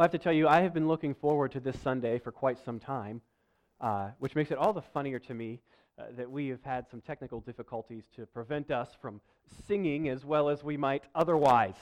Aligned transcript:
I 0.00 0.04
have 0.04 0.12
to 0.12 0.18
tell 0.18 0.32
you, 0.32 0.48
I 0.48 0.62
have 0.62 0.72
been 0.72 0.88
looking 0.88 1.12
forward 1.12 1.52
to 1.52 1.60
this 1.60 1.78
Sunday 1.82 2.18
for 2.18 2.32
quite 2.32 2.56
some 2.64 2.80
time, 2.80 3.20
uh, 3.82 4.08
which 4.18 4.34
makes 4.34 4.50
it 4.50 4.56
all 4.56 4.72
the 4.72 4.80
funnier 4.80 5.18
to 5.18 5.34
me 5.34 5.60
uh, 5.98 6.04
that 6.16 6.30
we 6.30 6.48
have 6.48 6.62
had 6.62 6.88
some 6.90 7.02
technical 7.02 7.40
difficulties 7.40 8.04
to 8.16 8.24
prevent 8.24 8.70
us 8.70 8.88
from 9.02 9.20
singing 9.68 10.08
as 10.08 10.24
well 10.24 10.48
as 10.48 10.64
we 10.64 10.78
might 10.78 11.02
otherwise. 11.14 11.74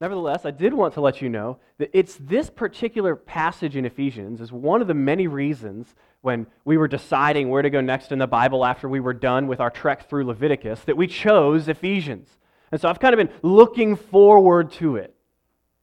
Nevertheless, 0.00 0.44
I 0.44 0.50
did 0.50 0.74
want 0.74 0.94
to 0.94 1.00
let 1.00 1.22
you 1.22 1.28
know 1.28 1.58
that 1.78 1.90
it's 1.92 2.16
this 2.16 2.50
particular 2.50 3.14
passage 3.14 3.76
in 3.76 3.84
Ephesians 3.84 4.40
is 4.40 4.50
one 4.50 4.82
of 4.82 4.88
the 4.88 4.94
many 4.94 5.28
reasons 5.28 5.94
when 6.22 6.48
we 6.64 6.76
were 6.76 6.88
deciding 6.88 7.48
where 7.48 7.62
to 7.62 7.70
go 7.70 7.80
next 7.80 8.10
in 8.10 8.18
the 8.18 8.26
Bible 8.26 8.64
after 8.64 8.88
we 8.88 8.98
were 8.98 9.14
done 9.14 9.46
with 9.46 9.60
our 9.60 9.70
trek 9.70 10.08
through 10.08 10.26
Leviticus 10.26 10.80
that 10.80 10.96
we 10.96 11.06
chose 11.06 11.68
Ephesians. 11.68 12.28
And 12.72 12.80
so 12.80 12.88
I've 12.88 12.98
kind 12.98 13.14
of 13.14 13.18
been 13.18 13.38
looking 13.48 13.94
forward 13.94 14.72
to 14.72 14.96
it. 14.96 15.14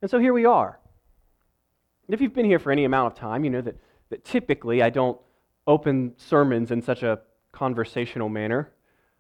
And 0.02 0.12
so 0.12 0.20
here 0.20 0.34
we 0.34 0.46
are. 0.46 0.81
And 2.12 2.16
if 2.16 2.22
you've 2.22 2.34
been 2.34 2.44
here 2.44 2.60
for 2.60 2.74
any 2.74 2.84
amount 2.84 3.14
of 3.14 3.18
time, 3.18 3.46
you 3.46 3.50
know 3.50 3.62
that, 3.62 3.78
that 4.10 4.26
typically 4.26 4.84
I 4.84 4.90
don't 4.90 5.18
open 5.66 6.12
sermons 6.18 6.70
in 6.70 6.82
such 6.82 7.04
a 7.04 7.22
conversational 7.54 8.28
manner. 8.28 8.70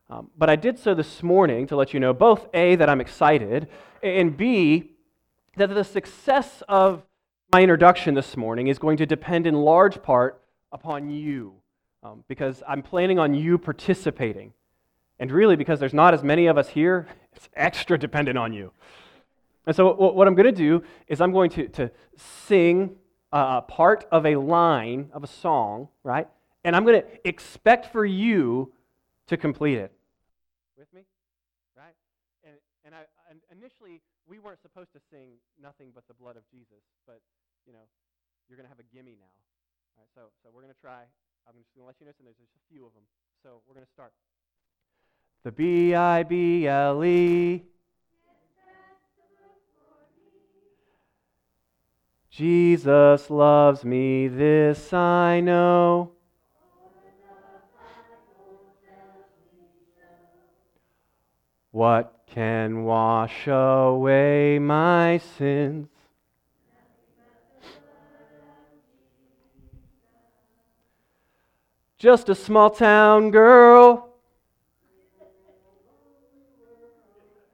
Um, 0.09 0.29
but 0.37 0.49
I 0.49 0.57
did 0.57 0.77
so 0.77 0.93
this 0.93 1.23
morning 1.23 1.67
to 1.67 1.77
let 1.77 1.93
you 1.93 2.01
know 2.01 2.11
both 2.13 2.49
A, 2.53 2.75
that 2.75 2.89
I'm 2.89 2.99
excited, 2.99 3.69
and 4.03 4.35
B, 4.35 4.91
that 5.55 5.67
the 5.67 5.85
success 5.85 6.63
of 6.67 7.03
my 7.53 7.61
introduction 7.61 8.13
this 8.13 8.35
morning 8.35 8.67
is 8.67 8.77
going 8.77 8.97
to 8.97 9.05
depend 9.05 9.47
in 9.47 9.53
large 9.55 10.03
part 10.03 10.41
upon 10.73 11.09
you, 11.09 11.53
um, 12.03 12.25
because 12.27 12.61
I'm 12.67 12.81
planning 12.83 13.17
on 13.17 13.33
you 13.33 13.57
participating. 13.57 14.51
And 15.17 15.31
really, 15.31 15.55
because 15.55 15.79
there's 15.79 15.93
not 15.93 16.13
as 16.13 16.23
many 16.23 16.47
of 16.47 16.57
us 16.57 16.67
here, 16.67 17.07
it's 17.31 17.47
extra 17.55 17.97
dependent 17.97 18.37
on 18.37 18.51
you. 18.51 18.73
And 19.67 19.75
so, 19.75 19.93
what 19.93 20.27
I'm 20.27 20.33
going 20.33 20.47
to 20.47 20.51
do 20.51 20.83
is 21.07 21.21
I'm 21.21 21.31
going 21.31 21.51
to, 21.51 21.67
to 21.69 21.91
sing 22.17 22.97
a 23.31 23.61
part 23.61 24.05
of 24.11 24.25
a 24.25 24.35
line 24.35 25.09
of 25.13 25.23
a 25.23 25.27
song, 25.27 25.87
right? 26.03 26.27
And 26.63 26.75
I'm 26.75 26.83
going 26.83 27.01
to 27.01 27.27
expect 27.27 27.91
for 27.91 28.05
you 28.05 28.73
to 29.27 29.37
complete 29.37 29.77
it. 29.77 29.91
With 30.77 30.91
me? 30.93 31.01
Right? 31.77 31.93
And, 32.43 32.55
and, 32.85 32.95
I, 32.95 33.05
initially, 33.51 34.01
we 34.27 34.39
weren't 34.39 34.61
supposed 34.61 34.93
to 34.93 34.99
sing 35.11 35.37
nothing 35.61 35.91
but 35.93 36.07
the 36.07 36.13
blood 36.13 36.37
of 36.37 36.43
Jesus, 36.51 36.81
but, 37.05 37.21
you 37.65 37.73
know, 37.73 37.85
you're 38.49 38.57
going 38.57 38.65
to 38.65 38.69
have 38.69 38.79
a 38.79 38.95
gimme 38.95 39.15
now. 39.19 39.31
Right, 39.97 40.07
so, 40.15 40.21
so 40.43 40.49
we're 40.53 40.61
going 40.61 40.73
to 40.73 40.81
try. 40.81 41.03
I'm 41.47 41.53
just 41.57 41.73
going 41.75 41.83
to 41.83 41.87
let 41.87 41.95
you 41.99 42.05
know, 42.05 42.13
and 42.17 42.25
there's 42.25 42.37
just 42.37 42.55
a 42.55 42.73
few 42.73 42.85
of 42.85 42.93
them. 42.93 43.03
So 43.43 43.61
we're 43.67 43.75
going 43.75 43.85
to 43.85 43.91
start. 43.91 44.13
The 45.43 45.51
B 45.51 45.95
I 45.95 46.23
B 46.23 46.67
L 46.67 47.03
E. 47.03 47.63
Jesus 52.41 53.29
loves 53.29 53.85
me, 53.85 54.27
this 54.27 54.91
I 54.93 55.41
know. 55.41 56.09
What 61.69 62.23
can 62.25 62.83
wash 62.83 63.45
away 63.45 64.57
my 64.57 65.19
sins? 65.37 65.87
Just 71.99 72.27
a 72.27 72.33
small 72.33 72.71
town 72.71 73.29
girl. 73.29 74.15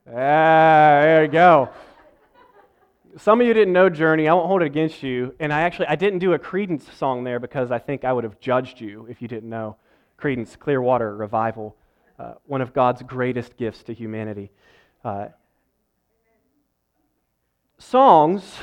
Ah, 0.07 0.13
there 0.13 1.25
you 1.25 1.29
go 1.29 1.69
some 3.17 3.41
of 3.41 3.47
you 3.47 3.53
didn't 3.53 3.73
know 3.73 3.89
Journey. 3.89 4.27
I 4.27 4.33
won't 4.33 4.47
hold 4.47 4.61
it 4.61 4.65
against 4.65 5.01
you. 5.03 5.33
And 5.39 5.51
I 5.51 5.61
actually 5.61 5.87
I 5.87 5.95
didn't 5.95 6.19
do 6.19 6.33
a 6.33 6.39
Creedence 6.39 6.91
song 6.97 7.23
there 7.23 7.39
because 7.39 7.71
I 7.71 7.79
think 7.79 8.05
I 8.05 8.13
would 8.13 8.23
have 8.23 8.39
judged 8.39 8.79
you 8.79 9.07
if 9.09 9.21
you 9.21 9.27
didn't 9.27 9.49
know 9.49 9.77
Creedence 10.19 10.57
Clearwater 10.57 11.15
Revival, 11.15 11.75
uh, 12.19 12.33
one 12.45 12.61
of 12.61 12.73
God's 12.73 13.01
greatest 13.03 13.57
gifts 13.57 13.83
to 13.83 13.93
humanity. 13.93 14.51
Uh, 15.03 15.27
songs 17.77 18.55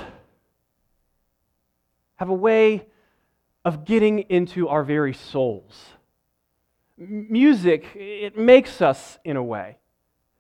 have 2.16 2.28
a 2.28 2.34
way 2.34 2.86
of 3.64 3.84
getting 3.84 4.20
into 4.20 4.68
our 4.68 4.84
very 4.84 5.14
souls. 5.14 5.86
M- 7.00 7.26
music, 7.30 7.86
it 7.94 8.36
makes 8.36 8.82
us 8.82 9.18
in 9.24 9.36
a 9.36 9.42
way. 9.42 9.78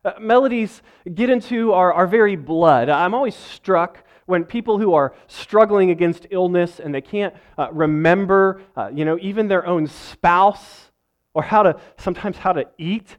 Uh, 0.04 0.12
melodies 0.20 0.82
get 1.14 1.30
into 1.30 1.72
our, 1.72 1.92
our 1.92 2.06
very 2.06 2.36
blood. 2.36 2.88
I'm 2.88 3.14
always 3.14 3.34
struck 3.34 4.04
when 4.26 4.44
people 4.44 4.78
who 4.78 4.94
are 4.94 5.14
struggling 5.26 5.90
against 5.90 6.26
illness 6.30 6.78
and 6.78 6.94
they 6.94 7.00
can't 7.00 7.34
uh, 7.56 7.68
remember, 7.72 8.62
uh, 8.76 8.90
you 8.92 9.04
know, 9.04 9.18
even 9.20 9.48
their 9.48 9.66
own 9.66 9.86
spouse 9.86 10.90
or 11.32 11.42
how 11.42 11.62
to, 11.62 11.80
sometimes 11.98 12.36
how 12.36 12.52
to 12.52 12.66
eat. 12.78 13.16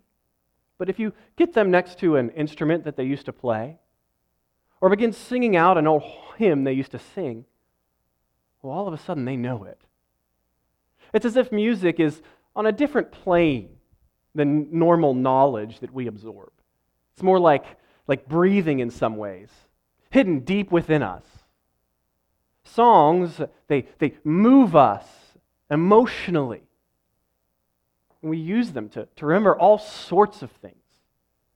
But 0.78 0.90
if 0.90 1.00
you 1.00 1.13
get 1.38 1.53
them 1.53 1.72
next 1.72 2.00
to 2.00 2.18
an 2.18 2.29
instrument 2.31 2.84
that 2.84 2.97
they 2.97 3.03
used 3.03 3.25
to 3.25 3.34
play, 3.34 3.79
or 4.81 4.90
begin 4.90 5.13
singing 5.13 5.56
out 5.56 5.78
an 5.78 5.88
old 5.88 6.03
hymn 6.38 6.63
they 6.63 6.73
used 6.73 6.91
to 6.91 7.00
sing, 7.00 7.46
well, 8.62 8.73
all 8.73 8.88
of 8.88 8.94
a 8.94 8.97
sudden 8.97 9.25
they 9.25 9.38
know 9.38 9.63
it. 9.63 9.79
It's 11.13 11.25
as 11.25 11.38
if 11.38 11.52
music 11.52 12.00
is 12.00 12.22
on 12.56 12.66
a 12.66 12.72
different 12.72 13.12
plane 13.12 13.69
than 14.34 14.67
normal 14.78 15.13
knowledge 15.13 15.79
that 15.79 15.94
we 15.94 16.07
absorb. 16.07 16.52
It's 17.16 17.24
more 17.24 17.40
like, 17.40 17.66
like 18.08 18.28
breathing 18.28 18.80
in 18.80 18.90
some 18.92 19.16
ways, 19.16 19.50
hidden 20.09 20.42
deep 20.42 20.70
within 20.70 21.02
us. 21.02 21.24
Songs, 22.66 23.40
they, 23.70 23.88
they 24.00 24.16
move 24.26 24.76
us 24.76 25.06
emotionally. 25.72 26.64
And 28.22 28.30
we 28.30 28.38
use 28.38 28.72
them 28.72 28.90
to, 28.90 29.08
to 29.16 29.26
remember 29.26 29.58
all 29.58 29.78
sorts 29.78 30.42
of 30.42 30.52
things, 30.52 30.76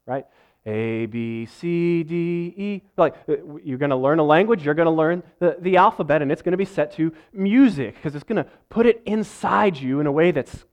right? 0.06 0.26
A, 0.66 1.08
B, 1.08 1.46
C, 1.46 2.04
D, 2.04 2.54
E. 2.56 2.82
Like, 2.96 3.16
uh, 3.28 3.34
you're 3.62 3.78
going 3.78 3.90
to 3.90 3.98
learn 3.98 4.20
a 4.20 4.24
language, 4.24 4.64
you're 4.64 4.74
going 4.76 4.86
to 4.86 4.92
learn 4.92 5.24
the, 5.40 5.58
the 5.60 5.76
alphabet, 5.76 6.22
and 6.22 6.32
it's 6.32 6.42
going 6.42 6.52
to 6.54 6.58
be 6.58 6.64
set 6.64 6.94
to 6.94 7.12
music 7.34 7.96
because 7.96 8.16
it's 8.16 8.24
going 8.24 8.42
to 8.42 8.50
put 8.70 8.86
it 8.86 9.02
inside 9.06 9.76
you 9.76 10.00
in 10.00 10.08
a 10.08 10.12
way 10.12 10.32
that's 10.32 10.64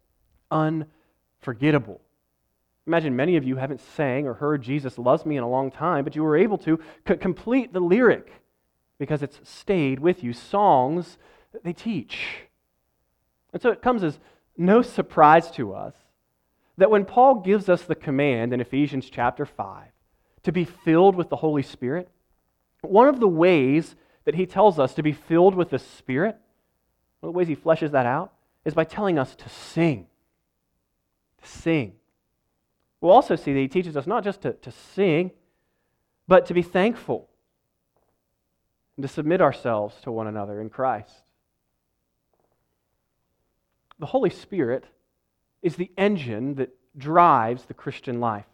unforgettable. 0.51 2.01
Imagine 2.87 3.17
many 3.17 3.37
of 3.37 3.45
you 3.45 3.57
haven't 3.57 3.81
sang 3.81 4.27
or 4.27 4.35
heard 4.35 4.63
Jesus 4.63 4.99
loves 4.99 5.27
me 5.27 5.37
in 5.37 5.43
a 5.43 5.49
long 5.49 5.71
time, 5.71 6.05
but 6.05 6.15
you 6.15 6.23
were 6.23 6.37
able 6.37 6.59
to 6.59 6.79
c- 7.07 7.17
complete 7.17 7.73
the 7.73 7.81
lyric 7.81 8.31
because 8.99 9.23
it's 9.23 9.41
stayed 9.43 9.99
with 9.99 10.23
you. 10.23 10.33
Songs, 10.33 11.19
they 11.65 11.73
teach. 11.73 12.45
And 13.53 13.61
so 13.61 13.71
it 13.71 13.83
comes 13.83 14.05
as 14.05 14.19
no 14.57 14.83
surprise 14.83 15.51
to 15.53 15.75
us 15.75 15.95
that 16.79 16.91
when 16.91 17.05
Paul 17.05 17.41
gives 17.41 17.69
us 17.69 17.83
the 17.83 17.95
command 17.95 18.53
in 18.53 18.61
Ephesians 18.61 19.11
chapter 19.11 19.45
5 19.45 19.89
to 20.45 20.53
be 20.53 20.65
filled 20.65 21.17
with 21.17 21.29
the 21.29 21.37
Holy 21.37 21.63
Spirit, 21.63 22.09
one 22.83 23.09
of 23.09 23.19
the 23.19 23.29
ways 23.29 23.97
that 24.25 24.35
he 24.35 24.47
tells 24.47 24.79
us 24.79 24.95
to 24.95 25.03
be 25.03 25.13
filled 25.13 25.55
with 25.55 25.71
the 25.71 25.79
Spirit, 25.79 26.37
one 27.21 27.31
of 27.31 27.35
the 27.35 27.39
ways 27.39 27.49
he 27.49 27.57
fleshes 27.57 27.91
that 27.93 28.07
out, 28.07 28.33
is 28.65 28.75
by 28.75 28.85
telling 28.85 29.19
us 29.19 29.35
to 29.37 29.49
sing. 29.49 30.07
To 31.43 31.49
sing. 31.49 31.93
We'll 33.01 33.13
also 33.13 33.37
see 33.37 33.53
that 33.53 33.61
he 33.61 33.69
teaches 33.69 33.97
us 33.97 34.07
not 34.07 34.25
just 34.25 34.43
to, 34.43 34.55
to 34.55 34.71
sing, 34.71 35.33
but 36.27 36.47
to 36.47 36.55
be 36.55 36.63
thankful 36.63 37.29
and 38.97 39.03
to 39.03 39.09
submit 39.09 39.41
ourselves 39.41 39.97
to 40.03 40.11
one 40.11 40.27
another 40.27 40.61
in 40.61 40.71
Christ. 40.71 41.23
The 43.99 44.07
Holy 44.07 44.31
Spirit 44.31 44.85
is 45.63 45.77
the 45.77 45.91
engine 45.97 46.55
that 46.57 46.75
drives 46.97 47.65
the 47.65 47.75
Christian 47.75 48.21
life. 48.21 48.47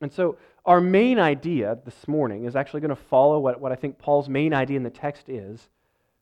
And 0.00 0.12
so, 0.12 0.36
our 0.64 0.80
main 0.80 1.18
idea 1.18 1.78
this 1.84 2.06
morning 2.06 2.44
is 2.44 2.54
actually 2.54 2.80
going 2.80 2.90
to 2.90 2.96
follow 2.96 3.38
what, 3.40 3.60
what 3.60 3.72
I 3.72 3.74
think 3.74 3.98
Paul's 3.98 4.28
main 4.28 4.54
idea 4.54 4.76
in 4.76 4.84
the 4.84 4.90
text 4.90 5.28
is, 5.28 5.68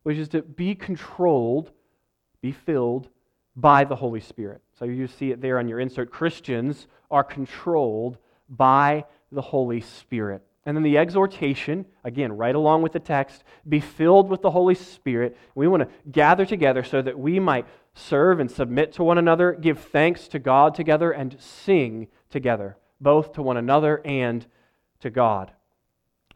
which 0.03 0.17
is 0.17 0.29
to 0.31 0.43
be 0.43 0.75
controlled, 0.75 1.71
be 2.41 2.53
filled 2.53 3.09
by 3.57 3.85
the 3.85 3.97
Holy 3.97 4.21
Spirit. 4.21 4.63
So 4.79 4.85
you 4.85 5.07
see 5.07 5.31
it 5.31 5.41
there 5.41 5.59
on 5.59 5.69
your 5.69 5.81
insert. 5.81 6.11
Christians 6.11 6.87
are 7.11 7.25
controlled 7.25 8.19
by 8.49 9.05
the 9.33 9.43
Holy 9.43 9.81
Spirit. 9.81 10.43
And 10.67 10.77
then 10.77 10.85
the 10.85 10.99
exhortation, 10.99 11.87
again, 12.05 12.33
right 12.33 12.55
along 12.55 12.83
with 12.83 12.93
the 12.93 13.01
text, 13.01 13.45
be 13.69 13.81
filled 13.81 14.29
with 14.29 14.43
the 14.43 14.51
Holy 14.51 14.75
Spirit. 14.75 15.37
We 15.55 15.67
want 15.69 15.83
to 15.83 16.11
gather 16.11 16.45
together 16.45 16.85
so 16.85 17.01
that 17.03 17.19
we 17.19 17.41
might 17.41 17.67
serve 17.95 18.41
and 18.41 18.51
submit 18.51 18.93
to 18.93 19.05
one 19.05 19.19
another, 19.19 19.53
give 19.53 19.81
thanks 19.81 20.29
to 20.29 20.39
God 20.39 20.75
together, 20.75 21.11
and 21.13 21.37
sing 21.41 22.09
together, 22.29 22.77
both 23.01 23.33
to 23.33 23.43
one 23.43 23.57
another 23.57 24.03
and 24.05 24.47
to 25.01 25.11
God. 25.11 25.51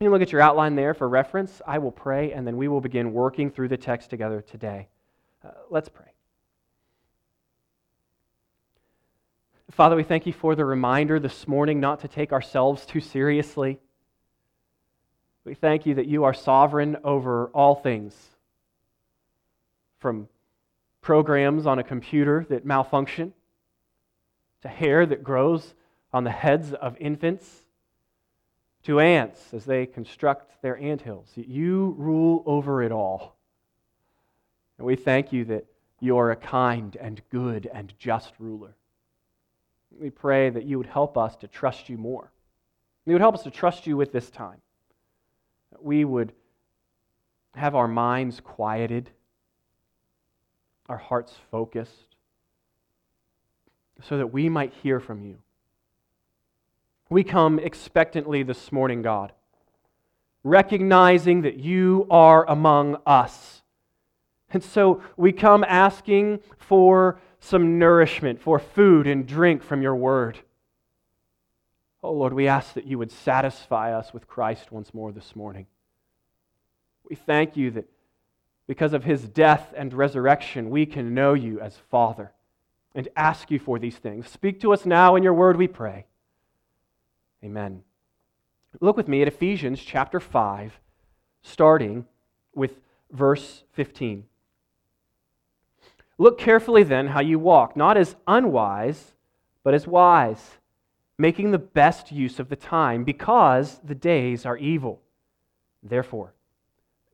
You 0.00 0.06
can 0.06 0.12
look 0.12 0.22
at 0.22 0.32
your 0.32 0.40
outline 0.40 0.74
there 0.74 0.94
for 0.94 1.08
reference. 1.08 1.62
I 1.66 1.78
will 1.78 1.92
pray, 1.92 2.32
and 2.32 2.46
then 2.46 2.56
we 2.56 2.66
will 2.66 2.80
begin 2.80 3.12
working 3.12 3.50
through 3.50 3.68
the 3.68 3.76
text 3.76 4.10
together 4.10 4.40
today. 4.40 4.88
Uh, 5.44 5.50
let's 5.70 5.88
pray. 5.88 6.13
Father, 9.70 9.96
we 9.96 10.04
thank 10.04 10.26
you 10.26 10.32
for 10.32 10.54
the 10.54 10.64
reminder 10.64 11.18
this 11.18 11.48
morning 11.48 11.80
not 11.80 12.00
to 12.00 12.08
take 12.08 12.32
ourselves 12.32 12.84
too 12.84 13.00
seriously. 13.00 13.78
We 15.44 15.54
thank 15.54 15.86
you 15.86 15.94
that 15.94 16.06
you 16.06 16.24
are 16.24 16.34
sovereign 16.34 16.98
over 17.02 17.46
all 17.48 17.74
things, 17.74 18.14
from 19.98 20.28
programs 21.00 21.66
on 21.66 21.78
a 21.78 21.82
computer 21.82 22.46
that 22.50 22.64
malfunction 22.64 23.32
to 24.62 24.68
hair 24.68 25.06
that 25.06 25.24
grows 25.24 25.74
on 26.12 26.24
the 26.24 26.30
heads 26.30 26.72
of 26.74 26.96
infants 26.98 27.62
to 28.84 29.00
ants 29.00 29.54
as 29.54 29.64
they 29.64 29.86
construct 29.86 30.60
their 30.62 30.76
anthills. 30.76 31.30
You 31.34 31.94
rule 31.98 32.42
over 32.46 32.82
it 32.82 32.92
all. 32.92 33.36
And 34.78 34.86
we 34.86 34.94
thank 34.94 35.32
you 35.32 35.46
that 35.46 35.64
you 36.00 36.18
are 36.18 36.30
a 36.30 36.36
kind 36.36 36.96
and 37.00 37.22
good 37.30 37.68
and 37.72 37.92
just 37.98 38.34
ruler. 38.38 38.76
We 40.00 40.10
pray 40.10 40.50
that 40.50 40.64
you 40.64 40.78
would 40.78 40.86
help 40.86 41.16
us 41.16 41.36
to 41.36 41.48
trust 41.48 41.88
you 41.88 41.96
more. 41.96 42.30
You 43.06 43.12
would 43.12 43.20
help 43.20 43.34
us 43.34 43.42
to 43.42 43.50
trust 43.50 43.86
you 43.86 43.96
with 43.96 44.12
this 44.12 44.30
time. 44.30 44.60
That 45.72 45.82
we 45.82 46.04
would 46.04 46.32
have 47.54 47.74
our 47.74 47.88
minds 47.88 48.40
quieted, 48.40 49.10
our 50.88 50.96
hearts 50.96 51.34
focused, 51.50 52.16
so 54.02 54.18
that 54.18 54.32
we 54.32 54.48
might 54.48 54.72
hear 54.82 55.00
from 55.00 55.24
you. 55.24 55.38
We 57.08 57.22
come 57.22 57.58
expectantly 57.58 58.42
this 58.42 58.72
morning, 58.72 59.02
God, 59.02 59.32
recognizing 60.42 61.42
that 61.42 61.58
you 61.58 62.06
are 62.10 62.48
among 62.48 62.96
us. 63.06 63.62
And 64.50 64.62
so 64.62 65.02
we 65.16 65.32
come 65.32 65.64
asking 65.64 66.40
for 66.56 67.20
some 67.44 67.78
nourishment, 67.78 68.40
for 68.40 68.58
food 68.58 69.06
and 69.06 69.26
drink 69.26 69.62
from 69.62 69.82
your 69.82 69.94
word. 69.94 70.38
Oh 72.02 72.12
Lord, 72.12 72.32
we 72.32 72.48
ask 72.48 72.72
that 72.72 72.86
you 72.86 72.98
would 72.98 73.12
satisfy 73.12 73.92
us 73.92 74.14
with 74.14 74.26
Christ 74.26 74.72
once 74.72 74.94
more 74.94 75.12
this 75.12 75.36
morning. 75.36 75.66
We 77.08 77.16
thank 77.16 77.54
you 77.54 77.70
that 77.72 77.84
because 78.66 78.94
of 78.94 79.04
his 79.04 79.28
death 79.28 79.74
and 79.76 79.92
resurrection, 79.92 80.70
we 80.70 80.86
can 80.86 81.12
know 81.12 81.34
you 81.34 81.60
as 81.60 81.76
Father 81.90 82.32
and 82.94 83.08
ask 83.14 83.50
you 83.50 83.58
for 83.58 83.78
these 83.78 83.96
things. 83.96 84.30
Speak 84.30 84.58
to 84.60 84.72
us 84.72 84.86
now 84.86 85.14
in 85.14 85.22
your 85.22 85.34
word, 85.34 85.58
we 85.58 85.68
pray. 85.68 86.06
Amen. 87.44 87.82
Look 88.80 88.96
with 88.96 89.08
me 89.08 89.20
at 89.20 89.28
Ephesians 89.28 89.80
chapter 89.80 90.18
5, 90.18 90.80
starting 91.42 92.06
with 92.54 92.80
verse 93.12 93.64
15. 93.72 94.24
Look 96.18 96.38
carefully 96.38 96.82
then 96.82 97.08
how 97.08 97.20
you 97.20 97.38
walk, 97.38 97.76
not 97.76 97.96
as 97.96 98.16
unwise, 98.26 99.12
but 99.62 99.74
as 99.74 99.86
wise, 99.86 100.58
making 101.18 101.50
the 101.50 101.58
best 101.58 102.12
use 102.12 102.38
of 102.38 102.48
the 102.48 102.56
time, 102.56 103.04
because 103.04 103.80
the 103.82 103.94
days 103.94 104.46
are 104.46 104.56
evil. 104.56 105.00
Therefore, 105.82 106.32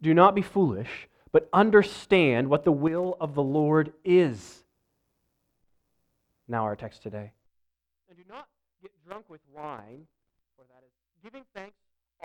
do 0.02 0.14
not 0.14 0.34
be 0.34 0.42
foolish, 0.42 1.08
but 1.32 1.48
understand 1.52 2.48
what 2.48 2.64
the 2.64 2.72
will 2.72 3.16
of 3.20 3.34
the 3.34 3.42
Lord 3.42 3.92
is. 4.04 4.64
Now, 6.48 6.64
our 6.64 6.76
text 6.76 7.02
today. 7.02 7.32
And 8.08 8.18
do 8.18 8.24
not 8.28 8.48
get 8.82 8.90
drunk 9.06 9.30
with 9.30 9.40
wine 9.54 10.06
for 10.56 10.64
that 10.64 10.82
is 10.84 10.92
giving 11.22 11.44
thanks 11.54 11.76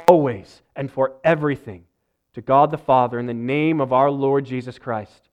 always 0.07 0.61
and 0.75 0.91
for 0.91 1.13
everything 1.23 1.85
to 2.33 2.41
God 2.41 2.71
the 2.71 2.77
Father 2.77 3.19
in 3.19 3.27
the 3.27 3.33
name 3.33 3.79
of 3.79 3.93
our 3.93 4.11
Lord 4.11 4.45
Jesus 4.45 4.77
Christ, 4.77 5.29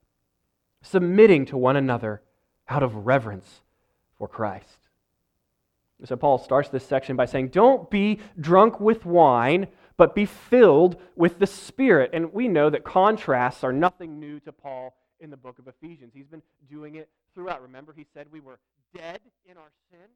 submitting 0.83 1.45
to 1.47 1.57
one 1.57 1.75
another 1.75 2.21
out 2.69 2.83
of 2.83 3.07
reverence 3.07 3.61
for 4.19 4.27
Christ. 4.27 4.77
So 6.05 6.15
Paul 6.15 6.37
starts 6.37 6.69
this 6.69 6.85
section 6.85 7.15
by 7.15 7.25
saying, 7.25 7.47
Don't 7.49 7.89
be 7.89 8.19
drunk 8.39 8.79
with 8.79 9.05
wine, 9.05 9.67
but 9.97 10.13
be 10.13 10.25
filled 10.25 10.97
with 11.15 11.39
the 11.39 11.47
Spirit. 11.47 12.11
And 12.13 12.31
we 12.33 12.47
know 12.47 12.69
that 12.69 12.83
contrasts 12.83 13.63
are 13.63 13.73
nothing 13.73 14.19
new 14.19 14.39
to 14.41 14.51
Paul 14.51 14.93
in 15.19 15.29
the 15.29 15.37
book 15.37 15.59
of 15.59 15.67
Ephesians. 15.67 16.11
He's 16.13 16.27
been 16.27 16.41
doing 16.69 16.95
it 16.95 17.09
throughout. 17.33 17.61
Remember, 17.61 17.93
he 17.95 18.05
said 18.13 18.27
we 18.31 18.41
were 18.41 18.59
dead 18.93 19.21
in 19.49 19.57
our 19.57 19.71
sin 19.89 20.09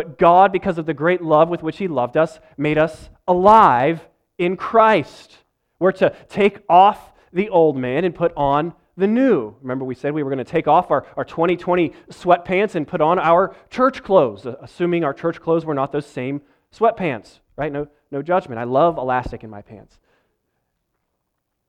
but 0.00 0.18
God, 0.18 0.50
because 0.50 0.78
of 0.78 0.86
the 0.86 0.94
great 0.94 1.20
love 1.20 1.50
with 1.50 1.62
which 1.62 1.76
He 1.76 1.86
loved 1.86 2.16
us, 2.16 2.40
made 2.56 2.78
us 2.78 3.10
alive 3.28 4.08
in 4.38 4.56
Christ. 4.56 5.36
We're 5.78 5.92
to 5.92 6.14
take 6.30 6.60
off 6.70 7.12
the 7.34 7.50
old 7.50 7.76
man 7.76 8.06
and 8.06 8.14
put 8.14 8.32
on 8.34 8.72
the 8.96 9.06
new. 9.06 9.54
Remember, 9.62 9.84
we 9.84 9.94
said 9.94 10.12
we 10.12 10.22
were 10.22 10.30
going 10.30 10.44
to 10.44 10.50
take 10.50 10.68
off 10.68 10.90
our, 10.90 11.06
our 11.16 11.24
2020 11.24 11.92
sweatpants 12.10 12.74
and 12.74 12.86
put 12.86 13.00
on 13.00 13.18
our 13.18 13.54
church 13.70 14.02
clothes, 14.02 14.46
assuming 14.60 15.04
our 15.04 15.14
church 15.14 15.40
clothes 15.40 15.64
were 15.64 15.74
not 15.74 15.92
those 15.92 16.06
same 16.06 16.42
sweatpants, 16.74 17.40
right? 17.56 17.72
No, 17.72 17.88
no 18.10 18.22
judgment. 18.22 18.58
I 18.58 18.64
love 18.64 18.98
elastic 18.98 19.44
in 19.44 19.50
my 19.50 19.62
pants. 19.62 19.98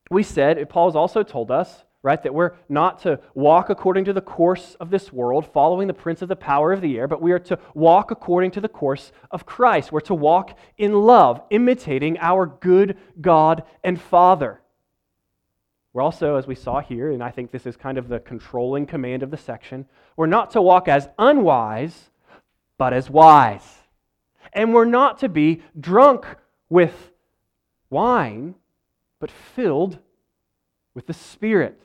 We 0.09 0.23
said, 0.23 0.67
Paul's 0.69 0.95
also 0.95 1.23
told 1.23 1.51
us 1.51 1.83
right? 2.03 2.21
That 2.23 2.33
we're 2.33 2.53
not 2.67 2.99
to 3.03 3.19
walk 3.33 3.69
according 3.69 4.05
to 4.05 4.13
the 4.13 4.21
course 4.21 4.75
of 4.79 4.89
this 4.89 5.13
world, 5.13 5.45
following 5.53 5.87
the 5.87 5.93
prince 5.93 6.21
of 6.21 6.29
the 6.29 6.35
power 6.35 6.73
of 6.73 6.81
the 6.81 6.97
air, 6.97 7.07
but 7.07 7.21
we 7.21 7.31
are 7.31 7.39
to 7.39 7.59
walk 7.73 8.11
according 8.11 8.51
to 8.51 8.61
the 8.61 8.69
course 8.69 9.11
of 9.29 9.45
Christ. 9.45 9.91
We're 9.91 9.99
to 10.01 10.15
walk 10.15 10.57
in 10.77 10.93
love, 10.93 11.41
imitating 11.51 12.17
our 12.19 12.45
good 12.47 12.97
God 13.19 13.63
and 13.83 14.01
Father. 14.01 14.60
We're 15.93 16.01
also, 16.01 16.35
as 16.35 16.47
we 16.47 16.55
saw 16.55 16.79
here, 16.79 17.11
and 17.11 17.21
I 17.21 17.31
think 17.31 17.51
this 17.51 17.65
is 17.65 17.75
kind 17.75 17.97
of 17.97 18.07
the 18.07 18.19
controlling 18.19 18.85
command 18.85 19.23
of 19.23 19.31
the 19.31 19.37
section, 19.37 19.85
we're 20.15 20.25
not 20.25 20.51
to 20.51 20.61
walk 20.61 20.87
as 20.87 21.09
unwise, 21.19 22.09
but 22.77 22.93
as 22.93 23.09
wise. 23.09 23.79
And 24.53 24.73
we're 24.73 24.85
not 24.85 25.19
to 25.19 25.29
be 25.29 25.63
drunk 25.79 26.25
with 26.69 27.11
wine, 27.89 28.55
but 29.19 29.29
filled 29.29 29.99
with 30.93 31.07
the 31.07 31.13
Spirit. 31.13 31.81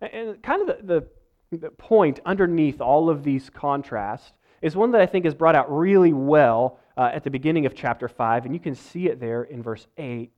And 0.00 0.42
kind 0.42 0.68
of 0.68 0.86
the, 0.86 1.06
the, 1.50 1.56
the 1.58 1.70
point 1.70 2.20
underneath 2.26 2.80
all 2.80 3.08
of 3.08 3.22
these 3.22 3.50
contrasts 3.50 4.32
is 4.62 4.74
one 4.74 4.90
that 4.92 5.00
I 5.00 5.06
think 5.06 5.26
is 5.26 5.34
brought 5.34 5.54
out 5.54 5.72
really 5.74 6.12
well 6.12 6.80
uh, 6.96 7.10
at 7.12 7.22
the 7.22 7.30
beginning 7.30 7.66
of 7.66 7.74
chapter 7.74 8.08
5, 8.08 8.46
and 8.46 8.54
you 8.54 8.60
can 8.60 8.74
see 8.74 9.06
it 9.06 9.20
there 9.20 9.44
in 9.44 9.62
verse 9.62 9.86
8. 9.96 10.30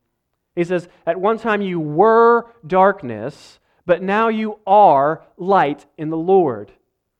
He 0.56 0.64
says, 0.64 0.88
At 1.06 1.20
one 1.20 1.38
time 1.38 1.62
you 1.62 1.78
were 1.78 2.46
darkness, 2.66 3.60
but 3.84 4.02
now 4.02 4.28
you 4.28 4.58
are 4.66 5.22
light 5.36 5.86
in 5.96 6.10
the 6.10 6.16
Lord. 6.16 6.72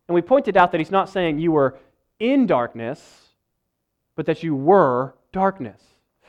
And 0.08 0.14
we 0.14 0.22
pointed 0.22 0.56
out 0.56 0.72
that 0.72 0.80
he's 0.80 0.90
not 0.90 1.10
saying 1.10 1.38
you 1.38 1.52
were 1.52 1.78
in 2.18 2.46
darkness, 2.46 3.28
but 4.16 4.26
that 4.26 4.42
you 4.42 4.56
were 4.56 5.14
darkness. 5.32 5.80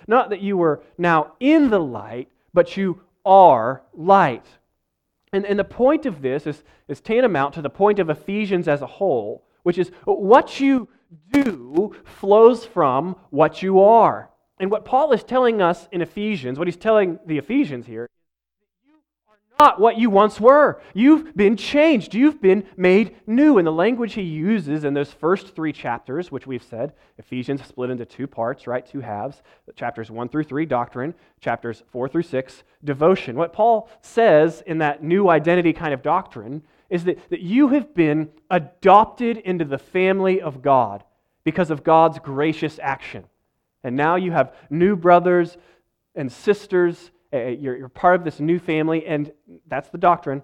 Not 0.08 0.30
that 0.30 0.42
you 0.42 0.58
were 0.58 0.84
now 0.98 1.34
in 1.40 1.70
the 1.70 1.80
light, 1.80 2.30
but 2.54 2.78
you 2.78 3.02
are 3.26 3.82
light. 3.94 4.46
And, 5.34 5.46
and 5.46 5.58
the 5.58 5.64
point 5.64 6.06
of 6.06 6.22
this 6.22 6.46
is, 6.46 6.64
is 6.88 7.02
tantamount 7.02 7.54
to 7.56 7.62
the 7.62 7.70
point 7.70 8.00
of 8.00 8.10
Ephesians 8.10 8.68
as 8.68 8.82
a 8.82 8.88
whole, 8.88 9.46
which 9.64 9.78
is 9.78 9.92
what 10.06 10.60
you 10.60 10.88
do 11.32 11.96
flows 12.04 12.66
from 12.66 13.16
what 13.30 13.62
you 13.62 13.80
are. 13.80 14.30
And 14.60 14.72
what 14.72 14.86
Paul 14.86 15.14
is 15.14 15.24
telling 15.24 15.62
us 15.62 15.88
in 15.92 16.02
Ephesians, 16.02 16.58
what 16.58 16.68
he's 16.68 16.78
telling 16.78 17.20
the 17.26 17.38
Ephesians 17.38 17.86
here, 17.86 18.10
you 18.84 18.94
are 19.30 19.38
not 19.60 19.80
what 19.80 19.98
you 19.98 20.10
once 20.10 20.40
were. 20.40 20.82
You've 20.96 21.36
been 21.38 21.56
changed. 21.56 22.16
You've 22.16 22.42
been 22.42 22.66
made 22.76 23.16
new. 23.28 23.60
And 23.60 23.68
the 23.68 23.72
language 23.72 24.14
he 24.14 24.24
uses 24.24 24.84
in 24.84 24.96
those 24.96 25.12
first 25.12 25.56
three 25.56 25.72
chapters, 25.72 26.32
which 26.32 26.48
we've 26.48 26.64
said, 26.64 26.94
Ephesians 27.20 27.64
split 27.66 27.92
into 27.92 28.06
two 28.06 28.26
parts, 28.26 28.66
right? 28.66 28.84
Two 28.86 29.02
halves. 29.02 29.44
Chapters 29.76 30.10
1 30.10 30.30
through 30.30 30.46
3, 30.46 30.66
doctrine. 30.66 31.14
Chapters 31.40 31.84
4 31.92 32.10
through 32.10 32.24
6, 32.24 32.64
devotion. 32.84 33.36
What 33.36 33.54
Paul 33.54 33.90
says 34.02 34.64
in 34.66 34.80
that 34.80 35.04
new 35.04 35.30
identity 35.30 35.72
kind 35.72 35.94
of 35.94 36.02
doctrine 36.02 36.64
is 36.90 37.04
that, 37.04 37.30
that 37.30 37.42
you 37.42 37.68
have 37.70 37.94
been 37.94 38.30
adopted 38.50 39.38
into 39.38 39.66
the 39.66 39.78
family 39.78 40.42
of 40.42 40.64
God 40.64 41.04
because 41.44 41.70
of 41.70 41.84
God's 41.84 42.18
gracious 42.18 42.80
action. 42.82 43.26
And 43.88 43.96
now 43.96 44.16
you 44.16 44.32
have 44.32 44.54
new 44.70 44.96
brothers 44.96 45.58
and 46.14 46.32
sisters 46.32 47.12
uh, 47.34 47.48
you're, 47.48 47.76
you're 47.76 47.90
part 47.90 48.16
of 48.16 48.24
this 48.24 48.40
new 48.40 48.60
family, 48.60 49.06
and 49.06 49.32
that's 49.68 49.90
the 49.90 49.98
doctrine. 49.98 50.42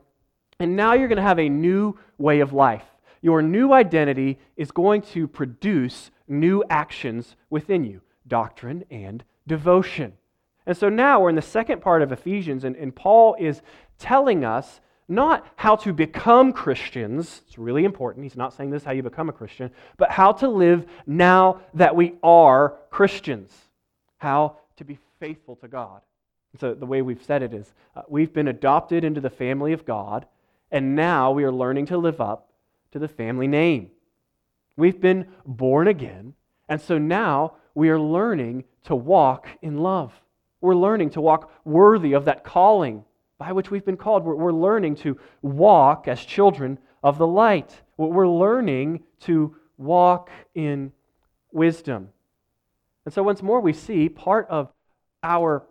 And 0.60 0.76
now 0.76 0.94
you're 0.94 1.08
going 1.08 1.18
to 1.18 1.22
have 1.24 1.40
a 1.40 1.50
new 1.50 1.98
way 2.18 2.42
of 2.42 2.54
life. 2.54 2.84
Your 3.22 3.42
new 3.42 3.72
identity 3.72 4.40
is 4.58 4.72
going 4.72 5.02
to 5.14 5.28
produce 5.28 6.12
new 6.28 6.64
actions 6.70 7.36
within 7.50 7.84
you 7.84 8.02
doctrine 8.28 8.84
and 8.90 9.24
devotion. 9.48 10.14
And 10.66 10.78
so 10.78 10.88
now 10.88 11.20
we're 11.20 11.30
in 11.30 11.36
the 11.36 11.42
second 11.42 11.82
part 11.82 12.02
of 12.02 12.12
Ephesians, 12.12 12.64
and, 12.64 12.76
and 12.76 12.96
Paul 12.96 13.36
is 13.40 13.62
telling 13.98 14.46
us 14.46 14.80
not 15.08 15.46
how 15.56 15.76
to 15.78 15.94
become 15.94 16.54
Christians, 16.54 17.42
it's 17.48 17.58
really 17.58 17.84
important. 17.84 18.24
He's 18.24 18.38
not 18.38 18.54
saying 18.54 18.70
this 18.70 18.84
is 18.84 18.86
how 18.86 18.92
you 18.92 19.04
become 19.04 19.30
a 19.30 19.34
Christian, 19.34 19.72
but 19.98 20.12
how 20.12 20.32
to 20.34 20.48
live 20.48 20.86
now 21.06 21.62
that 21.74 21.96
we 21.96 22.14
are 22.24 22.76
Christians, 22.90 23.52
how 24.18 24.58
to 24.78 24.86
be 24.86 24.98
faithful 25.20 25.56
to 25.58 25.68
God. 25.68 26.02
So, 26.60 26.74
the 26.74 26.86
way 26.86 27.02
we've 27.02 27.24
said 27.24 27.42
it 27.42 27.54
is 27.54 27.74
uh, 27.96 28.04
we've 28.08 28.32
been 28.32 28.48
adopted 28.48 29.04
into 29.04 29.20
the 29.20 29.30
family 29.30 29.74
of 29.74 29.86
God, 29.86 30.28
and 30.72 30.96
now 30.96 31.32
we 31.32 31.44
are 31.44 31.52
learning 31.52 31.88
to 31.88 31.98
live 31.98 32.22
up 32.22 32.50
to 32.92 33.00
the 33.00 33.08
family 33.08 33.48
name. 33.48 33.90
We've 34.78 35.02
been 35.02 35.28
born 35.46 35.88
again, 35.88 36.34
and 36.70 36.80
so 36.80 36.98
now 36.98 37.56
we 37.74 37.90
are 37.90 38.00
learning 38.00 38.66
to 38.86 38.96
walk 38.96 39.48
in 39.62 39.78
love. 39.78 40.14
We're 40.62 40.76
learning 40.76 41.12
to 41.12 41.22
walk 41.22 41.52
worthy 41.66 42.14
of 42.14 42.26
that 42.26 42.44
calling 42.44 43.04
by 43.44 43.52
which 43.52 43.70
we've 43.70 43.84
been 43.84 43.98
called. 43.98 44.24
We're, 44.24 44.36
we're 44.36 44.54
learning 44.54 44.96
to 44.98 45.20
walk 45.42 46.08
as 46.08 46.24
children 46.24 46.80
of 47.04 47.18
the 47.18 47.28
light. 47.28 47.82
We're 47.98 48.26
learning 48.26 49.04
to 49.22 49.58
walk 49.78 50.30
in 50.56 50.94
wisdom. 51.52 52.08
And 53.04 53.14
so, 53.14 53.22
once 53.22 53.42
more, 53.42 53.60
we 53.60 53.74
see 53.74 54.08
part 54.08 54.48
of 54.50 54.72
our 55.24 55.66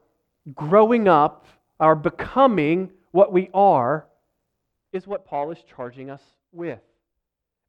growing 0.55 1.09
up, 1.09 1.47
our 1.81 1.95
becoming 1.97 2.91
what 3.11 3.33
we 3.33 3.49
are, 3.55 4.07
is 4.93 5.07
what 5.07 5.25
Paul 5.25 5.51
is 5.51 5.59
charging 5.75 6.11
us 6.11 6.23
with. 6.53 6.81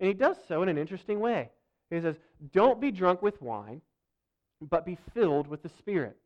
And 0.01 0.09
he 0.09 0.13
does 0.13 0.35
so 0.49 0.63
in 0.63 0.69
an 0.69 0.77
interesting 0.77 1.21
way. 1.21 1.49
He 1.89 2.01
says, 2.01 2.17
Don't 2.51 2.81
be 2.81 2.91
drunk 2.91 3.21
with 3.21 3.41
wine, 3.41 3.79
but 4.59 4.85
be 4.85 4.97
filled 5.13 5.47
with 5.47 5.63
the 5.63 5.69
Spirit. 5.69 6.17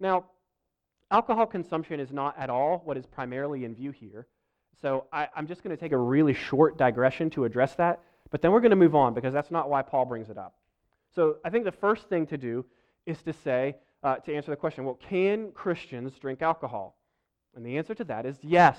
Now, 0.00 0.24
alcohol 1.10 1.46
consumption 1.46 2.00
is 2.00 2.12
not 2.12 2.34
at 2.38 2.50
all 2.50 2.82
what 2.84 2.96
is 2.96 3.06
primarily 3.06 3.64
in 3.64 3.74
view 3.74 3.90
here. 3.90 4.26
So 4.80 5.06
I, 5.12 5.28
am 5.36 5.46
just 5.46 5.62
going 5.62 5.74
to 5.74 5.80
take 5.80 5.92
a 5.92 5.98
really 5.98 6.34
short 6.34 6.76
digression 6.76 7.30
to 7.30 7.44
address 7.44 7.74
that, 7.76 8.00
but 8.30 8.42
then 8.42 8.52
we're 8.52 8.60
going 8.60 8.70
to 8.70 8.76
move 8.76 8.94
on 8.94 9.14
because 9.14 9.32
that's 9.32 9.50
not 9.50 9.70
why 9.70 9.82
Paul 9.82 10.04
brings 10.04 10.28
it 10.28 10.36
up. 10.36 10.54
So 11.14 11.36
I 11.44 11.50
think 11.50 11.64
the 11.64 11.72
first 11.72 12.08
thing 12.08 12.26
to 12.26 12.36
do 12.36 12.64
is 13.06 13.22
to 13.22 13.32
say, 13.32 13.76
uh, 14.02 14.16
to 14.16 14.34
answer 14.34 14.50
the 14.50 14.56
question, 14.56 14.84
well, 14.84 14.98
can 15.08 15.50
Christians 15.52 16.12
drink 16.18 16.42
alcohol? 16.42 16.96
And 17.54 17.64
the 17.64 17.78
answer 17.78 17.94
to 17.94 18.04
that 18.04 18.26
is 18.26 18.36
yes. 18.42 18.78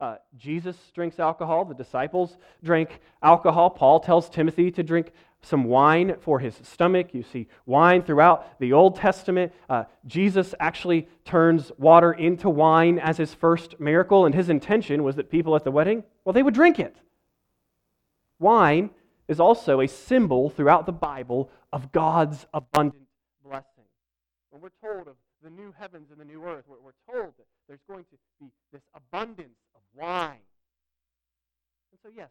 Uh, 0.00 0.16
Jesus 0.36 0.76
drinks 0.94 1.18
alcohol. 1.18 1.64
The 1.64 1.74
disciples 1.74 2.36
drink 2.62 3.00
alcohol. 3.22 3.70
Paul 3.70 4.00
tells 4.00 4.28
Timothy 4.28 4.70
to 4.72 4.82
drink 4.82 5.12
some 5.44 5.64
wine 5.64 6.16
for 6.20 6.38
his 6.38 6.58
stomach. 6.62 7.14
You 7.14 7.22
see 7.22 7.48
wine 7.66 8.02
throughout 8.02 8.58
the 8.58 8.72
Old 8.72 8.96
Testament. 8.96 9.52
Uh, 9.68 9.84
Jesus 10.06 10.54
actually 10.58 11.08
turns 11.24 11.70
water 11.78 12.12
into 12.12 12.48
wine 12.48 12.98
as 12.98 13.16
his 13.16 13.34
first 13.34 13.78
miracle, 13.78 14.26
and 14.26 14.34
his 14.34 14.48
intention 14.48 15.02
was 15.02 15.16
that 15.16 15.30
people 15.30 15.54
at 15.56 15.64
the 15.64 15.70
wedding, 15.70 16.04
well, 16.24 16.32
they 16.32 16.42
would 16.42 16.54
drink 16.54 16.78
it. 16.78 16.96
Wine 18.38 18.90
is 19.28 19.40
also 19.40 19.80
a 19.80 19.88
symbol 19.88 20.50
throughout 20.50 20.86
the 20.86 20.92
Bible 20.92 21.50
of 21.72 21.92
God's 21.92 22.46
abundant 22.52 23.08
blessing. 23.44 23.84
When 24.50 24.60
we're 24.62 24.70
told 24.82 25.08
of 25.08 25.16
the 25.42 25.50
new 25.50 25.74
heavens 25.78 26.08
and 26.10 26.20
the 26.20 26.24
new 26.24 26.42
earth, 26.44 26.64
we're, 26.68 26.92
told 27.10 27.34
that 27.36 27.46
there's 27.68 27.82
going 27.88 28.04
to 28.04 28.16
be 28.40 28.50
this 28.72 28.82
abundance 28.94 29.58
of 29.74 29.80
wine. 29.94 30.44
And 31.92 32.00
so, 32.02 32.08
yes, 32.14 32.30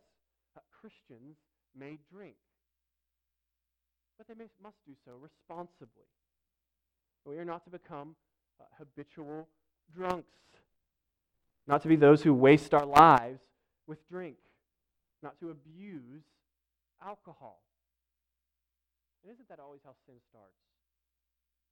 uh, 0.57 0.61
Christians 0.81 1.37
may 1.77 1.97
drink 2.11 2.35
but 4.17 4.27
they 4.27 4.45
must 4.61 4.77
do 4.85 4.93
so 5.05 5.13
responsibly. 5.21 6.07
We 7.25 7.37
are 7.37 7.45
not 7.45 7.63
to 7.65 7.69
become 7.69 8.15
uh, 8.59 8.65
habitual 8.77 9.47
drunks, 9.95 10.27
not 11.67 11.81
to 11.83 11.87
be 11.87 11.95
those 11.95 12.21
who 12.21 12.33
waste 12.33 12.73
our 12.73 12.85
lives 12.85 13.39
with 13.87 14.07
drink, 14.09 14.37
not 15.21 15.39
to 15.39 15.49
abuse 15.49 16.23
alcohol. 17.05 17.63
And 19.23 19.31
isn't 19.31 19.47
that 19.49 19.59
always 19.59 19.81
how 19.85 19.93
sin 20.05 20.15
starts? 20.29 20.57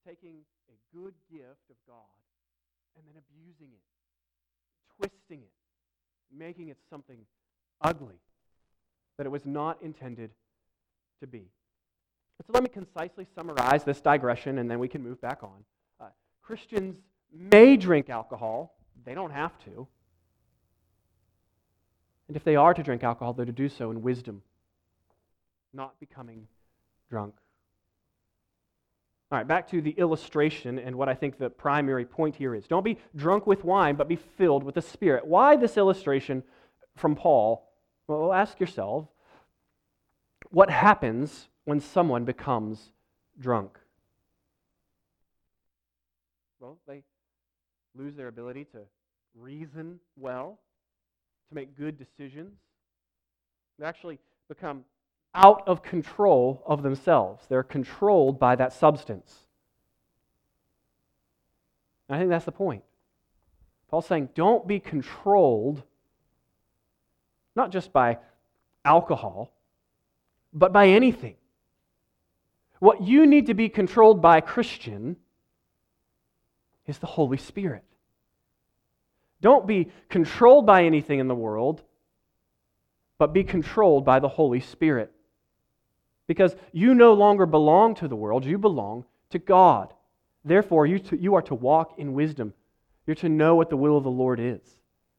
Taking 0.07 0.37
a 0.69 0.97
good 0.97 1.13
gift 1.29 1.69
of 1.69 1.75
God 1.85 1.95
and 2.95 3.05
then 3.05 3.21
abusing 3.21 3.73
it, 3.73 3.83
twisting 4.97 5.41
it, 5.41 5.51
making 6.35 6.69
it 6.69 6.77
something 6.89 7.19
ugly 7.81 8.19
that 9.17 9.25
it 9.25 9.29
was 9.29 9.45
not 9.45 9.81
intended 9.81 10.31
to 11.19 11.27
be. 11.27 11.49
So 12.47 12.53
let 12.53 12.63
me 12.63 12.69
concisely 12.69 13.27
summarize 13.35 13.83
this 13.83 14.01
digression 14.01 14.57
and 14.57 14.69
then 14.69 14.79
we 14.79 14.87
can 14.87 15.03
move 15.03 15.21
back 15.21 15.43
on. 15.43 15.63
Uh, 15.99 16.05
Christians 16.41 16.97
may 17.31 17.77
drink 17.77 18.09
alcohol, 18.09 18.75
they 19.05 19.13
don't 19.13 19.31
have 19.31 19.57
to. 19.65 19.87
And 22.27 22.35
if 22.35 22.43
they 22.43 22.55
are 22.55 22.73
to 22.73 22.81
drink 22.81 23.03
alcohol, 23.03 23.33
they're 23.33 23.45
to 23.45 23.51
do 23.51 23.69
so 23.69 23.91
in 23.91 24.01
wisdom, 24.01 24.41
not 25.73 25.99
becoming 25.99 26.47
drunk. 27.09 27.35
All 29.31 29.37
right, 29.37 29.47
back 29.47 29.69
to 29.71 29.81
the 29.81 29.91
illustration 29.91 30.79
and 30.79 30.95
what 30.95 31.09
I 31.09 31.13
think 31.13 31.37
the 31.37 31.49
primary 31.49 32.05
point 32.05 32.35
here 32.35 32.55
is. 32.55 32.67
Don't 32.67 32.83
be 32.83 32.97
drunk 33.15 33.47
with 33.47 33.63
wine, 33.63 33.95
but 33.95 34.07
be 34.07 34.15
filled 34.17 34.63
with 34.63 34.75
the 34.75 34.81
Spirit. 34.81 35.25
Why 35.25 35.55
this 35.55 35.77
illustration 35.77 36.43
from 36.95 37.15
Paul? 37.15 37.69
Well, 38.07 38.33
ask 38.33 38.59
yourself 38.59 39.07
what 40.49 40.69
happens 40.69 41.47
when 41.65 41.79
someone 41.79 42.25
becomes 42.25 42.91
drunk? 43.39 43.77
Well, 46.59 46.77
they 46.87 47.03
lose 47.95 48.15
their 48.15 48.27
ability 48.27 48.65
to 48.71 48.79
reason 49.35 49.99
well, 50.17 50.59
to 51.49 51.55
make 51.55 51.77
good 51.77 51.97
decisions. 51.97 52.53
They 53.79 53.85
actually 53.85 54.19
become 54.47 54.83
out 55.33 55.63
of 55.67 55.81
control 55.81 56.61
of 56.65 56.83
themselves. 56.83 57.45
They're 57.47 57.63
controlled 57.63 58.39
by 58.39 58.55
that 58.55 58.73
substance. 58.73 59.47
And 62.09 62.17
I 62.17 62.19
think 62.19 62.29
that's 62.29 62.45
the 62.45 62.51
point. 62.51 62.83
Paul's 63.89 64.05
saying, 64.05 64.29
don't 64.35 64.67
be 64.67 64.79
controlled 64.79 65.83
not 67.55 67.71
just 67.71 67.91
by 67.91 68.17
alcohol, 68.85 69.53
but 70.53 70.71
by 70.71 70.87
anything. 70.87 71.35
What 72.81 73.03
you 73.03 73.27
need 73.27 73.45
to 73.45 73.53
be 73.53 73.69
controlled 73.69 74.23
by, 74.23 74.41
Christian, 74.41 75.17
is 76.87 76.97
the 76.97 77.05
Holy 77.05 77.37
Spirit. 77.37 77.83
Don't 79.39 79.67
be 79.67 79.91
controlled 80.09 80.65
by 80.65 80.85
anything 80.85 81.19
in 81.19 81.27
the 81.27 81.35
world, 81.35 81.83
but 83.19 83.33
be 83.33 83.43
controlled 83.43 84.03
by 84.03 84.17
the 84.17 84.27
Holy 84.27 84.59
Spirit. 84.59 85.11
Because 86.25 86.55
you 86.71 86.95
no 86.95 87.13
longer 87.13 87.45
belong 87.45 87.93
to 87.95 88.07
the 88.07 88.15
world, 88.15 88.45
you 88.45 88.57
belong 88.57 89.05
to 89.29 89.37
God. 89.37 89.93
Therefore, 90.43 90.87
you, 90.87 90.97
to, 90.97 91.21
you 91.21 91.35
are 91.35 91.43
to 91.43 91.53
walk 91.53 91.99
in 91.99 92.13
wisdom. 92.13 92.51
You're 93.05 93.13
to 93.17 93.29
know 93.29 93.53
what 93.53 93.69
the 93.69 93.77
will 93.77 93.95
of 93.95 94.03
the 94.03 94.09
Lord 94.09 94.39
is. 94.39 94.61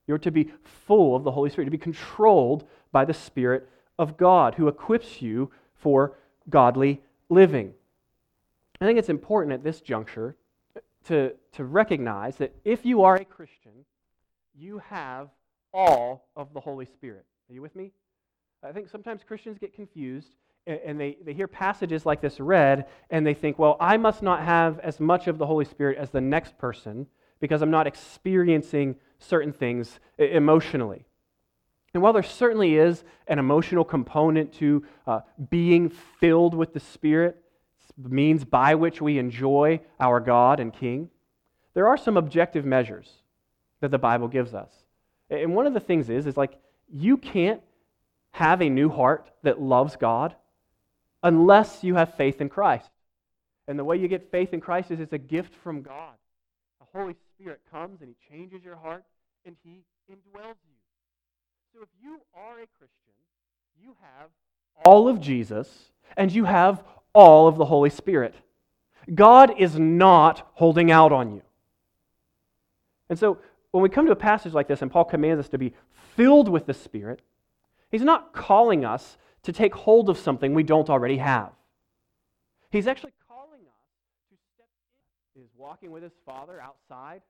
You're 0.09 0.19
to 0.19 0.33
be 0.33 0.51
full 0.89 1.15
of 1.15 1.23
the 1.23 1.31
Holy 1.31 1.49
Spirit, 1.49 1.67
to 1.67 1.71
be 1.71 1.79
controlled 1.79 2.67
by 2.91 3.05
the 3.05 3.15
Spirit 3.15 3.69
of 4.01 4.17
God, 4.17 4.57
who 4.57 4.67
equips 4.67 5.23
you 5.23 5.53
for 5.77 6.19
godly 6.51 7.01
living. 7.33 7.73
I 8.81 8.87
think 8.87 8.99
it's 8.99 9.09
important 9.09 9.55
at 9.55 9.65
this 9.65 9.81
juncture 9.81 10.37
to, 11.05 11.33
to 11.53 11.65
recognize 11.65 12.37
that 12.37 12.55
if 12.65 12.85
you 12.85 13.03
are 13.03 13.17
a 13.17 13.25
Christian, 13.25 13.85
you 14.55 14.79
have 14.79 15.29
all 15.73 16.29
of 16.37 16.53
the 16.53 16.61
Holy 16.61 16.87
Spirit. 16.87 17.25
Are 17.49 17.55
you 17.55 17.63
with 17.63 17.75
me? 17.75 17.93
I 18.63 18.73
think 18.73 18.89
sometimes 18.89 19.23
Christians 19.25 19.59
get 19.59 19.75
confused 19.75 20.29
and 20.67 21.01
they, 21.01 21.17
they 21.25 21.33
hear 21.33 21.49
passages 21.49 22.07
like 22.07 22.21
this 22.21 22.39
read 22.39 22.87
and 23.11 23.27
they 23.27 23.35
think, 23.35 23.59
well, 23.59 23.77
I 23.81 23.97
must 23.97 24.23
not 24.23 24.45
have 24.45 24.79
as 24.81 25.01
much 25.01 25.27
of 25.27 25.39
the 25.39 25.47
Holy 25.47 25.65
Spirit 25.65 25.99
as 25.99 26.11
the 26.11 26.21
next 26.21 26.57
person 26.59 27.07
because 27.41 27.63
I'm 27.63 27.71
not 27.73 27.89
experiencing 27.89 28.95
certain 29.19 29.53
things 29.53 29.99
emotionally. 30.19 31.05
And 31.95 32.03
while 32.03 32.13
there 32.13 32.23
certainly 32.23 32.77
is 32.77 33.05
an 33.27 33.39
emotional 33.39 33.85
component 33.85 34.53
to 34.55 34.85
uh, 35.07 35.21
being 35.51 35.91
filled 35.91 36.55
with 36.55 36.73
the 36.73 36.81
Spirit, 36.81 37.37
means 37.99 38.45
by 38.45 38.75
which 38.75 39.01
we 39.01 39.19
enjoy 39.19 39.81
our 40.01 40.21
God 40.21 40.61
and 40.61 40.73
King, 40.73 41.11
there 41.75 41.89
are 41.89 41.97
some 41.97 42.17
objective 42.17 42.65
measures 42.65 43.11
that 43.81 43.91
the 43.91 43.99
Bible 43.99 44.29
gives 44.29 44.55
us. 44.55 44.71
And 45.31 45.55
one 45.55 45.67
of 45.67 45.75
the 45.75 45.81
things 45.81 46.09
is, 46.09 46.27
is 46.27 46.37
like 46.37 46.59
you 46.91 47.17
can't 47.17 47.63
have 48.33 48.63
a 48.63 48.69
new 48.69 48.89
heart 48.89 49.31
that 49.43 49.61
loves 49.61 49.97
God 49.97 50.35
unless 51.23 51.85
you 51.85 51.95
have 51.95 52.15
faith 52.15 52.41
in 52.41 52.49
Christ. 52.49 52.91
And 53.69 53.79
the 53.79 53.85
way 53.85 53.97
you 53.97 54.09
get 54.09 54.31
faith 54.31 54.53
in 54.53 54.61
Christ 54.61 54.91
is 54.91 55.01
it's 55.01 55.13
a 55.13 55.19
gift 55.19 55.55
from 55.55 55.83
God. 55.83 56.15
The 56.81 56.99
Holy 56.99 57.15
Spirit 57.35 57.61
comes 57.71 58.01
and 58.01 58.09
He 58.09 58.35
changes 58.35 58.65
your 58.65 58.77
heart 58.77 59.05
and 59.47 59.57
He 59.63 59.85
indwells 60.11 60.57
you. 60.65 60.82
So 61.73 61.83
if 61.83 61.89
you 62.03 62.21
are 62.35 62.61
a 62.61 62.67
Christian, 62.79 63.13
you 63.81 63.95
have 64.01 64.29
all 64.85 65.09
of 65.09 65.21
Jesus 65.21 65.91
and 66.17 66.31
you 66.31 66.45
have 66.45 66.85
all 67.15 67.49
of 67.49 67.57
the 67.57 67.65
Holy 67.65 67.91
Spirit. 67.91 68.35
God 69.15 69.55
is 69.59 69.79
not 69.79 70.51
holding 70.55 70.91
out 70.91 71.13
on 71.13 71.33
you. 71.35 71.43
And 73.09 73.19
so 73.19 73.39
when 73.71 73.83
we 73.83 73.89
come 73.89 74.07
to 74.07 74.13
a 74.13 74.17
passage 74.17 74.53
like 74.53 74.69
this 74.69 74.83
and 74.83 74.91
Paul 74.91 75.05
commands 75.05 75.41
us 75.41 75.49
to 75.51 75.59
be 75.59 75.75
filled 76.15 76.49
with 76.49 76.67
the 76.67 76.75
Spirit, 76.75 77.21
he's 77.91 78.03
not 78.03 78.33
calling 78.33 78.85
us 78.85 79.17
to 79.43 79.53
take 79.53 79.75
hold 79.75 80.09
of 80.09 80.19
something 80.19 80.55
we 80.55 80.63
don't 80.63 80.91
already 80.91 81.17
have. 81.17 81.53
He's 82.71 82.87
actually 82.87 83.13
calling 83.29 83.61
us 83.61 84.31
to 84.31 84.37
step 84.55 84.69
in. 85.35 85.43
He's 85.43 85.51
walking 85.57 85.91
with 85.91 86.03
his 86.03 86.13
father 86.25 86.61
outside, 86.61 87.23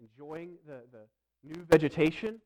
enjoying 0.00 0.52
the, 0.66 0.82
the 0.92 1.00
new 1.42 1.64
vegetation. 1.64 2.40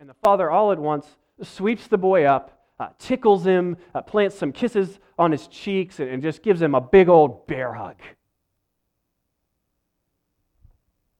And 0.00 0.08
the 0.08 0.14
father, 0.14 0.50
all 0.50 0.72
at 0.72 0.78
once, 0.78 1.06
sweeps 1.42 1.86
the 1.86 1.98
boy 1.98 2.24
up, 2.24 2.66
uh, 2.78 2.88
tickles 2.98 3.46
him, 3.46 3.76
uh, 3.94 4.02
plants 4.02 4.36
some 4.36 4.52
kisses 4.52 4.98
on 5.18 5.32
his 5.32 5.46
cheeks, 5.46 6.00
and, 6.00 6.10
and 6.10 6.22
just 6.22 6.42
gives 6.42 6.60
him 6.60 6.74
a 6.74 6.80
big 6.80 7.08
old 7.08 7.46
bear 7.46 7.72
hug. 7.74 7.96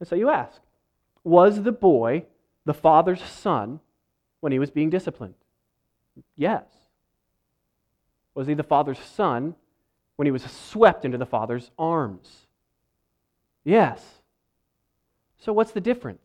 And 0.00 0.09
so 0.09 0.16
you 0.16 0.28
ask, 0.28 0.61
was 1.23 1.62
the 1.62 1.73
boy 1.73 2.26
the 2.64 2.75
father's 2.75 3.23
son 3.23 3.81
when 4.40 4.52
he 4.52 4.59
was 4.59 4.71
being 4.71 4.90
disciplined? 4.90 5.35
Yes. 6.37 6.64
Was 8.35 8.47
he 8.47 8.54
the 8.54 8.62
father's 8.62 8.99
son 8.99 9.54
when 10.16 10.26
he 10.26 10.33
was 10.33 10.43
swept 10.43 11.04
into 11.04 11.19
the 11.19 11.26
father's 11.26 11.71
arms? 11.78 12.47
Yes. 13.64 14.02
So 15.38 15.52
what's 15.52 15.73
the 15.73 15.81
difference? 15.81 16.21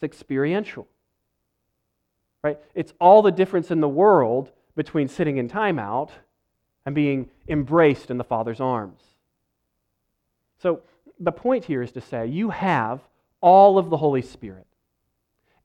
It's 0.00 0.04
experiential. 0.04 0.86
Right? 2.42 2.58
It's 2.74 2.92
all 3.00 3.22
the 3.22 3.32
difference 3.32 3.70
in 3.70 3.80
the 3.80 3.88
world 3.88 4.52
between 4.76 5.08
sitting 5.08 5.38
in 5.38 5.48
timeout 5.48 6.10
and 6.86 6.94
being 6.94 7.28
embraced 7.48 8.10
in 8.10 8.16
the 8.16 8.24
Father's 8.24 8.60
arms. 8.60 9.02
So 10.58 10.82
the 11.18 11.32
point 11.32 11.64
here 11.64 11.82
is 11.82 11.92
to 11.92 12.00
say 12.00 12.26
you 12.26 12.50
have 12.50 13.00
all 13.40 13.76
of 13.76 13.90
the 13.90 13.96
Holy 13.96 14.22
Spirit. 14.22 14.66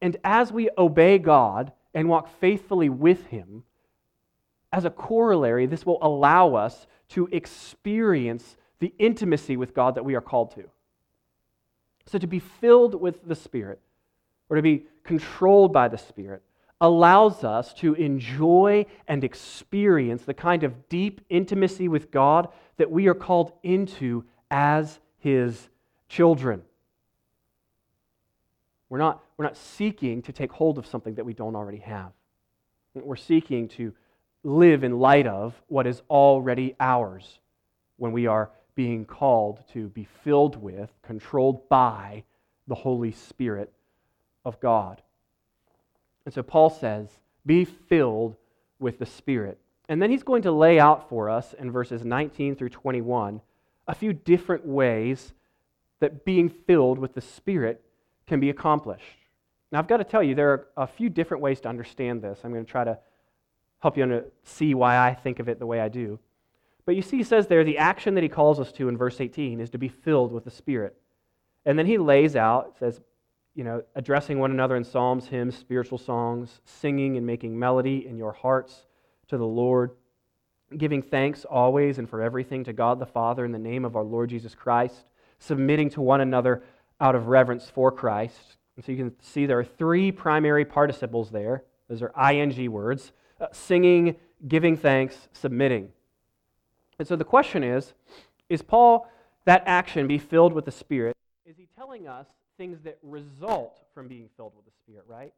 And 0.02 0.18
as 0.24 0.52
we 0.52 0.70
obey 0.78 1.20
God 1.20 1.72
and 1.94 2.10
walk 2.10 2.30
faithfully 2.40 2.90
with 2.90 3.28
Him, 3.28 3.64
as 4.72 4.86
a 4.86 4.90
corollary, 4.90 5.68
this 5.68 5.86
will 5.86 6.00
allow 6.02 6.56
us 6.56 6.88
to 7.10 7.30
experience 7.32 8.58
the 8.80 8.94
intimacy 8.98 9.56
with 9.56 9.76
God 9.76 9.96
that 9.96 10.04
we 10.04 10.16
are 10.16 10.22
called 10.22 10.56
to. 10.56 10.64
So, 12.08 12.18
to 12.18 12.28
be 12.28 12.40
filled 12.40 13.00
with 13.00 13.26
the 13.26 13.36
Spirit, 13.36 13.80
or 14.54 14.58
to 14.58 14.62
be 14.62 14.86
controlled 15.04 15.74
by 15.74 15.88
the 15.88 15.98
Spirit, 15.98 16.44
allows 16.80 17.44
us 17.44 17.74
to 17.74 17.96
enjoy 17.96 18.86
and 19.08 19.24
experience 19.24 20.26
the 20.26 20.34
kind 20.36 20.64
of 20.64 20.88
deep 20.90 21.22
intimacy 21.28 21.88
with 21.88 22.12
God 22.12 22.50
that 22.78 22.92
we 22.92 23.08
are 23.08 23.16
called 23.16 23.54
into 23.64 24.24
as 24.52 25.00
His 25.18 25.70
children. 26.08 26.62
We're 28.90 29.00
not, 29.00 29.24
we're 29.38 29.46
not 29.46 29.58
seeking 29.58 30.22
to 30.22 30.32
take 30.32 30.52
hold 30.52 30.78
of 30.78 30.86
something 30.86 31.16
that 31.16 31.26
we 31.26 31.34
don't 31.34 31.56
already 31.56 31.80
have. 31.80 32.12
We're 32.94 33.16
seeking 33.16 33.70
to 33.70 33.92
live 34.44 34.84
in 34.84 35.00
light 35.00 35.26
of 35.26 35.60
what 35.66 35.88
is 35.88 36.04
already 36.12 36.76
ours 36.80 37.40
when 37.98 38.12
we 38.12 38.28
are 38.28 38.52
being 38.76 39.06
called 39.06 39.64
to 39.74 39.88
be 39.88 40.08
filled 40.24 40.62
with, 40.62 40.92
controlled 41.02 41.68
by 41.70 42.24
the 42.68 42.76
Holy 42.76 43.12
Spirit 43.12 43.74
of 44.46 44.60
God. 44.60 45.02
And 46.26 46.34
so 46.34 46.44
Paul 46.44 46.70
says, 46.70 47.10
be 47.46 47.66
filled 47.66 48.36
with 48.80 49.00
the 49.00 49.06
Spirit. 49.06 49.60
And 49.90 50.02
then 50.02 50.10
he's 50.10 50.24
going 50.24 50.44
to 50.44 50.52
lay 50.52 50.80
out 50.80 51.10
for 51.10 51.30
us 51.30 51.54
in 51.54 51.72
verses 51.72 52.06
19 52.06 52.56
through 52.56 52.70
21 52.70 53.42
a 53.88 53.96
few 53.96 54.14
different 54.14 54.66
ways 54.66 55.34
that 56.00 56.26
being 56.26 56.50
filled 56.50 57.00
with 57.00 57.14
the 57.14 57.22
Spirit 57.22 57.84
can 58.28 58.40
be 58.40 58.50
accomplished. 58.50 59.04
Now, 59.72 59.80
I've 59.80 59.88
got 59.88 59.98
to 59.98 60.04
tell 60.04 60.24
you, 60.24 60.36
there 60.36 60.52
are 60.52 60.68
a 60.78 60.88
few 60.88 61.10
different 61.10 61.42
ways 61.42 61.60
to 61.62 61.70
understand 61.70 62.22
this. 62.22 62.40
I'm 62.44 62.54
going 62.54 62.66
to 62.66 62.72
try 62.72 62.84
to 62.84 62.98
help 63.80 63.98
you 63.98 64.24
see 64.44 64.74
why 64.74 64.98
I 64.98 65.14
think 65.14 65.40
of 65.40 65.50
it 65.50 65.60
the 65.60 65.66
way 65.66 65.82
I 65.82 65.90
do. 65.90 66.20
But 66.86 66.96
you 66.96 67.02
see, 67.02 67.18
he 67.18 67.24
says 67.24 67.48
there, 67.48 67.64
the 67.64 67.78
action 67.78 68.16
that 68.16 68.24
he 68.24 68.30
calls 68.30 68.60
us 68.60 68.72
to 68.74 68.88
in 68.88 68.98
verse 68.98 69.20
18 69.20 69.60
is 69.60 69.70
to 69.72 69.78
be 69.78 69.88
filled 69.88 70.32
with 70.32 70.46
the 70.46 70.52
Spirit. 70.52 70.96
And 71.66 71.78
then 71.78 71.86
he 71.86 71.98
lays 71.98 72.36
out, 72.36 72.76
says, 72.80 73.02
you 73.56 73.64
know, 73.64 73.84
addressing 73.96 74.40
one 74.40 74.52
another 74.52 74.76
in 74.76 74.84
psalms, 74.84 75.28
hymns, 75.28 75.58
spiritual 75.58 75.98
songs, 75.98 76.62
singing 76.66 77.18
and 77.18 77.26
making 77.26 77.58
melody 77.58 78.08
in 78.08 78.18
your 78.18 78.32
hearts 78.32 78.88
to 79.28 79.38
the 79.38 79.46
Lord, 79.46 79.92
giving 80.78 81.02
thanks 81.02 81.46
always 81.46 82.00
and 82.00 82.10
for 82.10 82.22
everything 82.22 82.64
to 82.64 82.74
God 82.74 83.00
the 83.00 83.06
Father 83.06 83.46
in 83.46 83.52
the 83.52 83.60
name 83.60 83.86
of 83.86 83.96
our 83.96 84.04
Lord 84.04 84.30
Jesus 84.30 84.56
Christ, 84.56 85.06
submitting 85.40 85.90
to 85.92 86.02
one 86.02 86.22
another 86.22 86.64
out 87.00 87.16
of 87.16 87.28
reverence 87.28 87.70
for 87.70 87.92
Christ. 87.92 88.58
And 88.76 88.84
so 88.84 88.92
you 88.92 88.98
can 88.98 89.14
see 89.22 89.46
there 89.46 89.60
are 89.60 89.64
three 89.64 90.12
primary 90.12 90.66
participles 90.66 91.30
there. 91.30 91.64
Those 91.90 92.02
are 92.02 92.32
ing 92.32 92.72
words 92.72 93.12
uh, 93.40 93.48
singing, 93.52 94.16
giving 94.48 94.78
thanks, 94.78 95.28
submitting. 95.34 95.90
And 96.98 97.08
so 97.08 97.16
the 97.16 97.24
question 97.24 97.64
is 97.64 97.94
is 98.50 98.62
Paul, 98.62 99.10
that 99.46 99.64
action, 99.66 100.08
be 100.08 100.18
filled 100.18 100.54
with 100.54 100.66
the 100.66 100.72
Spirit? 100.72 101.16
Is 101.46 101.58
he 101.58 101.68
telling 101.76 102.08
us 102.08 102.28
things 102.58 102.80
that 102.84 102.98
result 103.02 103.80
from 103.94 104.08
being 104.08 104.30
filled 104.38 104.54
with 104.56 104.66
the 104.66 104.72
Spirit, 104.84 105.06
right? 105.08 105.34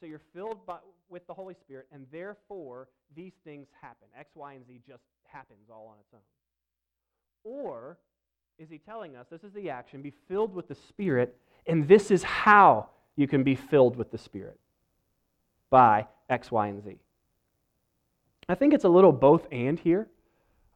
So 0.00 0.06
you're 0.06 0.20
filled 0.34 0.64
by, 0.66 0.78
with 1.08 1.26
the 1.26 1.34
Holy 1.34 1.54
Spirit, 1.54 1.86
and 1.92 2.06
therefore 2.12 2.88
these 3.14 3.32
things 3.44 3.66
happen. 3.80 4.08
X, 4.18 4.30
Y, 4.34 4.54
and 4.54 4.66
Z 4.66 4.80
just 4.86 5.02
happens 5.24 5.70
all 5.70 5.88
on 5.88 5.98
its 6.00 6.12
own. 6.14 6.20
Or 7.44 7.98
is 8.58 8.68
he 8.68 8.78
telling 8.78 9.16
us 9.16 9.26
this 9.30 9.44
is 9.44 9.52
the 9.52 9.70
action, 9.70 10.02
be 10.02 10.12
filled 10.28 10.54
with 10.54 10.68
the 10.68 10.74
Spirit, 10.74 11.36
and 11.66 11.86
this 11.86 12.10
is 12.10 12.22
how 12.22 12.88
you 13.16 13.26
can 13.26 13.42
be 13.42 13.54
filled 13.54 13.96
with 13.96 14.10
the 14.10 14.18
Spirit 14.18 14.58
by 15.70 16.06
X, 16.28 16.50
Y, 16.50 16.68
and 16.68 16.82
Z? 16.82 16.96
I 18.48 18.54
think 18.54 18.74
it's 18.74 18.84
a 18.84 18.88
little 18.88 19.12
both 19.12 19.46
and 19.50 19.78
here. 19.78 20.08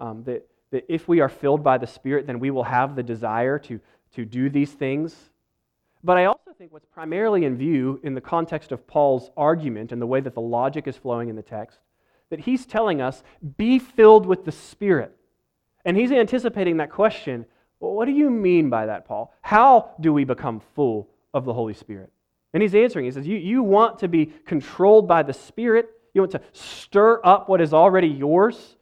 Um, 0.00 0.24
that, 0.24 0.46
that 0.70 0.84
if 0.88 1.08
we 1.08 1.20
are 1.20 1.28
filled 1.28 1.62
by 1.62 1.76
the 1.76 1.86
Spirit, 1.86 2.26
then 2.26 2.40
we 2.40 2.50
will 2.50 2.64
have 2.64 2.96
the 2.96 3.02
desire 3.02 3.58
to, 3.58 3.80
to 4.14 4.24
do 4.24 4.48
these 4.48 4.72
things. 4.72 5.14
But 6.02 6.16
I 6.16 6.24
also 6.26 6.52
think 6.56 6.72
what's 6.72 6.86
primarily 6.86 7.44
in 7.44 7.56
view 7.56 8.00
in 8.02 8.14
the 8.14 8.20
context 8.20 8.72
of 8.72 8.86
Paul's 8.86 9.30
argument 9.36 9.92
and 9.92 10.00
the 10.00 10.06
way 10.06 10.20
that 10.20 10.34
the 10.34 10.40
logic 10.40 10.86
is 10.86 10.96
flowing 10.96 11.28
in 11.28 11.36
the 11.36 11.42
text, 11.42 11.78
that 12.30 12.40
he's 12.40 12.64
telling 12.64 13.00
us, 13.02 13.22
be 13.56 13.78
filled 13.78 14.24
with 14.24 14.44
the 14.44 14.52
Spirit. 14.52 15.14
And 15.84 15.96
he's 15.96 16.12
anticipating 16.12 16.78
that 16.78 16.90
question 16.90 17.46
well, 17.80 17.94
what 17.94 18.04
do 18.04 18.12
you 18.12 18.28
mean 18.28 18.68
by 18.68 18.86
that, 18.86 19.06
Paul? 19.06 19.32
How 19.40 19.92
do 20.00 20.12
we 20.12 20.24
become 20.24 20.60
full 20.74 21.08
of 21.32 21.46
the 21.46 21.54
Holy 21.54 21.72
Spirit? 21.72 22.12
And 22.52 22.62
he's 22.62 22.74
answering. 22.74 23.06
He 23.06 23.10
says, 23.10 23.26
You, 23.26 23.38
you 23.38 23.62
want 23.62 23.98
to 24.00 24.08
be 24.08 24.26
controlled 24.26 25.08
by 25.08 25.22
the 25.22 25.32
Spirit. 25.32 25.88
You 26.12 26.20
want 26.20 26.32
to 26.32 26.42
stir 26.52 27.20
up 27.24 27.48
what 27.48 27.60
is 27.60 27.72
already 27.72 28.08
yours. 28.08 28.76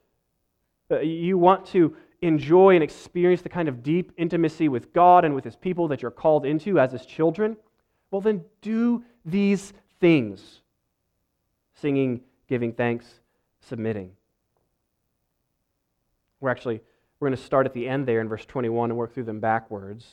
Uh, 0.91 1.01
you 1.01 1.39
want 1.39 1.67
to 1.67 1.95
enjoy 2.21 2.75
and 2.75 2.83
experience 2.83 3.43
the 3.43 3.49
kind 3.49 3.69
of 3.69 3.83
deep 3.83 4.13
intimacy 4.17 4.69
with 4.69 4.93
God 4.93 5.25
and 5.25 5.35
with 5.35 5.45
His 5.45 5.57
people 5.57 5.89
that 5.89 6.03
you're 6.03 6.11
called 6.11 6.45
into 6.45 6.79
as 6.79 6.93
His 6.93 7.07
children. 7.07 7.57
Well, 8.11 8.21
then 8.21 8.45
do 8.63 9.05
these 9.25 9.73
things 10.01 10.61
singing, 11.75 12.21
giving 12.49 12.73
thanks, 12.73 13.07
submitting. 13.61 14.13
We're 16.41 16.51
actually 16.51 16.81
we're 17.21 17.29
going 17.29 17.37
to 17.37 17.43
start 17.43 17.67
at 17.67 17.73
the 17.73 17.89
end 17.89 18.07
there 18.07 18.21
in 18.21 18.29
verse 18.29 18.45
21 18.47 18.91
and 18.91 18.99
work 18.99 19.13
through 19.13 19.25
them 19.25 19.41
backwards. 19.41 20.05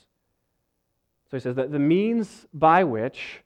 So 1.29 1.37
he 1.37 1.41
says 1.41 1.55
that 1.55 1.71
the 1.71 1.79
means 1.79 2.47
by 2.53 2.83
which 2.83 3.41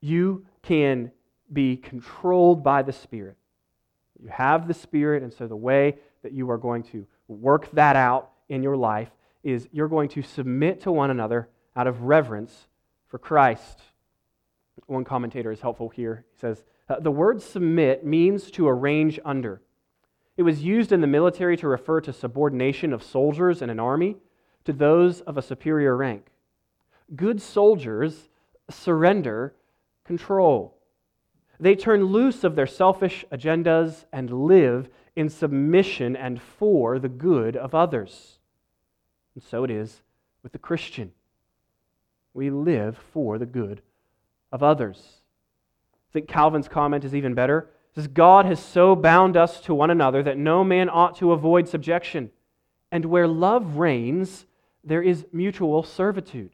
you 0.00 0.44
can 0.62 1.10
be 1.52 1.76
controlled 1.76 2.62
by 2.62 2.82
the 2.82 2.92
Spirit. 2.92 3.36
You 4.22 4.28
have 4.28 4.68
the 4.68 4.74
Spirit, 4.74 5.22
and 5.22 5.32
so 5.32 5.46
the 5.46 5.56
way 5.56 5.96
that 6.22 6.32
you 6.32 6.50
are 6.50 6.58
going 6.58 6.82
to 6.84 7.06
work 7.32 7.70
that 7.72 7.96
out 7.96 8.30
in 8.48 8.62
your 8.62 8.76
life 8.76 9.10
is 9.42 9.68
you're 9.72 9.88
going 9.88 10.08
to 10.10 10.22
submit 10.22 10.80
to 10.82 10.92
one 10.92 11.10
another 11.10 11.48
out 11.74 11.86
of 11.86 12.02
reverence 12.02 12.68
for 13.08 13.18
Christ. 13.18 13.80
One 14.86 15.04
commentator 15.04 15.52
is 15.52 15.60
helpful 15.60 15.88
here. 15.88 16.24
He 16.32 16.38
says, 16.38 16.64
uh, 16.88 17.00
The 17.00 17.10
word 17.10 17.42
submit 17.42 18.04
means 18.04 18.50
to 18.52 18.68
arrange 18.68 19.18
under. 19.24 19.60
It 20.36 20.42
was 20.42 20.62
used 20.62 20.92
in 20.92 21.00
the 21.00 21.06
military 21.06 21.56
to 21.58 21.68
refer 21.68 22.00
to 22.02 22.12
subordination 22.12 22.92
of 22.92 23.02
soldiers 23.02 23.62
in 23.62 23.70
an 23.70 23.80
army 23.80 24.16
to 24.64 24.72
those 24.72 25.20
of 25.22 25.36
a 25.36 25.42
superior 25.42 25.96
rank. 25.96 26.26
Good 27.14 27.40
soldiers 27.42 28.28
surrender 28.70 29.54
control. 30.04 30.78
They 31.60 31.76
turn 31.76 32.04
loose 32.04 32.44
of 32.44 32.56
their 32.56 32.66
selfish 32.66 33.24
agendas 33.30 34.04
and 34.12 34.30
live 34.30 34.88
in 35.14 35.28
submission 35.28 36.16
and 36.16 36.40
for 36.40 36.98
the 36.98 37.08
good 37.08 37.56
of 37.56 37.74
others. 37.74 38.38
And 39.34 39.42
so 39.42 39.64
it 39.64 39.70
is 39.70 40.02
with 40.42 40.52
the 40.52 40.58
Christian. 40.58 41.12
We 42.34 42.50
live 42.50 42.98
for 43.12 43.38
the 43.38 43.46
good 43.46 43.82
of 44.50 44.62
others. 44.62 45.20
I 46.10 46.12
think 46.12 46.28
Calvin's 46.28 46.68
comment 46.68 47.04
is 47.04 47.14
even 47.14 47.34
better. 47.34 47.70
Says, 47.94 48.08
God 48.08 48.46
has 48.46 48.58
so 48.58 48.96
bound 48.96 49.36
us 49.36 49.60
to 49.62 49.74
one 49.74 49.90
another 49.90 50.22
that 50.22 50.38
no 50.38 50.64
man 50.64 50.88
ought 50.88 51.16
to 51.18 51.32
avoid 51.32 51.68
subjection. 51.68 52.30
And 52.90 53.04
where 53.04 53.28
love 53.28 53.76
reigns, 53.76 54.46
there 54.82 55.02
is 55.02 55.26
mutual 55.32 55.82
servitude. 55.82 56.52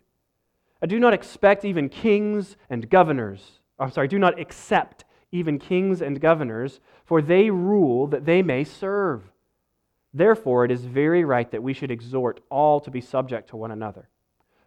I 0.82 0.86
do 0.86 0.98
not 0.98 1.14
expect 1.14 1.64
even 1.64 1.88
kings 1.88 2.56
and 2.70 2.90
governors. 2.90 3.60
I'm 3.78 3.90
sorry, 3.90 4.08
do 4.08 4.18
not 4.18 4.38
accept 4.38 5.04
even 5.30 5.58
kings 5.58 6.00
and 6.00 6.20
governors, 6.20 6.80
for 7.04 7.20
they 7.20 7.50
rule 7.50 8.06
that 8.06 8.24
they 8.24 8.42
may 8.42 8.64
serve. 8.64 9.30
Therefore, 10.12 10.64
it 10.64 10.70
is 10.70 10.84
very 10.84 11.24
right 11.24 11.50
that 11.50 11.62
we 11.62 11.74
should 11.74 11.90
exhort 11.90 12.40
all 12.50 12.80
to 12.80 12.90
be 12.90 13.00
subject 13.00 13.50
to 13.50 13.56
one 13.56 13.70
another. 13.70 14.08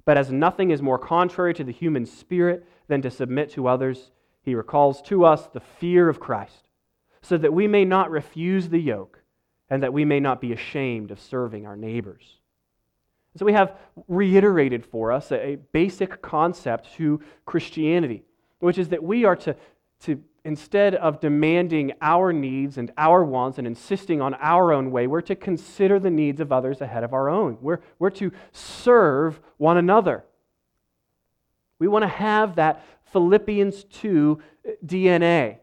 But 0.05 0.17
as 0.17 0.31
nothing 0.31 0.71
is 0.71 0.81
more 0.81 0.99
contrary 0.99 1.53
to 1.55 1.63
the 1.63 1.71
human 1.71 2.05
spirit 2.05 2.65
than 2.87 3.01
to 3.01 3.11
submit 3.11 3.51
to 3.51 3.67
others, 3.67 4.11
he 4.43 4.55
recalls 4.55 5.01
to 5.03 5.25
us 5.25 5.47
the 5.47 5.59
fear 5.59 6.09
of 6.09 6.19
Christ, 6.19 6.67
so 7.21 7.37
that 7.37 7.53
we 7.53 7.67
may 7.67 7.85
not 7.85 8.11
refuse 8.11 8.69
the 8.69 8.79
yoke, 8.79 9.19
and 9.69 9.83
that 9.83 9.93
we 9.93 10.05
may 10.05 10.19
not 10.19 10.41
be 10.41 10.53
ashamed 10.53 11.11
of 11.11 11.19
serving 11.19 11.65
our 11.65 11.75
neighbors. 11.75 12.39
So 13.37 13.45
we 13.45 13.53
have 13.53 13.77
reiterated 14.07 14.85
for 14.85 15.11
us 15.11 15.31
a, 15.31 15.57
basic 15.71 16.21
concept 16.21 16.93
to 16.95 17.21
Christianity, 17.45 18.23
which 18.59 18.77
is 18.77 18.89
that 18.89 19.03
we 19.03 19.23
are 19.23 19.37
to, 19.37 19.55
to 20.01 20.21
instead 20.43 20.95
of 20.95 21.19
demanding 21.19 21.93
our 22.01 22.33
needs 22.33 22.77
and 22.77 22.91
our 22.97 23.23
wants 23.23 23.57
and 23.57 23.67
insisting 23.67 24.21
on 24.21 24.33
our 24.35 24.73
own 24.73 24.91
way, 24.91 25.07
we're 25.07 25.21
to 25.21 25.35
consider 25.35 25.99
the 25.99 26.09
needs 26.09 26.39
of 26.39 26.51
others 26.51 26.81
ahead 26.81 27.03
of 27.03 27.13
our 27.13 27.29
own. 27.29 27.57
We're, 27.61 27.79
we're 27.99 28.09
to 28.11 28.31
serve 28.51 29.39
one 29.57 29.77
another. 29.77 30.23
We 31.79 31.87
want 31.87 32.03
to 32.03 32.09
have 32.09 32.55
that 32.55 32.83
Philippians 33.11 33.83
2 33.85 34.41
uh, 34.67 34.71
DNA. 34.85 35.57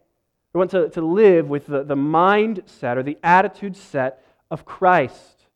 We 0.52 0.58
want 0.58 0.70
to, 0.72 0.88
to 0.90 1.00
live 1.00 1.48
with 1.48 1.66
the, 1.66 1.82
the 1.82 1.96
mindset 1.96 2.96
or 2.96 3.02
the 3.02 3.18
attitude 3.22 3.76
set 3.76 4.24
of 4.50 4.64
Christ. 4.64 5.46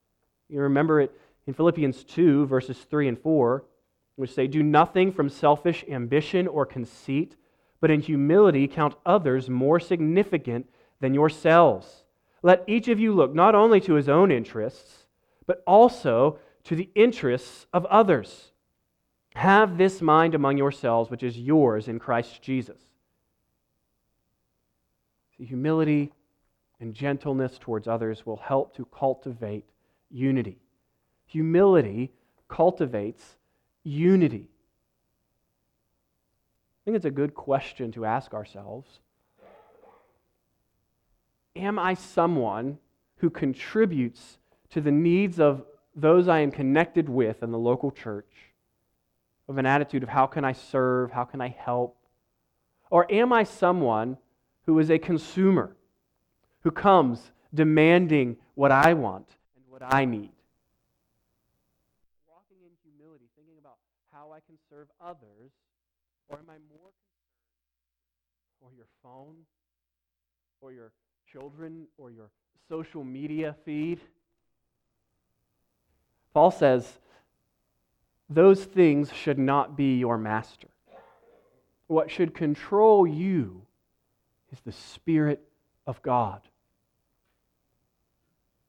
You 0.49 0.61
remember 0.61 1.01
it 1.01 1.13
in 1.47 1.55
Philippians 1.55 2.05
2, 2.05 2.47
verses 2.47 2.79
3 2.79 3.09
and 3.09 3.19
4, 3.19 3.65
which 4.17 4.35
say, 4.35 4.47
Do 4.47 4.63
nothing 4.63 5.13
from 5.13 5.29
selfish 5.29 5.85
ambition 5.89 6.47
or 6.47 6.67
conceit 6.67 7.37
but 7.83 7.91
in 7.91 8.01
humility 8.01 8.69
count 8.69 8.95
others 9.05 9.51
more 9.51 9.81
significant 9.81 10.67
than 11.01 11.13
yourselves. 11.13 12.05
Let 12.41 12.63
each 12.69 12.87
of 12.87 13.01
you 13.01 13.13
look 13.13 13.35
not 13.35 13.57
only 13.57 13.81
to 13.81 13.95
his 13.95 14.09
own 14.09 14.31
interests, 14.31 15.07
but 15.47 15.65
also 15.67 16.39
to 16.63 16.77
the 16.77 16.89
interests 16.95 17.67
of 17.73 17.85
others. 17.87 18.53
Have 19.35 19.79
this 19.79 20.01
mind 20.01 20.37
among 20.37 20.59
yourselves, 20.59 21.11
which 21.11 21.25
is 21.25 21.37
yours 21.37 21.89
in 21.89 21.99
Christ 21.99 22.41
Jesus. 22.41 22.79
See, 25.37 25.45
humility 25.45 26.13
and 26.79 26.95
gentleness 26.95 27.59
towards 27.59 27.89
others 27.89 28.25
will 28.25 28.37
help 28.37 28.77
to 28.77 28.85
cultivate 28.85 29.65
unity. 30.09 30.59
Humility 31.27 32.13
cultivates 32.49 33.39
unity. 33.83 34.52
I 36.83 36.85
think 36.85 36.97
it's 36.97 37.07
a 37.07 37.13
good 37.13 37.35
question 37.35 37.93
to 37.93 38.05
ask 38.05 38.35
ourselves. 38.35 38.99
Am 41.55 41.79
I 41.79 41.95
someone 41.95 42.79
who 43.19 43.31
contributes 43.31 44.39
to 44.71 44.81
the 44.81 44.91
needs 44.91 45.39
of 45.39 45.65
those 45.95 46.27
I 46.27 46.41
am 46.41 46.51
connected 46.51 47.09
with 47.09 47.45
in 47.45 47.53
the 47.53 47.59
local 47.59 47.93
church? 47.93 48.33
Of 49.49 49.59
an 49.59 49.67
attitude 49.67 50.03
of 50.03 50.09
how 50.09 50.27
can 50.27 50.45
I 50.45 50.55
serve? 50.55 51.13
How 51.13 51.23
can 51.23 51.41
I 51.41 51.55
help? 51.57 51.97
Or 52.91 53.11
am 53.13 53.33
I 53.33 53.45
someone 53.45 54.19
who 54.67 54.77
is 54.81 54.91
a 54.91 54.99
consumer, 54.99 55.77
who 56.63 56.73
comes 56.73 57.31
demanding 57.55 58.39
what 58.57 58.73
I 58.73 58.95
want 58.95 59.29
and 59.55 59.65
what 59.69 59.83
I 59.85 60.05
need? 60.05 60.33
Walking 62.29 62.59
in 62.65 62.73
humility, 62.83 63.27
thinking 63.37 63.59
about 63.61 63.77
how 64.13 64.33
I 64.33 64.41
can 64.41 64.57
serve 64.69 64.89
others 65.01 65.53
or 66.33 66.39
am 66.39 66.49
I 66.49 66.57
more 66.75 66.91
concerned 68.59 68.77
your 68.77 68.87
phone 69.03 69.37
or 70.63 70.73
your 70.73 70.93
children 71.31 71.87
or 71.99 72.11
your 72.11 72.31
social 72.71 73.05
media 73.05 73.55
feed? 73.67 74.01
Paul 76.33 76.51
says 76.51 76.99
those 78.31 78.65
things 78.65 79.13
should 79.13 79.39
not 79.39 79.77
be 79.77 79.99
your 79.99 80.17
master. 80.17 80.69
What 81.87 82.11
should 82.11 82.35
control 82.35 83.07
you 83.07 83.67
is 84.51 84.61
the 84.61 84.73
Spirit 84.73 85.47
of 85.87 86.01
God. 86.01 86.41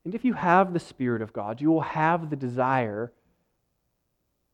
And 0.04 0.14
if 0.14 0.26
you 0.26 0.34
have 0.34 0.74
the 0.74 0.82
Spirit 0.82 1.22
of 1.22 1.32
God, 1.32 1.62
you 1.62 1.72
will 1.72 1.82
have 1.82 2.30
the 2.30 2.36
desire 2.36 3.14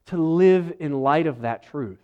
to 0.05 0.17
live 0.17 0.73
in 0.79 1.01
light 1.01 1.25
of 1.25 1.41
that 1.41 1.63
truth 1.63 1.97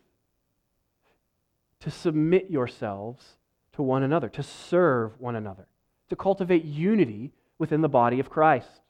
to 1.86 1.92
submit 1.92 2.50
yourselves 2.50 3.38
to 3.72 3.84
one 3.84 4.02
another, 4.02 4.28
to 4.28 4.42
serve 4.42 5.22
one 5.22 5.36
another, 5.36 5.68
to 6.10 6.16
cultivate 6.16 6.66
unity 6.66 7.32
within 7.60 7.82
the 7.82 7.88
body 7.88 8.20
of 8.20 8.28
Christ. 8.28 8.82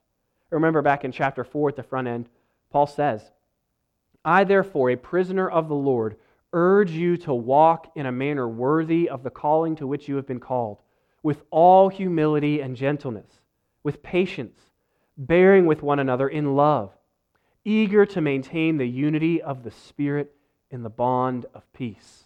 Remember 0.50 0.82
back 0.82 1.04
in 1.04 1.12
chapter 1.12 1.44
4 1.44 1.70
at 1.70 1.76
the 1.76 1.84
front 1.84 2.08
end, 2.08 2.30
Paul 2.70 2.88
says, 2.88 3.32
I, 4.24 4.46
therefore, 4.46 4.92
a 4.92 4.96
prisoner 4.96 5.50
of 5.50 5.68
the 5.68 5.76
Lord, 5.76 6.16
urge 6.54 6.92
you 6.92 7.18
to 7.18 7.34
walk 7.34 7.92
in 7.96 8.06
a 8.06 8.14
manner 8.14 8.48
worthy 8.48 9.10
of 9.10 9.24
the 9.24 9.30
calling 9.30 9.76
to 9.76 9.86
which 9.86 10.08
you 10.08 10.16
have 10.16 10.26
been 10.26 10.40
called, 10.40 10.78
with 11.22 11.44
all 11.52 11.90
humility 11.90 12.62
and 12.62 12.78
gentleness, 12.78 13.42
with 13.84 14.04
patience, 14.04 14.58
bearing 15.18 15.66
with 15.66 15.84
one 15.84 16.00
another 16.00 16.30
in 16.30 16.56
love, 16.56 16.94
eager 17.66 18.06
to 18.06 18.22
maintain 18.22 18.78
the 18.78 18.88
unity 18.88 19.42
of 19.42 19.64
the 19.64 19.72
Spirit 19.72 20.34
in 20.72 20.82
the 20.82 20.90
bond 20.90 21.46
of 21.54 21.70
peace. 21.74 22.25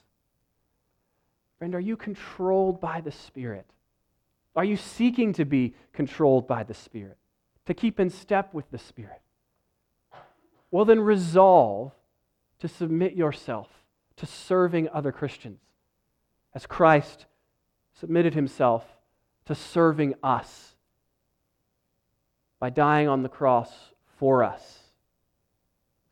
Friend, 1.60 1.76
are 1.76 1.80
you 1.80 1.98
controlled 1.98 2.80
by 2.80 3.02
the 3.02 3.12
Spirit? 3.12 3.66
Are 4.56 4.64
you 4.64 4.78
seeking 4.78 5.34
to 5.34 5.46
be 5.46 5.76
controlled 5.94 6.48
by 6.48 6.64
the 6.64 6.74
Spirit, 6.74 7.18
to 7.66 7.74
keep 7.74 8.00
in 8.00 8.10
step 8.10 8.54
with 8.54 8.72
the 8.72 8.78
Spirit? 8.78 9.22
Well, 10.72 10.86
then 10.86 11.02
resolve 11.02 11.92
to 12.60 12.68
submit 12.68 13.14
yourself 13.14 13.68
to 14.16 14.26
serving 14.26 14.90
other 14.90 15.12
Christians 15.12 15.60
as 16.54 16.66
Christ 16.66 17.26
submitted 17.94 18.34
himself 18.34 18.86
to 19.46 19.56
serving 19.56 20.14
us 20.24 20.76
by 22.60 22.70
dying 22.70 23.08
on 23.08 23.24
the 23.24 23.30
cross 23.30 23.72
for 24.18 24.44
us 24.44 24.80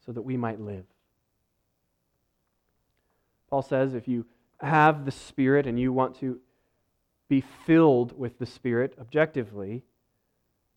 so 0.06 0.12
that 0.12 0.22
we 0.22 0.38
might 0.38 0.60
live. 0.60 0.86
Paul 3.50 3.62
says 3.62 3.94
if 3.94 4.08
you 4.08 4.26
have 4.60 5.06
the 5.06 5.12
Spirit 5.12 5.67
and 5.67 5.80
you 5.80 5.93
want 5.93 6.20
to 6.20 6.39
be 7.30 7.41
filled 7.65 8.17
with 8.17 8.39
the 8.39 8.46
Spirit 8.46 8.93
objectively, 9.00 9.84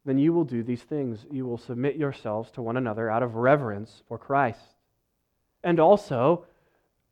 then 0.05 0.19
you 0.19 0.33
will 0.33 0.45
do 0.45 0.63
these 0.63 0.83
things. 0.83 1.27
You 1.31 1.47
will 1.47 1.59
submit 1.59 1.97
yourselves 1.97 2.51
to 2.53 2.63
one 2.63 2.77
another 2.77 3.11
out 3.11 3.23
of 3.23 3.37
reverence 3.37 4.03
for 4.09 4.19
Christ. 4.19 4.77
And 5.63 5.79
also, 5.79 6.47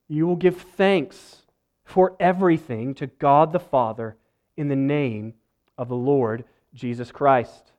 you 0.09 0.26
will 0.26 0.37
give 0.37 0.61
thanks 0.61 1.42
for 1.85 2.16
everything 2.18 2.94
to 2.94 3.07
God 3.07 3.52
the 3.52 3.61
Father 3.61 4.16
in 4.57 4.68
the 4.68 4.76
name 4.76 5.35
of 5.76 5.88
the 5.88 5.96
Lord 5.96 6.44
Jesus 6.74 7.12
Christ. 7.12 7.72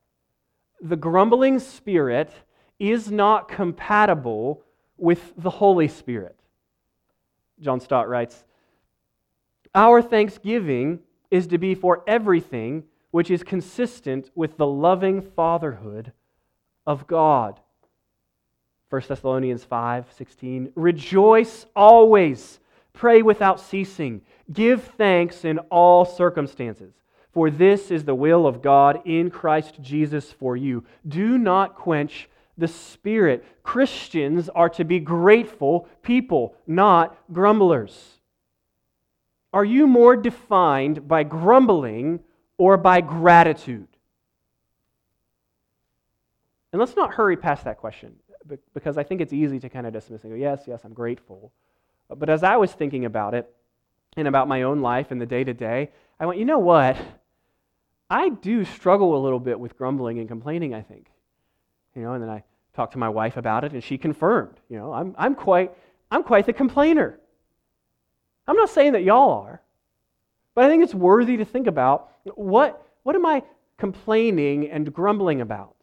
The 0.82 0.95
grumbling 0.95 1.60
spirit 1.60 2.32
is 2.80 3.12
not 3.12 3.49
compatible 3.49 4.63
with 4.97 5.34
the 5.38 5.49
Holy 5.49 5.88
Spirit. 5.88 6.36
John 7.60 7.80
Stott 7.80 8.08
writes 8.08 8.43
our 9.75 10.01
thanksgiving 10.01 10.99
is 11.32 11.47
to 11.47 11.58
be 11.58 11.75
for 11.75 12.03
everything 12.08 12.84
which 13.12 13.32
is 13.32 13.43
consistent 13.43 14.29
with 14.36 14.58
the 14.58 14.67
loving 14.67 15.21
fatherhood 15.21 16.12
of 16.86 17.08
God. 17.08 17.60
1 18.89 19.03
Thessalonians 19.08 19.63
5 19.63 20.08
16. 20.15 20.71
Rejoice 20.75 21.65
always, 21.75 22.60
pray 22.93 23.21
without 23.21 23.60
ceasing, 23.60 24.21
give 24.51 24.84
thanks 24.97 25.45
in 25.45 25.60
all 25.69 26.05
circumstances, 26.05 26.93
for 27.32 27.51
this 27.51 27.91
is 27.91 28.05
the 28.05 28.15
will 28.15 28.47
of 28.47 28.63
God 28.63 29.01
in 29.05 29.29
Christ 29.29 29.79
Jesus 29.82 30.32
for 30.32 30.58
you. 30.58 30.84
Do 31.08 31.38
not 31.38 31.75
quench 31.75 32.27
the 32.58 32.67
Spirit. 32.67 33.45
Christians 33.63 34.49
are 34.49 34.69
to 34.69 34.84
be 34.84 34.99
grateful 34.99 35.88
people, 36.01 36.55
not 36.65 37.15
grumblers. 37.32 38.18
Are 39.53 39.65
you 39.65 39.88
more 39.88 40.15
defined 40.15 41.07
by 41.07 41.23
grumbling 41.23 42.19
or 42.57 42.77
by 42.77 43.01
gratitude? 43.01 43.88
And 46.71 46.79
let's 46.79 46.95
not 46.95 47.13
hurry 47.13 47.35
past 47.35 47.63
that 47.63 47.77
question 47.77 48.15
because 48.73 48.97
I 48.97 49.03
think 49.03 49.21
it's 49.21 49.33
easy 49.33 49.59
to 49.59 49.69
kind 49.69 49.88
of 49.88 49.93
dismiss 49.93 50.23
and 50.23 50.31
go, 50.31 50.38
yes, 50.38 50.63
yes, 50.67 50.81
I'm 50.83 50.93
grateful. 50.93 51.51
But 52.15 52.29
as 52.29 52.43
I 52.43 52.57
was 52.57 52.71
thinking 52.71 53.05
about 53.05 53.33
it 53.33 53.51
and 54.15 54.27
about 54.27 54.47
my 54.47 54.63
own 54.63 54.81
life 54.81 55.12
and 55.12 55.19
the 55.19 55.25
day 55.25 55.43
to 55.43 55.53
day, 55.53 55.89
I 56.19 56.25
went, 56.25 56.39
you 56.39 56.45
know 56.45 56.59
what? 56.59 56.97
I 58.09 58.29
do 58.29 58.65
struggle 58.65 59.15
a 59.15 59.21
little 59.21 59.39
bit 59.39 59.59
with 59.59 59.77
grumbling 59.77 60.19
and 60.19 60.27
complaining, 60.27 60.73
I 60.73 60.81
think. 60.81 61.07
You 61.95 62.03
know, 62.03 62.13
and 62.13 62.23
then 62.23 62.29
I 62.29 62.43
talked 62.75 62.93
to 62.93 62.99
my 62.99 63.09
wife 63.09 63.38
about 63.38 63.63
it 63.63 63.73
and 63.73 63.83
she 63.83 63.97
confirmed, 63.97 64.59
you 64.69 64.77
know, 64.77 64.93
I'm, 64.93 65.15
I'm, 65.17 65.35
quite, 65.35 65.73
I'm 66.09 66.23
quite 66.23 66.45
the 66.45 66.53
complainer. 66.53 67.18
I'm 68.49 68.55
not 68.55 68.71
saying 68.71 68.93
that 68.93 69.03
y'all 69.03 69.43
are, 69.43 69.62
but 70.55 70.65
I 70.65 70.69
think 70.69 70.83
it's 70.83 70.95
worthy 70.95 71.38
to 71.38 71.45
think 71.45 71.67
about 71.67 72.09
what, 72.33 72.83
what 73.03 73.15
am 73.15 73.23
I 73.23 73.43
complaining 73.77 74.67
and 74.71 74.91
grumbling 74.91 75.39
about? 75.39 75.75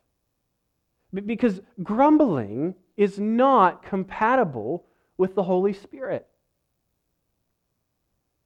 Because 1.14 1.60
grumbling 1.84 2.74
is 2.96 3.20
not 3.20 3.84
compatible 3.84 4.84
with 5.16 5.36
the 5.36 5.44
Holy 5.44 5.72
Spirit. 5.72 6.26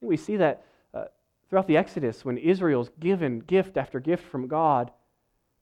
We 0.01 0.17
see 0.17 0.37
that 0.37 0.65
uh, 0.93 1.05
throughout 1.49 1.65
the 1.65 1.77
Exodus 1.77 2.23
when 2.23 2.37
Israel's 2.37 2.91
given 2.99 3.39
gift 3.39 3.75
after 3.75 3.99
gift 3.99 4.23
from 4.27 4.47
God. 4.47 4.91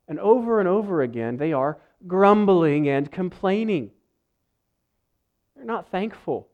And 0.09 0.19
over 0.19 0.59
and 0.59 0.67
over 0.67 1.01
again, 1.01 1.37
they 1.37 1.53
are 1.53 1.77
grumbling 2.07 2.89
and 2.89 3.09
complaining. 3.09 3.91
They're 5.55 5.63
not 5.63 5.89
thankful. 5.91 6.49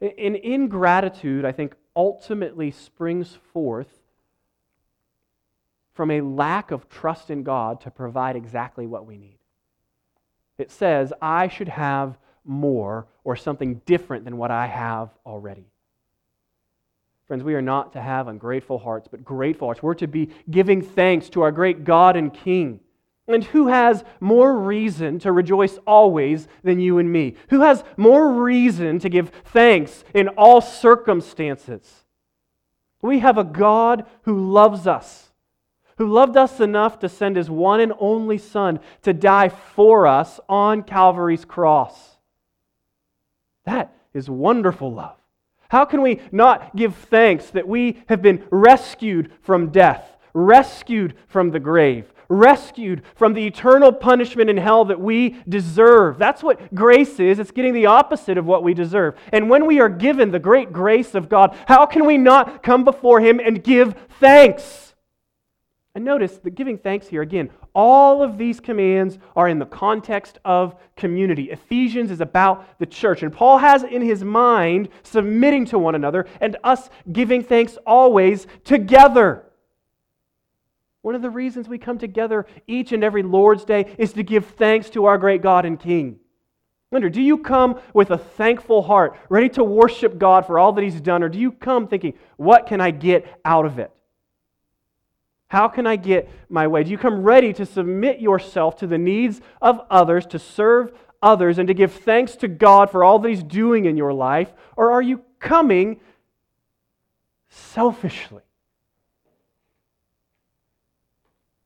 And 0.00 0.36
ingratitude, 0.36 1.44
I 1.44 1.52
think, 1.52 1.74
ultimately 1.94 2.70
springs 2.70 3.38
forth 3.52 4.00
from 5.92 6.10
a 6.10 6.22
lack 6.22 6.70
of 6.70 6.88
trust 6.88 7.30
in 7.30 7.42
God 7.42 7.82
to 7.82 7.90
provide 7.90 8.36
exactly 8.36 8.86
what 8.86 9.06
we 9.06 9.18
need. 9.18 9.38
It 10.56 10.70
says, 10.70 11.12
I 11.20 11.48
should 11.48 11.68
have 11.68 12.16
more 12.44 13.06
or 13.24 13.36
something 13.36 13.82
different 13.84 14.24
than 14.24 14.38
what 14.38 14.50
I 14.50 14.66
have 14.66 15.10
already. 15.26 15.66
Friends, 17.26 17.44
we 17.44 17.54
are 17.54 17.62
not 17.62 17.92
to 17.92 18.00
have 18.00 18.28
ungrateful 18.28 18.78
hearts, 18.78 19.08
but 19.08 19.24
grateful 19.24 19.68
hearts. 19.68 19.82
We're 19.82 19.94
to 19.94 20.08
be 20.08 20.30
giving 20.50 20.82
thanks 20.82 21.28
to 21.30 21.42
our 21.42 21.52
great 21.52 21.84
God 21.84 22.16
and 22.16 22.32
King. 22.32 22.80
And 23.32 23.44
who 23.44 23.68
has 23.68 24.04
more 24.18 24.56
reason 24.56 25.18
to 25.20 25.32
rejoice 25.32 25.78
always 25.86 26.48
than 26.62 26.80
you 26.80 26.98
and 26.98 27.12
me? 27.12 27.36
Who 27.50 27.60
has 27.60 27.84
more 27.96 28.32
reason 28.32 28.98
to 29.00 29.08
give 29.08 29.30
thanks 29.46 30.04
in 30.14 30.28
all 30.28 30.60
circumstances? 30.60 32.04
We 33.02 33.20
have 33.20 33.38
a 33.38 33.44
God 33.44 34.06
who 34.22 34.52
loves 34.52 34.86
us, 34.86 35.30
who 35.96 36.06
loved 36.06 36.36
us 36.36 36.60
enough 36.60 36.98
to 37.00 37.08
send 37.08 37.36
his 37.36 37.48
one 37.48 37.80
and 37.80 37.92
only 37.98 38.38
Son 38.38 38.80
to 39.02 39.12
die 39.12 39.48
for 39.48 40.06
us 40.06 40.40
on 40.48 40.82
Calvary's 40.82 41.44
cross. 41.44 42.18
That 43.64 43.94
is 44.12 44.28
wonderful 44.28 44.92
love. 44.92 45.16
How 45.68 45.84
can 45.84 46.02
we 46.02 46.20
not 46.32 46.74
give 46.74 46.96
thanks 46.96 47.50
that 47.50 47.68
we 47.68 48.02
have 48.08 48.20
been 48.20 48.44
rescued 48.50 49.30
from 49.42 49.70
death, 49.70 50.16
rescued 50.34 51.14
from 51.28 51.52
the 51.52 51.60
grave, 51.60 52.12
rescued 52.30 53.02
from 53.14 53.34
the 53.34 53.46
eternal 53.46 53.92
punishment 53.92 54.48
in 54.48 54.56
hell 54.56 54.86
that 54.86 55.00
we 55.00 55.36
deserve? 55.46 56.16
That's 56.16 56.42
what 56.42 56.74
grace 56.74 57.20
is. 57.20 57.38
It's 57.38 57.50
getting 57.50 57.74
the 57.74 57.86
opposite 57.86 58.38
of 58.38 58.46
what 58.46 58.62
we 58.62 58.72
deserve. 58.72 59.16
And 59.32 59.50
when 59.50 59.66
we 59.66 59.80
are 59.80 59.90
given 59.90 60.30
the 60.30 60.38
great 60.38 60.72
grace 60.72 61.14
of 61.14 61.28
God, 61.28 61.54
how 61.66 61.84
can 61.84 62.06
we 62.06 62.16
not 62.16 62.62
come 62.62 62.84
before 62.84 63.20
Him 63.20 63.40
and 63.40 63.62
give 63.62 63.94
thanks? 64.18 64.94
And 65.94 66.04
notice 66.04 66.38
that 66.38 66.54
giving 66.54 66.78
thanks 66.78 67.08
here, 67.08 67.20
again, 67.20 67.50
all 67.74 68.22
of 68.22 68.38
these 68.38 68.60
commands 68.60 69.18
are 69.34 69.48
in 69.48 69.58
the 69.58 69.66
context 69.66 70.38
of 70.44 70.76
community. 70.96 71.50
Ephesians 71.50 72.12
is 72.12 72.20
about 72.20 72.78
the 72.78 72.86
church. 72.86 73.24
And 73.24 73.32
Paul 73.32 73.58
has 73.58 73.82
in 73.82 74.00
his 74.00 74.22
mind 74.22 74.88
submitting 75.02 75.64
to 75.66 75.78
one 75.78 75.96
another 75.96 76.26
and 76.40 76.56
us 76.62 76.90
giving 77.10 77.42
thanks 77.42 77.76
always 77.86 78.46
together. 78.64 79.49
One 81.02 81.14
of 81.14 81.22
the 81.22 81.30
reasons 81.30 81.68
we 81.68 81.78
come 81.78 81.98
together 81.98 82.46
each 82.66 82.92
and 82.92 83.02
every 83.02 83.22
Lord's 83.22 83.64
Day 83.64 83.94
is 83.96 84.12
to 84.14 84.22
give 84.22 84.46
thanks 84.46 84.90
to 84.90 85.06
our 85.06 85.16
great 85.16 85.40
God 85.40 85.64
and 85.64 85.80
King. 85.80 86.18
wonder, 86.90 87.08
do 87.08 87.22
you 87.22 87.38
come 87.38 87.80
with 87.94 88.10
a 88.10 88.18
thankful 88.18 88.82
heart, 88.82 89.16
ready 89.30 89.48
to 89.50 89.64
worship 89.64 90.18
God 90.18 90.46
for 90.46 90.58
all 90.58 90.72
that 90.72 90.84
He's 90.84 91.00
done, 91.00 91.22
or 91.22 91.30
do 91.30 91.38
you 91.38 91.52
come 91.52 91.88
thinking, 91.88 92.14
what 92.36 92.66
can 92.66 92.80
I 92.80 92.90
get 92.90 93.40
out 93.44 93.64
of 93.64 93.78
it? 93.78 93.90
How 95.48 95.68
can 95.68 95.86
I 95.86 95.96
get 95.96 96.28
my 96.48 96.66
way? 96.66 96.84
Do 96.84 96.90
you 96.90 96.98
come 96.98 97.22
ready 97.22 97.52
to 97.54 97.66
submit 97.66 98.20
yourself 98.20 98.76
to 98.78 98.86
the 98.86 98.98
needs 98.98 99.40
of 99.60 99.80
others, 99.90 100.26
to 100.26 100.38
serve 100.38 100.92
others, 101.22 101.58
and 101.58 101.66
to 101.66 101.74
give 101.74 101.92
thanks 101.92 102.36
to 102.36 102.48
God 102.48 102.90
for 102.90 103.02
all 103.02 103.18
that 103.18 103.28
He's 103.28 103.42
doing 103.42 103.86
in 103.86 103.96
your 103.96 104.12
life? 104.12 104.52
Or 104.76 104.92
are 104.92 105.02
you 105.02 105.22
coming 105.38 105.98
selfishly? 107.48 108.42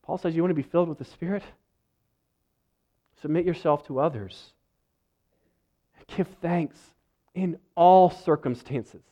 Paul 0.05 0.19
says, 0.19 0.35
You 0.35 0.43
want 0.43 0.51
to 0.51 0.55
be 0.55 0.63
filled 0.63 0.89
with 0.89 0.99
the 0.99 1.05
Spirit? 1.05 1.43
Submit 3.21 3.47
yourself 3.47 3.87
to 3.87 4.01
others. 4.01 4.53
Give 6.07 6.29
thanks 6.43 6.77
in 7.35 7.59
all 7.75 8.11
circumstances. 8.11 9.03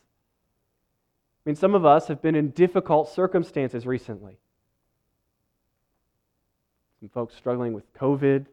I 1.45 1.49
mean, 1.49 1.55
some 1.55 1.75
of 1.75 1.85
us 1.85 2.07
have 2.07 2.21
been 2.21 2.35
in 2.35 2.51
difficult 2.51 3.09
circumstances 3.09 3.85
recently. 3.85 4.37
Some 6.99 7.09
folks 7.09 7.35
struggling 7.35 7.73
with 7.73 7.91
COVID, 7.95 8.45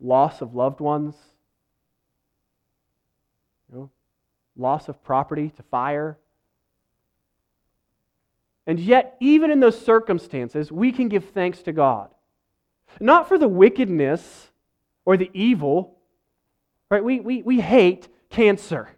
loss 0.00 0.40
of 0.40 0.54
loved 0.54 0.80
ones, 0.80 1.14
you 3.70 3.76
know, 3.78 3.90
loss 4.56 4.88
of 4.88 5.02
property 5.02 5.50
to 5.56 5.62
fire. 5.64 6.16
And 8.70 8.78
yet, 8.78 9.16
even 9.18 9.50
in 9.50 9.58
those 9.58 9.84
circumstances, 9.84 10.70
we 10.70 10.92
can 10.92 11.08
give 11.08 11.30
thanks 11.30 11.60
to 11.62 11.72
God. 11.72 12.08
Not 13.00 13.26
for 13.26 13.36
the 13.36 13.48
wickedness 13.48 14.48
or 15.04 15.16
the 15.16 15.28
evil, 15.34 15.98
right? 16.88 17.02
We, 17.02 17.18
we, 17.18 17.42
we 17.42 17.60
hate 17.60 18.06
cancer. 18.28 18.88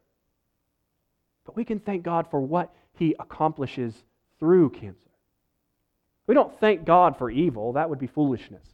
But 1.47 1.57
we 1.57 1.65
can 1.65 1.79
thank 1.79 2.03
God 2.03 2.27
for 2.31 2.39
what 2.39 2.71
He 2.99 3.17
accomplishes 3.19 3.95
through 4.39 4.69
cancer. 4.73 5.09
We 6.27 6.35
don't 6.35 6.61
thank 6.61 6.85
God 6.85 7.17
for 7.17 7.31
evil, 7.31 7.73
that 7.73 7.89
would 7.89 7.99
be 7.99 8.07
foolishness. 8.07 8.67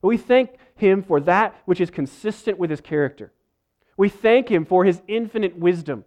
But 0.00 0.06
we 0.06 0.16
thank 0.16 0.50
Him 0.76 1.02
for 1.02 1.18
that 1.22 1.56
which 1.64 1.80
is 1.80 1.90
consistent 1.90 2.56
with 2.56 2.70
His 2.70 2.80
character. 2.80 3.32
We 3.96 4.08
thank 4.08 4.48
Him 4.48 4.64
for 4.64 4.84
His 4.84 5.02
infinite 5.08 5.58
wisdom, 5.58 6.04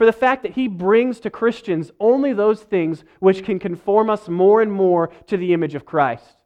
for 0.00 0.06
the 0.06 0.12
fact 0.14 0.44
that 0.44 0.54
He 0.54 0.66
brings 0.66 1.20
to 1.20 1.28
Christians 1.28 1.90
only 2.00 2.32
those 2.32 2.62
things 2.62 3.04
which 3.18 3.44
can 3.44 3.58
conform 3.58 4.08
us 4.08 4.30
more 4.30 4.62
and 4.62 4.72
more 4.72 5.08
to 5.26 5.36
the 5.36 5.52
image 5.52 5.74
of 5.74 5.84
Christ. 5.84 6.38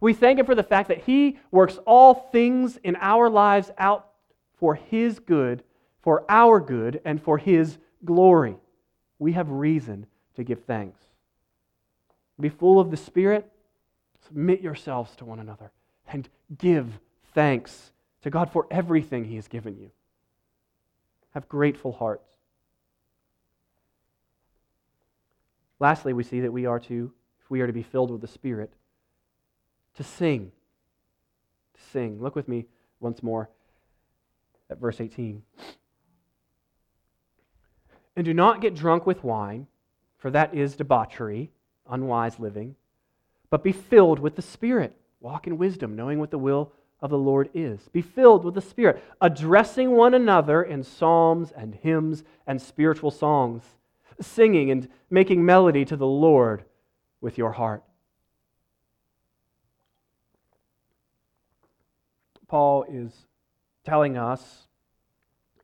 We 0.00 0.14
thank 0.14 0.38
Him 0.38 0.46
for 0.46 0.54
the 0.54 0.62
fact 0.62 0.88
that 0.88 1.02
He 1.02 1.38
works 1.50 1.78
all 1.84 2.14
things 2.14 2.78
in 2.78 2.96
our 3.02 3.28
lives 3.28 3.70
out 3.76 4.08
for 4.54 4.76
His 4.76 5.18
good, 5.18 5.62
for 6.00 6.24
our 6.30 6.58
good, 6.58 7.02
and 7.04 7.22
for 7.22 7.36
His 7.36 7.76
glory. 8.02 8.56
We 9.18 9.32
have 9.32 9.50
reason 9.50 10.06
to 10.36 10.42
give 10.42 10.64
thanks. 10.64 11.00
Be 12.40 12.48
full 12.48 12.80
of 12.80 12.90
the 12.90 12.96
Spirit. 12.96 13.46
Submit 14.26 14.62
yourselves 14.62 15.14
to 15.16 15.26
one 15.26 15.38
another 15.38 15.70
and 16.10 16.26
give 16.56 16.98
thanks 17.34 17.92
to 18.22 18.30
God 18.30 18.50
for 18.50 18.66
everything 18.70 19.26
He 19.26 19.36
has 19.36 19.48
given 19.48 19.76
you. 19.76 19.90
Have 21.34 21.46
grateful 21.50 21.92
hearts. 21.92 22.31
Lastly, 25.82 26.12
we 26.12 26.22
see 26.22 26.38
that 26.42 26.52
we 26.52 26.64
are 26.64 26.78
to, 26.78 27.10
if 27.42 27.50
we 27.50 27.60
are 27.60 27.66
to 27.66 27.72
be 27.72 27.82
filled 27.82 28.12
with 28.12 28.20
the 28.20 28.28
Spirit, 28.28 28.72
to 29.96 30.04
sing. 30.04 30.52
To 31.74 31.80
sing. 31.90 32.22
Look 32.22 32.36
with 32.36 32.46
me 32.46 32.66
once 33.00 33.20
more 33.20 33.50
at 34.70 34.78
verse 34.78 35.00
18. 35.00 35.42
And 38.14 38.24
do 38.24 38.32
not 38.32 38.60
get 38.60 38.76
drunk 38.76 39.06
with 39.06 39.24
wine, 39.24 39.66
for 40.18 40.30
that 40.30 40.54
is 40.54 40.76
debauchery 40.76 41.50
unwise 41.90 42.38
living, 42.38 42.76
but 43.50 43.64
be 43.64 43.72
filled 43.72 44.20
with 44.20 44.36
the 44.36 44.40
Spirit. 44.40 44.96
Walk 45.18 45.48
in 45.48 45.58
wisdom, 45.58 45.96
knowing 45.96 46.20
what 46.20 46.30
the 46.30 46.38
will 46.38 46.70
of 47.00 47.10
the 47.10 47.18
Lord 47.18 47.50
is. 47.54 47.80
Be 47.88 48.02
filled 48.02 48.44
with 48.44 48.54
the 48.54 48.60
Spirit, 48.60 49.02
addressing 49.20 49.90
one 49.90 50.14
another 50.14 50.62
in 50.62 50.84
psalms 50.84 51.50
and 51.50 51.74
hymns 51.74 52.22
and 52.46 52.62
spiritual 52.62 53.10
songs, 53.10 53.64
singing 54.20 54.70
and 54.70 54.88
making 55.10 55.44
melody 55.44 55.84
to 55.84 55.96
the 55.96 56.06
Lord 56.06 56.64
with 57.20 57.38
your 57.38 57.52
heart. 57.52 57.82
Paul 62.48 62.84
is 62.88 63.12
telling 63.84 64.18
us 64.18 64.68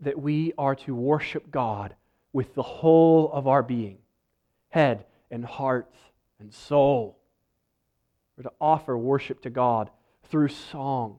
that 0.00 0.18
we 0.18 0.52
are 0.56 0.74
to 0.74 0.94
worship 0.94 1.50
God 1.50 1.94
with 2.32 2.54
the 2.54 2.62
whole 2.62 3.30
of 3.32 3.46
our 3.46 3.62
being 3.62 3.98
head 4.70 5.04
and 5.30 5.44
heart 5.44 5.90
and 6.40 6.52
soul. 6.52 7.18
We're 8.36 8.44
to 8.44 8.52
offer 8.60 8.96
worship 8.96 9.42
to 9.42 9.50
God 9.50 9.90
through 10.30 10.48
song. 10.48 11.18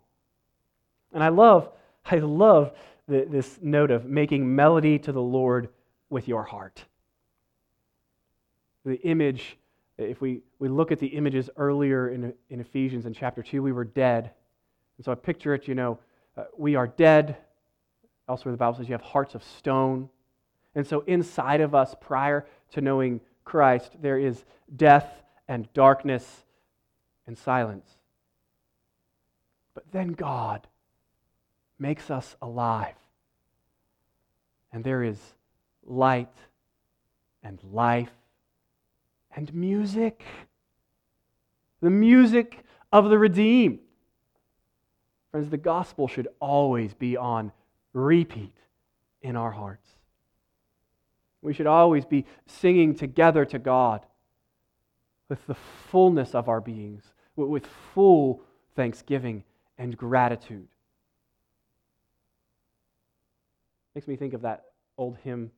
And 1.14 1.24
I 1.24 1.30
love, 1.30 1.70
I 2.06 2.18
love 2.18 2.72
the, 3.08 3.28
this 3.30 3.60
note 3.62 3.92
of 3.92 4.06
making 4.06 4.56
melody 4.56 5.00
to 5.00 5.12
the 5.12 5.22
Lord 5.22 5.70
with 6.10 6.28
your 6.28 6.44
heart. 6.44 6.86
The 8.90 9.00
image, 9.02 9.56
if 10.00 10.20
we, 10.20 10.42
we 10.58 10.68
look 10.68 10.92
at 10.92 10.98
the 10.98 11.06
images 11.06 11.48
earlier 11.58 12.10
in, 12.10 12.34
in 12.50 12.60
Ephesians 12.60 13.06
in 13.06 13.14
chapter 13.14 13.44
2, 13.44 13.62
we 13.62 13.72
were 13.72 13.84
dead. 13.84 14.32
And 14.98 15.06
so 15.06 15.12
I 15.12 15.16
picture 15.16 15.54
it, 15.54 15.68
you 15.68 15.76
know, 15.76 16.00
uh, 16.36 16.46
we 16.58 16.74
are 16.74 16.88
dead. 16.88 17.38
Elsewhere, 18.28 18.52
the 18.52 18.58
Bible 18.58 18.78
says 18.78 18.90
you 18.90 18.94
have 18.94 19.04
hearts 19.04 19.36
of 19.36 19.44
stone. 19.44 20.10
And 20.74 20.88
so 20.88 21.02
inside 21.02 21.62
of 21.62 21.76
us, 21.76 21.94
prior 22.02 22.48
to 22.72 22.82
knowing 22.82 23.22
Christ, 23.46 23.92
there 24.02 24.18
is 24.18 24.44
death 24.76 25.22
and 25.48 25.72
darkness 25.74 26.44
and 27.28 27.38
silence. 27.38 27.88
But 29.76 29.84
then 29.92 30.14
God 30.14 30.66
makes 31.78 32.10
us 32.10 32.36
alive. 32.42 32.96
And 34.74 34.84
there 34.84 35.04
is 35.04 35.20
light 35.86 36.34
and 37.44 37.60
life 37.72 38.10
and 39.40 39.54
music 39.54 40.26
the 41.80 41.90
music 41.90 42.66
of 42.92 43.10
the 43.10 43.18
redeemed. 43.18 43.80
Friends, 45.32 45.50
the 45.50 45.56
gospel 45.56 46.10
should 46.10 46.28
always 46.42 46.94
be 46.94 47.16
on 47.16 47.54
repeat 47.94 48.58
in 49.22 49.38
our 49.38 49.52
hearts. 49.52 49.88
We 51.42 51.54
should 51.54 51.68
always 51.68 52.04
be 52.04 52.26
singing 52.48 52.96
together 52.96 53.46
to 53.46 53.60
God 53.60 54.06
with 55.30 55.40
the 55.48 55.56
fullness 55.90 56.36
of 56.36 56.50
our 56.50 56.60
beings, 56.60 57.06
with 57.38 57.66
full 57.94 58.42
thanksgiving 58.76 59.46
and 59.78 59.96
gratitude. 59.96 60.68
Makes 63.96 64.10
me 64.10 64.18
think 64.18 64.34
of 64.34 64.42
that 64.42 64.66
old 64.98 65.16
hymn 65.24 65.52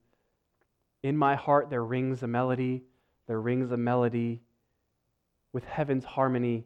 In 1.01 1.17
my 1.17 1.33
heart 1.33 1.71
there 1.71 1.83
rings 1.83 2.21
a 2.21 2.27
melody, 2.27 2.83
there 3.31 3.39
rings 3.39 3.71
a 3.71 3.77
melody 3.77 4.41
with 5.53 5.63
heaven's 5.63 6.03
harmony. 6.03 6.65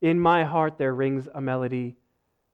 In 0.00 0.18
my 0.18 0.44
heart 0.44 0.78
there 0.78 0.94
rings 0.94 1.28
a 1.34 1.42
melody, 1.42 1.94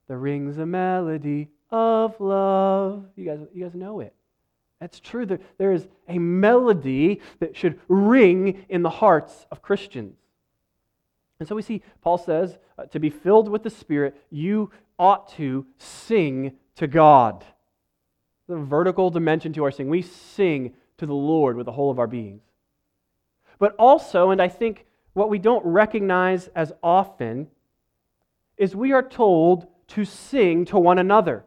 there 0.09 0.17
rings 0.17 0.57
a 0.57 0.65
melody 0.65 1.47
of 1.71 2.19
love. 2.19 3.05
You 3.15 3.23
guys, 3.23 3.39
you 3.53 3.63
guys 3.63 3.73
know 3.73 4.01
it. 4.01 4.13
That's 4.81 4.99
true. 4.99 5.25
There, 5.25 5.39
there 5.57 5.71
is 5.71 5.87
a 6.09 6.19
melody 6.19 7.21
that 7.39 7.55
should 7.55 7.79
ring 7.87 8.65
in 8.67 8.81
the 8.81 8.89
hearts 8.89 9.45
of 9.49 9.61
Christians. 9.61 10.17
And 11.39 11.47
so 11.47 11.55
we 11.55 11.61
see 11.61 11.81
Paul 12.01 12.17
says 12.17 12.57
uh, 12.77 12.83
to 12.87 12.99
be 12.99 13.09
filled 13.09 13.47
with 13.47 13.63
the 13.63 13.69
Spirit, 13.69 14.21
you 14.29 14.71
ought 14.99 15.29
to 15.37 15.65
sing 15.77 16.51
to 16.75 16.85
God. 16.85 17.45
The 18.49 18.57
vertical 18.57 19.09
dimension 19.09 19.53
to 19.53 19.63
our 19.63 19.71
sing. 19.71 19.87
We 19.87 20.01
sing 20.01 20.73
to 20.97 21.05
the 21.05 21.13
Lord 21.13 21.55
with 21.55 21.65
the 21.65 21.71
whole 21.71 21.89
of 21.89 21.97
our 21.97 22.07
beings. 22.07 22.41
But 23.59 23.75
also, 23.77 24.31
and 24.31 24.41
I 24.41 24.47
think 24.47 24.85
what 25.13 25.29
we 25.29 25.39
don't 25.39 25.65
recognize 25.65 26.47
as 26.49 26.71
often, 26.83 27.47
is 28.57 28.75
we 28.75 28.91
are 28.91 29.03
told 29.03 29.67
to 29.89 30.05
sing 30.05 30.65
to 30.65 30.77
one 30.77 30.99
another. 30.99 31.43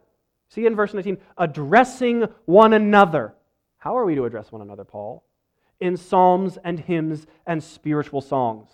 See 0.49 0.65
in 0.65 0.75
verse 0.75 0.93
19, 0.93 1.17
addressing 1.37 2.23
one 2.45 2.73
another. 2.73 3.33
How 3.77 3.97
are 3.97 4.05
we 4.05 4.15
to 4.15 4.25
address 4.25 4.51
one 4.51 4.61
another, 4.61 4.83
Paul? 4.83 5.23
In 5.79 5.95
psalms 5.95 6.57
and 6.63 6.79
hymns 6.79 7.25
and 7.45 7.63
spiritual 7.63 8.21
songs. 8.21 8.69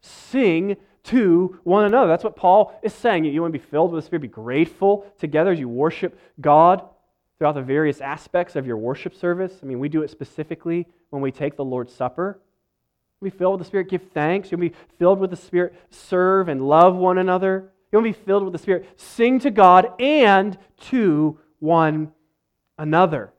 Sing 0.00 0.76
to 1.04 1.58
one 1.64 1.84
another. 1.84 2.08
That's 2.08 2.24
what 2.24 2.36
Paul 2.36 2.78
is 2.82 2.92
saying. 2.92 3.24
You 3.24 3.40
want 3.40 3.52
to 3.54 3.58
be 3.58 3.64
filled 3.64 3.92
with 3.92 4.02
the 4.02 4.06
Spirit, 4.06 4.22
be 4.22 4.28
grateful 4.28 5.10
together 5.18 5.52
as 5.52 5.58
you 5.58 5.68
worship 5.68 6.18
God 6.40 6.86
throughout 7.38 7.54
the 7.54 7.62
various 7.62 8.00
aspects 8.00 8.56
of 8.56 8.66
your 8.66 8.76
worship 8.76 9.14
service. 9.14 9.58
I 9.62 9.66
mean, 9.66 9.78
we 9.78 9.88
do 9.88 10.02
it 10.02 10.10
specifically 10.10 10.86
when 11.10 11.22
we 11.22 11.30
take 11.30 11.56
the 11.56 11.64
Lord's 11.64 11.94
Supper. 11.94 12.40
You'll 13.20 13.30
be 13.30 13.36
filled 13.36 13.58
with 13.58 13.66
the 13.66 13.68
Spirit, 13.68 13.88
give 13.88 14.02
thanks. 14.12 14.50
You'll 14.50 14.60
be 14.60 14.74
filled 14.98 15.18
with 15.18 15.30
the 15.30 15.36
Spirit, 15.36 15.74
serve 15.90 16.48
and 16.48 16.68
love 16.68 16.94
one 16.94 17.18
another. 17.18 17.70
You'll 17.90 18.02
be 18.02 18.12
filled 18.12 18.44
with 18.44 18.52
the 18.52 18.58
Spirit. 18.58 18.88
Sing 18.96 19.40
to 19.40 19.50
God 19.50 20.00
and 20.00 20.56
to 20.82 21.38
one 21.58 22.12
another. 22.78 23.32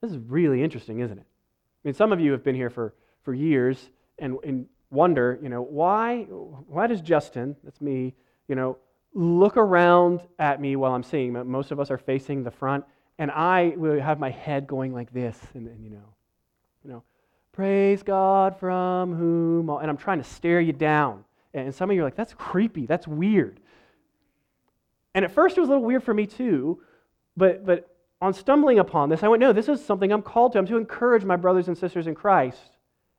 This 0.00 0.10
is 0.10 0.18
really 0.18 0.62
interesting, 0.62 1.00
isn't 1.00 1.16
it? 1.16 1.24
I 1.26 1.88
mean, 1.88 1.94
some 1.94 2.12
of 2.12 2.20
you 2.20 2.32
have 2.32 2.42
been 2.42 2.54
here 2.54 2.70
for, 2.70 2.94
for 3.22 3.32
years 3.32 3.90
and, 4.18 4.36
and 4.44 4.66
wonder, 4.90 5.38
you 5.42 5.48
know, 5.48 5.62
why, 5.62 6.22
why 6.24 6.86
does 6.86 7.00
Justin, 7.00 7.56
that's 7.64 7.80
me, 7.80 8.14
you 8.48 8.54
know, 8.54 8.76
look 9.14 9.56
around 9.56 10.20
at 10.38 10.60
me 10.60 10.76
while 10.76 10.92
I'm 10.92 11.02
singing? 11.02 11.32
Most 11.50 11.70
of 11.70 11.80
us 11.80 11.90
are 11.90 11.98
facing 11.98 12.42
the 12.42 12.50
front, 12.50 12.84
and 13.18 13.30
I 13.30 13.74
will 13.76 14.00
have 14.00 14.18
my 14.18 14.30
head 14.30 14.66
going 14.66 14.92
like 14.92 15.12
this, 15.12 15.38
and, 15.54 15.66
and 15.68 15.84
you 15.84 15.90
know, 15.90 16.14
you 16.84 16.90
know, 16.90 17.02
Praise 17.54 18.02
God 18.02 18.58
from 18.58 19.14
whom 19.14 19.70
all, 19.70 19.78
and 19.78 19.88
I'm 19.88 19.96
trying 19.96 20.18
to 20.18 20.24
stare 20.24 20.60
you 20.60 20.72
down. 20.72 21.24
And 21.54 21.72
some 21.72 21.88
of 21.88 21.94
you 21.94 22.02
are 22.02 22.04
like, 22.04 22.16
that's 22.16 22.34
creepy, 22.34 22.84
that's 22.84 23.06
weird. 23.06 23.60
And 25.14 25.24
at 25.24 25.30
first 25.30 25.56
it 25.56 25.60
was 25.60 25.68
a 25.68 25.72
little 25.72 25.86
weird 25.86 26.02
for 26.02 26.12
me 26.12 26.26
too, 26.26 26.80
but, 27.36 27.64
but 27.64 27.96
on 28.20 28.34
stumbling 28.34 28.80
upon 28.80 29.08
this, 29.08 29.22
I 29.22 29.28
went, 29.28 29.40
no, 29.40 29.52
this 29.52 29.68
is 29.68 29.84
something 29.84 30.12
I'm 30.12 30.20
called 30.20 30.52
to. 30.52 30.58
I'm 30.58 30.66
to 30.66 30.76
encourage 30.76 31.24
my 31.24 31.36
brothers 31.36 31.68
and 31.68 31.78
sisters 31.78 32.08
in 32.08 32.16
Christ. 32.16 32.58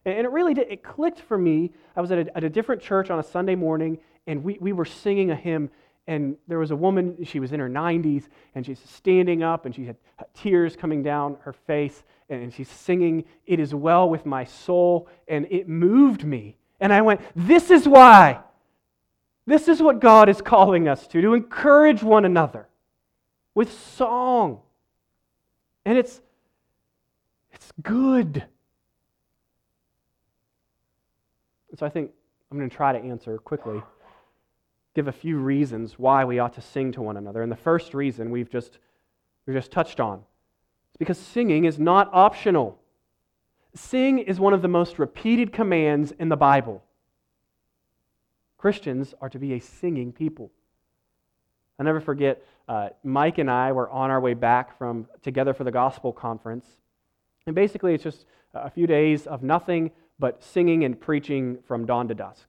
And 0.04 0.26
it 0.26 0.32
really 0.32 0.54
did, 0.54 0.68
it 0.70 0.84
clicked 0.84 1.22
for 1.22 1.38
me. 1.38 1.72
I 1.96 2.02
was 2.02 2.12
at 2.12 2.28
a, 2.28 2.38
at 2.38 2.44
a 2.44 2.50
different 2.50 2.82
church 2.82 3.10
on 3.10 3.20
a 3.20 3.24
Sunday 3.24 3.56
morning, 3.56 4.00
and 4.28 4.44
we, 4.44 4.58
we 4.60 4.74
were 4.74 4.84
singing 4.84 5.32
a 5.32 5.36
hymn, 5.36 5.70
and 6.08 6.38
there 6.48 6.60
was 6.60 6.72
a 6.72 6.76
woman, 6.76 7.18
she 7.24 7.40
was 7.40 7.52
in 7.52 7.60
her 7.60 7.70
90s, 7.70 8.28
and 8.54 8.66
she's 8.66 8.80
standing 8.80 9.42
up, 9.42 9.66
and 9.66 9.74
she 9.74 9.86
had 9.86 9.98
tears 10.34 10.76
coming 10.76 11.02
down 11.02 11.38
her 11.42 11.54
face, 11.54 12.04
and 12.30 12.54
she's 12.54 12.70
singing, 12.70 13.26
It 13.46 13.60
is 13.60 13.74
well 13.74 14.08
with 14.10 14.26
my 14.26 14.44
soul, 14.44 15.08
and 15.28 15.48
it 15.50 15.68
moved 15.68 16.24
me. 16.24 16.58
And 16.80 16.94
I 16.94 17.02
went, 17.02 17.22
This 17.36 17.72
is 17.72 17.88
why. 17.88 18.40
This 19.48 19.68
is 19.68 19.82
what 19.82 20.00
God 20.00 20.30
is 20.30 20.42
calling 20.42 20.88
us 20.88 21.08
to, 21.08 21.22
to 21.22 21.34
encourage 21.34 22.02
one 22.02 22.26
another 22.26 22.68
with 23.54 23.72
song. 23.72 24.62
And 25.86 25.98
it's, 25.98 26.22
it's 27.54 27.72
good. 27.82 28.44
And 31.70 31.80
so 31.80 31.86
I 31.86 31.90
think 31.90 32.12
I'm 32.52 32.58
going 32.58 32.70
to 32.70 32.76
try 32.76 32.92
to 32.92 33.00
answer 33.00 33.38
quickly 33.38 33.82
give 34.96 35.08
a 35.10 35.12
few 35.12 35.38
reasons 35.38 36.00
why 36.00 36.24
we 36.24 36.40
ought 36.40 36.54
to 36.54 36.62
sing 36.62 36.94
to 36.94 37.02
one 37.02 37.18
another. 37.18 37.44
And 37.44 37.52
the 37.52 37.58
first 37.58 37.94
reason 37.94 38.32
we've 38.32 38.50
just, 38.50 38.80
we've 39.46 39.56
just 39.56 39.72
touched 39.72 40.00
on 40.00 40.20
is 40.20 40.98
because 40.98 41.20
singing 41.20 41.66
is 41.66 41.78
not 41.78 42.10
optional. 42.14 42.80
Sing 43.76 44.20
is 44.20 44.40
one 44.40 44.54
of 44.54 44.62
the 44.62 44.70
most 44.70 44.98
repeated 44.98 45.52
commands 45.52 46.14
in 46.18 46.30
the 46.30 46.38
Bible. 46.38 46.82
Christians 48.58 49.14
are 49.20 49.30
to 49.30 49.38
be 49.38 49.54
a 49.54 49.60
singing 49.60 50.14
people. 50.14 50.50
i 51.78 51.84
never 51.84 52.00
forget, 52.00 52.42
uh, 52.70 52.90
Mike 53.04 53.38
and 53.38 53.52
I 53.52 53.74
were 53.74 53.90
on 53.90 54.10
our 54.10 54.22
way 54.22 54.34
back 54.34 54.78
from 54.78 55.08
Together 55.22 55.54
for 55.54 55.66
the 55.66 55.72
Gospel 55.72 56.14
conference. 56.14 56.66
And 57.46 57.54
basically, 57.54 57.94
it's 57.94 58.04
just 58.04 58.26
a 58.54 58.70
few 58.70 58.88
days 58.88 59.28
of 59.28 59.44
nothing 59.44 59.92
but 60.18 60.42
singing 60.42 60.86
and 60.86 61.00
preaching 61.00 61.58
from 61.68 61.86
dawn 61.86 62.08
to 62.08 62.16
dusk. 62.16 62.48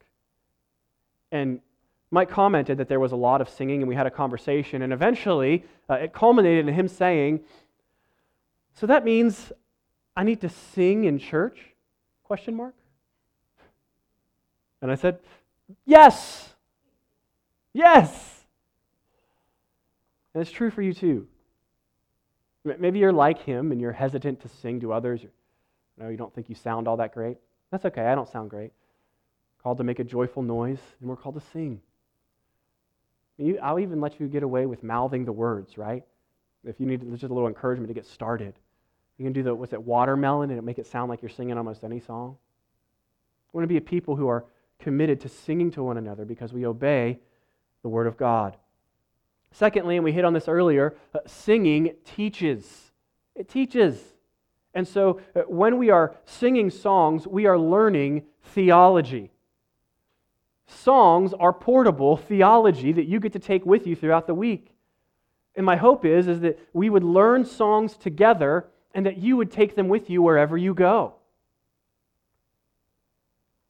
And 1.33 1.61
Mike 2.11 2.31
commented 2.31 2.79
that 2.79 2.89
there 2.89 3.01
was 3.01 3.13
a 3.13 3.17
lot 3.17 3.41
of 3.41 3.49
singing, 3.49 3.83
and 3.83 3.89
we 3.89 3.95
had 3.95 4.07
a 4.07 4.11
conversation, 4.11 4.83
and 4.83 4.93
eventually 4.93 5.65
uh, 5.91 5.95
it 5.95 6.13
culminated 6.13 6.69
in 6.69 6.75
him 6.75 6.89
saying, 6.89 7.41
"So 8.75 8.87
that 8.87 9.05
means 9.05 9.53
I 10.17 10.23
need 10.23 10.41
to 10.43 10.49
sing 10.49 11.05
in 11.05 11.19
church?" 11.19 11.75
Question 12.23 12.55
mark. 12.55 12.75
And 14.81 14.91
I 14.91 14.95
said, 14.95 15.19
"Yes, 15.85 16.55
yes." 17.73 18.45
And 20.33 20.43
it's 20.43 20.51
true 20.51 20.71
for 20.71 20.83
you 20.83 20.93
too. 20.93 21.27
Maybe 22.65 22.99
you're 22.99 23.13
like 23.13 23.43
him, 23.43 23.73
and 23.73 23.81
you're 23.81 23.93
hesitant 23.93 24.41
to 24.43 24.49
sing 24.49 24.81
to 24.81 24.93
others. 24.93 25.23
You 25.23 25.31
know, 25.99 26.09
you 26.09 26.17
don't 26.17 26.35
think 26.35 26.49
you 26.49 26.55
sound 26.55 26.87
all 26.87 26.99
that 26.99 27.15
great. 27.15 27.39
That's 27.71 27.85
okay. 27.87 28.07
I 28.07 28.15
don't 28.15 28.29
sound 28.29 28.51
great. 28.51 28.73
Called 29.63 29.79
to 29.79 29.85
make 29.85 29.99
a 29.99 30.05
joyful 30.05 30.43
noise, 30.43 30.81
and 31.01 31.09
we're 31.09 31.17
called 31.17 31.35
to 31.37 31.41
sing. 31.53 31.81
I'll 33.63 33.79
even 33.79 34.01
let 34.01 34.19
you 34.19 34.29
get 34.29 34.43
away 34.43 34.67
with 34.67 34.83
mouthing 34.83 35.25
the 35.25 35.33
words, 35.33 35.77
right? 35.77 36.05
If 36.65 36.81
you 36.81 36.87
need 36.87 37.01
just 37.13 37.25
a 37.25 37.35
little 37.35 37.49
encouragement 37.49 37.89
to 37.89 37.95
get 37.95 38.07
started. 38.07 38.55
You 39.19 39.25
can 39.25 39.33
do 39.33 39.43
the, 39.43 39.55
what's 39.55 39.73
it, 39.73 39.83
watermelon, 39.83 40.51
and 40.51 40.63
make 40.65 40.79
it 40.79 40.87
sound 40.87 41.09
like 41.09 41.23
you're 41.23 41.31
singing 41.31 41.57
almost 41.57 41.85
any 41.85 42.01
song. 42.01 42.37
We 43.53 43.59
want 43.59 43.65
to 43.65 43.73
be 43.73 43.79
a 43.79 43.81
people 43.81 44.17
who 44.17 44.29
are 44.29 44.45
committed 44.79 45.21
to 45.23 45.29
singing 45.29 45.71
to 45.73 45.83
one 45.83 45.97
another 45.97 46.25
because 46.25 46.53
we 46.53 46.67
obey 46.67 47.19
the 47.83 47.89
Word 47.89 48.07
of 48.07 48.17
God. 48.17 48.57
Secondly, 49.53 49.97
and 49.97 50.05
we 50.05 50.13
hit 50.13 50.25
on 50.25 50.35
this 50.35 50.49
earlier, 50.49 50.97
uh, 51.15 51.21
singing 51.27 51.95
teaches. 52.05 52.93
It 53.35 53.49
teaches. 53.49 53.99
And 54.75 54.87
so 54.87 55.21
uh, 55.35 55.43
when 55.43 55.79
we 55.79 55.89
are 55.89 56.15
singing 56.27 56.69
songs, 56.69 57.27
we 57.27 57.47
are 57.47 57.59
learning 57.59 58.25
theology. 58.43 59.31
Songs 60.69 61.33
are 61.33 61.53
portable 61.53 62.17
theology 62.17 62.93
that 62.93 63.07
you 63.07 63.21
get 63.21 63.33
to 63.35 63.39
take 63.39 63.65
with 63.65 63.87
you 63.87 63.95
throughout 63.95 64.27
the 64.27 64.35
week. 64.35 64.73
And 65.55 65.65
my 65.65 65.77
hope 65.77 66.05
is, 66.05 66.29
is 66.29 66.41
that 66.41 66.59
we 66.73 66.91
would 66.91 67.05
learn 67.05 67.45
songs 67.45 67.97
together 67.97 68.69
and 68.95 69.07
that 69.07 69.19
you 69.19 69.37
would 69.37 69.51
take 69.51 69.75
them 69.75 69.89
with 69.89 70.11
you 70.11 70.23
wherever 70.23 70.57
you 70.57 70.75
go. 70.75 71.15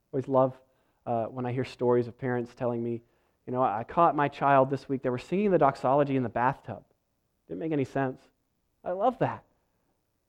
I 0.04 0.16
always 0.16 0.28
love 0.28 0.54
uh, 1.04 1.24
when 1.26 1.46
I 1.46 1.52
hear 1.52 1.64
stories 1.64 2.08
of 2.08 2.18
parents 2.18 2.52
telling 2.54 2.82
me, 2.82 3.02
you 3.46 3.52
know, 3.52 3.62
I 3.62 3.84
caught 3.84 4.16
my 4.16 4.28
child 4.28 4.70
this 4.70 4.88
week. 4.88 5.02
They 5.02 5.10
were 5.10 5.18
singing 5.18 5.52
the 5.52 5.58
doxology 5.58 6.16
in 6.16 6.24
the 6.24 6.28
bathtub. 6.28 6.82
Didn't 7.46 7.60
make 7.60 7.72
any 7.72 7.84
sense. 7.84 8.20
I 8.84 8.90
love 8.90 9.18
that. 9.20 9.44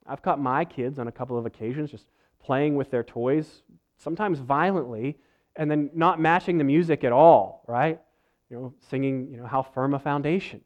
I've 0.05 0.21
caught 0.21 0.39
my 0.39 0.65
kids 0.65 0.99
on 0.99 1.07
a 1.07 1.11
couple 1.11 1.37
of 1.37 1.45
occasions 1.45 1.91
just 1.91 2.05
playing 2.39 2.75
with 2.75 2.91
their 2.91 3.03
toys, 3.03 3.63
sometimes 3.97 4.39
violently, 4.39 5.17
and 5.57 5.69
then 5.69 5.89
not 5.93 6.19
matching 6.19 6.57
the 6.57 6.63
music 6.63 7.03
at 7.03 7.11
all, 7.11 7.63
right? 7.67 7.99
You 8.49 8.57
know, 8.57 8.73
singing, 8.89 9.27
you 9.31 9.37
know, 9.37 9.45
how 9.45 9.63
firm 9.63 9.93
a 9.93 9.99
foundation. 9.99 10.61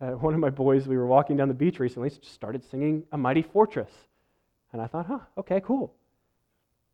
Uh, 0.00 0.06
one 0.10 0.34
of 0.34 0.40
my 0.40 0.50
boys, 0.50 0.86
we 0.86 0.96
were 0.96 1.06
walking 1.06 1.36
down 1.36 1.48
the 1.48 1.54
beach 1.54 1.78
recently, 1.78 2.10
just 2.10 2.32
started 2.32 2.62
singing 2.70 3.04
A 3.12 3.16
Mighty 3.16 3.42
Fortress. 3.42 3.90
And 4.72 4.82
I 4.82 4.86
thought, 4.86 5.06
huh, 5.06 5.20
okay, 5.38 5.62
cool. 5.64 5.94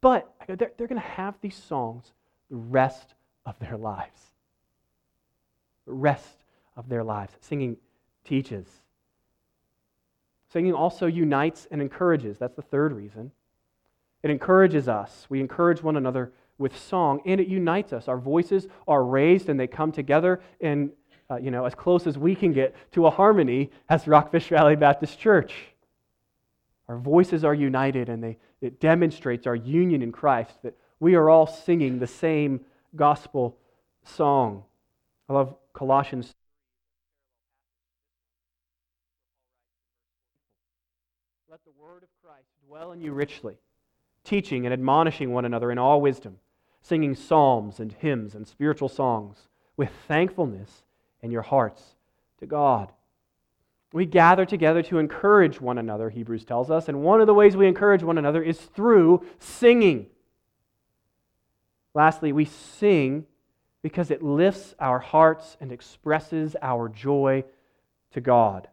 But 0.03 0.33
go, 0.47 0.55
they're, 0.55 0.73
they're 0.77 0.87
going 0.87 1.01
to 1.01 1.09
have 1.09 1.35
these 1.41 1.57
songs 1.57 2.13
the 2.51 2.57
rest 2.57 3.15
of 3.47 3.59
their 3.59 3.77
lives. 3.77 4.21
The 5.87 5.93
rest 5.93 6.45
of 6.77 6.89
their 6.89 7.03
lives. 7.03 7.33
Singing 7.41 7.79
teaches. 8.25 8.67
Singing 10.53 10.75
also 10.75 11.07
unites 11.07 11.67
and 11.71 11.81
encourages. 11.81 12.39
That's 12.39 12.55
the 12.55 12.63
third 12.63 12.93
reason. 12.93 13.31
It 14.23 14.31
encourages 14.31 14.89
us. 14.89 15.27
We 15.29 15.41
encourage 15.41 15.83
one 15.83 15.97
another 15.97 16.33
with 16.59 16.77
song, 16.77 17.23
and 17.25 17.41
it 17.41 17.49
unites 17.49 17.93
us. 17.93 18.07
Our 18.07 18.19
voices 18.19 18.67
are 18.87 19.03
raised 19.03 19.49
and 19.49 19.59
they 19.59 19.67
come 19.67 19.93
together 19.93 20.41
in, 20.61 20.93
uh, 21.31 21.37
you 21.37 21.51
know, 21.51 21.65
as 21.65 21.75
close 21.75 22.07
as 22.07 22.19
we 22.19 22.35
can 22.35 22.53
get 22.53 22.75
to 22.93 23.07
a 23.07 23.11
harmony 23.11 23.71
as 23.89 24.07
Rockfish 24.07 24.49
Valley 24.49 24.77
Baptist 24.77 25.19
Church. 25.19 25.55
Our 26.87 26.99
voices 26.99 27.45
are 27.45 27.55
united 27.55 28.09
and 28.09 28.23
they, 28.23 28.37
it 28.61 28.79
demonstrates 28.79 29.47
our 29.47 29.55
union 29.55 30.03
in 30.03 30.13
Christ, 30.13 30.53
that 30.63 30.77
we 30.99 31.15
are 31.15 31.31
all 31.31 31.47
singing 31.47 31.99
the 31.99 32.07
same 32.07 32.61
gospel 32.95 33.57
song. 34.05 34.65
I 35.29 35.33
love 35.33 35.55
Colossians 35.73 36.35
Let 41.49 41.65
the 41.65 41.83
word 41.83 42.03
of 42.03 42.09
Christ 42.23 42.49
dwell 42.67 42.93
in 42.93 43.01
you 43.01 43.13
richly, 43.13 43.57
teaching 44.25 44.67
and 44.67 44.73
admonishing 44.73 45.33
one 45.33 45.45
another 45.45 45.71
in 45.71 45.79
all 45.79 46.01
wisdom, 46.01 46.39
singing 46.83 47.15
psalms 47.15 47.81
and 47.81 47.93
hymns 47.93 48.35
and 48.35 48.47
spiritual 48.47 48.89
songs 48.89 49.49
with 49.77 49.91
thankfulness 50.09 50.85
in 51.23 51.31
your 51.31 51.43
hearts 51.43 51.95
to 52.39 52.47
God. 52.47 52.93
We 53.93 54.07
gather 54.07 54.45
together 54.45 54.83
to 54.85 54.99
encourage 54.99 55.61
one 55.61 55.79
another, 55.79 56.11
Hebrews 56.11 56.45
tells 56.45 56.71
us, 56.71 56.89
and 56.89 57.03
one 57.03 57.21
of 57.21 57.27
the 57.27 57.35
ways 57.35 57.57
we 57.57 57.67
encourage 57.67 58.03
one 58.03 58.19
another 58.19 58.43
is 58.43 58.61
through 58.61 59.27
singing. 59.41 60.07
Lastly, 61.93 62.33
we 62.33 62.45
sing 62.45 63.27
because 63.83 64.11
it 64.11 64.23
lifts 64.23 64.75
our 64.79 65.01
hearts 65.01 65.57
and 65.61 65.73
expresses 65.73 66.55
our 66.63 66.89
joy 66.89 67.45
to 68.13 68.21
God. 68.21 68.69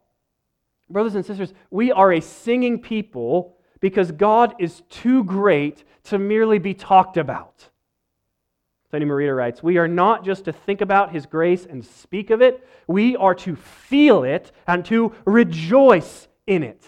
Brothers 0.90 1.16
and 1.16 1.26
sisters, 1.26 1.54
we 1.72 1.92
are 1.92 2.14
a 2.14 2.22
singing 2.22 2.80
people 2.80 3.57
because 3.80 4.12
God 4.12 4.56
is 4.60 4.82
too 4.90 5.24
great 5.24 5.84
to 6.06 6.18
merely 6.18 6.60
be 6.60 6.74
talked 6.74 7.18
about. 7.18 7.70
Fanny 8.92 9.06
Marita 9.06 9.36
writes, 9.36 9.62
We 9.62 9.78
are 9.78 9.88
not 9.88 10.24
just 10.24 10.46
to 10.46 10.54
think 10.54 10.82
about 10.82 11.12
His 11.12 11.26
grace 11.26 11.66
and 11.66 11.84
speak 11.86 12.30
of 12.30 12.42
it, 12.42 12.68
we 12.88 13.16
are 13.18 13.36
to 13.36 13.56
feel 13.56 14.24
it 14.24 14.52
and 14.66 14.86
to 14.86 15.14
rejoice 15.26 16.28
in 16.46 16.64
it. 16.64 16.86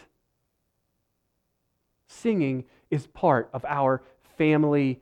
Singing 2.08 2.64
is 2.90 3.08
part 3.08 3.50
of 3.54 3.66
our 3.66 4.02
family 4.38 5.02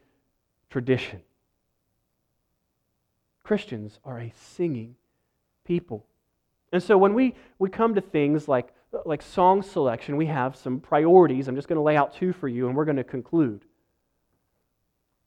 tradition. 0.69 1.21
Christians 3.43 3.99
are 4.03 4.19
a 4.19 4.33
singing 4.35 4.95
people. 5.63 6.05
And 6.73 6.83
so 6.83 6.97
when 6.97 7.13
we, 7.13 7.35
we 7.59 7.69
come 7.69 7.95
to 7.95 8.01
things 8.01 8.47
like 8.47 8.73
like 9.05 9.21
song 9.21 9.61
selection, 9.61 10.17
we 10.17 10.27
have 10.27 10.55
some 10.55 10.79
priorities. 10.79 11.47
I'm 11.47 11.55
just 11.55 11.67
going 11.67 11.77
to 11.77 11.81
lay 11.83 11.97
out 11.97 12.13
two 12.13 12.33
for 12.33 12.47
you, 12.47 12.67
and 12.67 12.75
we're 12.75 12.85
going 12.85 12.97
to 12.97 13.03
conclude. 13.03 13.65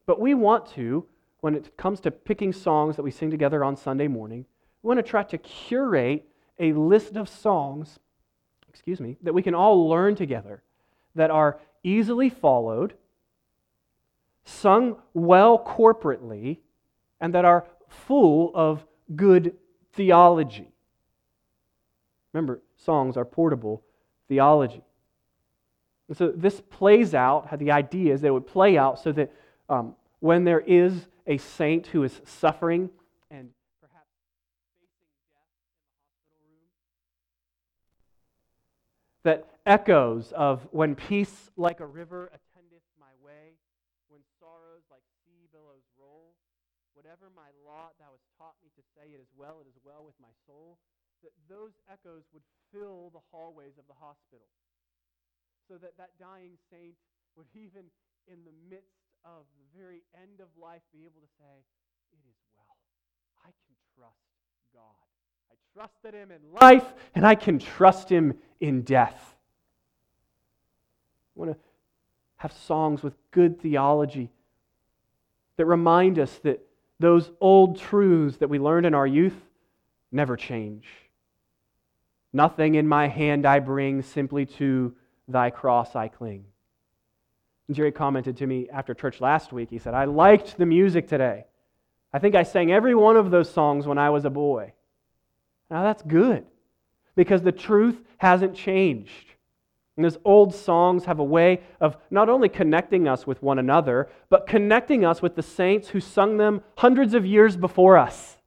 But 0.06 0.20
we 0.20 0.34
want 0.34 0.66
to, 0.72 1.06
when 1.40 1.54
it 1.54 1.76
comes 1.76 2.00
to 2.00 2.10
picking 2.10 2.52
songs 2.52 2.96
that 2.96 3.02
we 3.02 3.10
sing 3.10 3.30
together 3.30 3.62
on 3.64 3.76
Sunday 3.76 4.08
morning, 4.08 4.46
we 4.82 4.88
want 4.88 4.98
to 4.98 5.08
try 5.08 5.22
to 5.22 5.38
curate 5.38 6.26
a 6.58 6.72
list 6.72 7.16
of 7.16 7.28
songs, 7.28 7.98
excuse 8.68 9.00
me, 9.00 9.16
that 9.22 9.34
we 9.34 9.42
can 9.42 9.54
all 9.54 9.88
learn 9.88 10.14
together 10.14 10.62
that 11.14 11.30
are 11.30 11.58
easily 11.82 12.28
followed, 12.28 12.94
sung 14.44 14.96
well 15.14 15.58
corporately, 15.58 16.58
and 17.20 17.34
that 17.34 17.44
are 17.44 17.66
full 17.88 18.52
of 18.54 18.84
good 19.16 19.54
theology. 19.92 20.69
Remember, 22.32 22.60
songs 22.76 23.16
are 23.16 23.24
portable 23.24 23.82
theology. 24.28 24.82
And 26.08 26.16
so 26.16 26.32
this 26.34 26.60
plays 26.60 27.14
out, 27.14 27.48
how 27.48 27.56
the 27.56 27.70
idea 27.70 28.14
is 28.14 28.20
that 28.20 28.28
it 28.28 28.32
would 28.32 28.46
play 28.46 28.78
out 28.78 28.98
so 28.98 29.12
that 29.12 29.32
um, 29.68 29.94
when 30.20 30.44
there 30.44 30.60
is 30.60 31.06
a 31.26 31.38
saint 31.38 31.86
who 31.88 32.02
is 32.02 32.20
suffering 32.24 32.90
and 33.30 33.50
perhaps 33.80 34.10
facing 34.74 35.06
death 35.30 35.54
in 35.62 35.70
the 35.70 36.02
hospital 36.02 36.34
room, 36.42 36.66
that 39.22 39.46
echoes 39.66 40.32
of 40.32 40.66
when 40.70 40.94
peace 40.94 41.50
like 41.56 41.80
a 41.80 41.86
river 41.86 42.26
attendeth 42.34 42.86
my 42.98 43.14
way, 43.24 43.54
when 44.08 44.20
sorrows 44.38 44.82
like 44.90 45.02
sea 45.24 45.46
billows 45.52 45.86
roll, 45.98 46.34
whatever 46.94 47.30
my 47.34 47.50
lot 47.62 47.94
thou 47.98 48.10
hast 48.10 48.26
taught 48.38 48.58
me 48.62 48.70
to 48.74 48.82
say, 48.94 49.14
it 49.14 49.20
is 49.22 49.30
well, 49.36 49.58
it 49.62 49.68
is 49.68 49.78
well 49.84 50.02
with 50.04 50.18
my 50.20 50.34
soul 50.46 50.78
that 51.22 51.34
those 51.48 51.76
echoes 51.90 52.24
would 52.32 52.44
fill 52.72 53.10
the 53.12 53.24
hallways 53.30 53.76
of 53.78 53.86
the 53.86 53.98
hospital. 53.98 54.46
So 55.68 55.78
that 55.78 55.96
that 55.98 56.18
dying 56.18 56.58
saint 56.70 56.96
would 57.36 57.46
even 57.54 57.88
in 58.26 58.44
the 58.44 58.54
midst 58.68 59.00
of 59.24 59.44
the 59.58 59.78
very 59.78 60.02
end 60.14 60.40
of 60.40 60.48
life 60.60 60.82
be 60.92 61.04
able 61.04 61.20
to 61.20 61.32
say, 61.38 61.64
It 62.12 62.22
is 62.28 62.36
well. 62.56 62.76
I 63.44 63.50
can 63.50 63.76
trust 63.96 64.30
God. 64.72 65.06
I 65.50 65.54
trusted 65.74 66.14
him 66.14 66.30
in 66.30 66.40
life, 66.60 66.86
and 67.14 67.26
I 67.26 67.34
can 67.34 67.58
trust 67.58 68.08
him 68.08 68.34
in 68.60 68.82
death. 68.82 69.36
I 71.36 71.40
want 71.40 71.52
to 71.52 71.58
have 72.36 72.52
songs 72.52 73.02
with 73.02 73.14
good 73.30 73.60
theology 73.60 74.30
that 75.56 75.66
remind 75.66 76.18
us 76.18 76.38
that 76.42 76.60
those 76.98 77.30
old 77.40 77.78
truths 77.78 78.38
that 78.38 78.48
we 78.48 78.58
learned 78.58 78.86
in 78.86 78.94
our 78.94 79.06
youth 79.06 79.36
never 80.12 80.36
change. 80.36 80.86
Nothing 82.32 82.76
in 82.76 82.86
my 82.86 83.08
hand 83.08 83.46
I 83.46 83.58
bring, 83.58 84.02
simply 84.02 84.46
to 84.46 84.94
thy 85.26 85.50
cross 85.50 85.96
I 85.96 86.08
cling. 86.08 86.44
And 87.66 87.76
Jerry 87.76 87.92
commented 87.92 88.36
to 88.38 88.46
me 88.46 88.68
after 88.72 88.94
church 88.94 89.20
last 89.20 89.52
week. 89.52 89.70
He 89.70 89.78
said, 89.78 89.94
I 89.94 90.04
liked 90.04 90.58
the 90.58 90.66
music 90.66 91.08
today. 91.08 91.44
I 92.12 92.18
think 92.18 92.34
I 92.34 92.42
sang 92.42 92.72
every 92.72 92.94
one 92.94 93.16
of 93.16 93.30
those 93.30 93.48
songs 93.48 93.86
when 93.86 93.98
I 93.98 94.10
was 94.10 94.24
a 94.24 94.30
boy. 94.30 94.72
Now 95.70 95.84
that's 95.84 96.02
good 96.02 96.46
because 97.14 97.42
the 97.42 97.52
truth 97.52 98.00
hasn't 98.18 98.56
changed. 98.56 99.34
And 99.96 100.04
those 100.04 100.18
old 100.24 100.54
songs 100.54 101.04
have 101.04 101.18
a 101.18 101.24
way 101.24 101.60
of 101.80 101.96
not 102.10 102.28
only 102.28 102.48
connecting 102.48 103.06
us 103.06 103.26
with 103.26 103.42
one 103.42 103.58
another, 103.58 104.08
but 104.30 104.46
connecting 104.46 105.04
us 105.04 105.20
with 105.20 105.36
the 105.36 105.42
saints 105.42 105.88
who 105.88 106.00
sung 106.00 106.38
them 106.38 106.62
hundreds 106.78 107.14
of 107.14 107.26
years 107.26 107.56
before 107.56 107.98
us. 107.98 108.38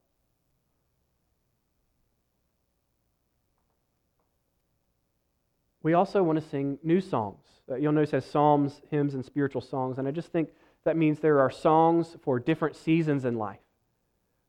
We 5.84 5.94
also 5.94 6.24
want 6.24 6.42
to 6.42 6.50
sing 6.50 6.80
new 6.82 7.02
songs. 7.02 7.40
Uh, 7.70 7.76
you'll 7.76 7.92
notice 7.92 8.14
as 8.14 8.26
psalms, 8.26 8.82
hymns, 8.90 9.14
and 9.14 9.24
spiritual 9.24 9.62
songs. 9.62 10.00
And 10.00 10.08
I 10.08 10.12
just 10.12 10.30
think 10.30 10.50
that 10.86 10.98
means 10.98 11.20
there 11.20 11.40
are 11.40 11.52
songs 11.52 12.18
for 12.24 12.40
different 12.40 12.76
seasons 12.76 13.26
in 13.26 13.38
life. 13.38 13.60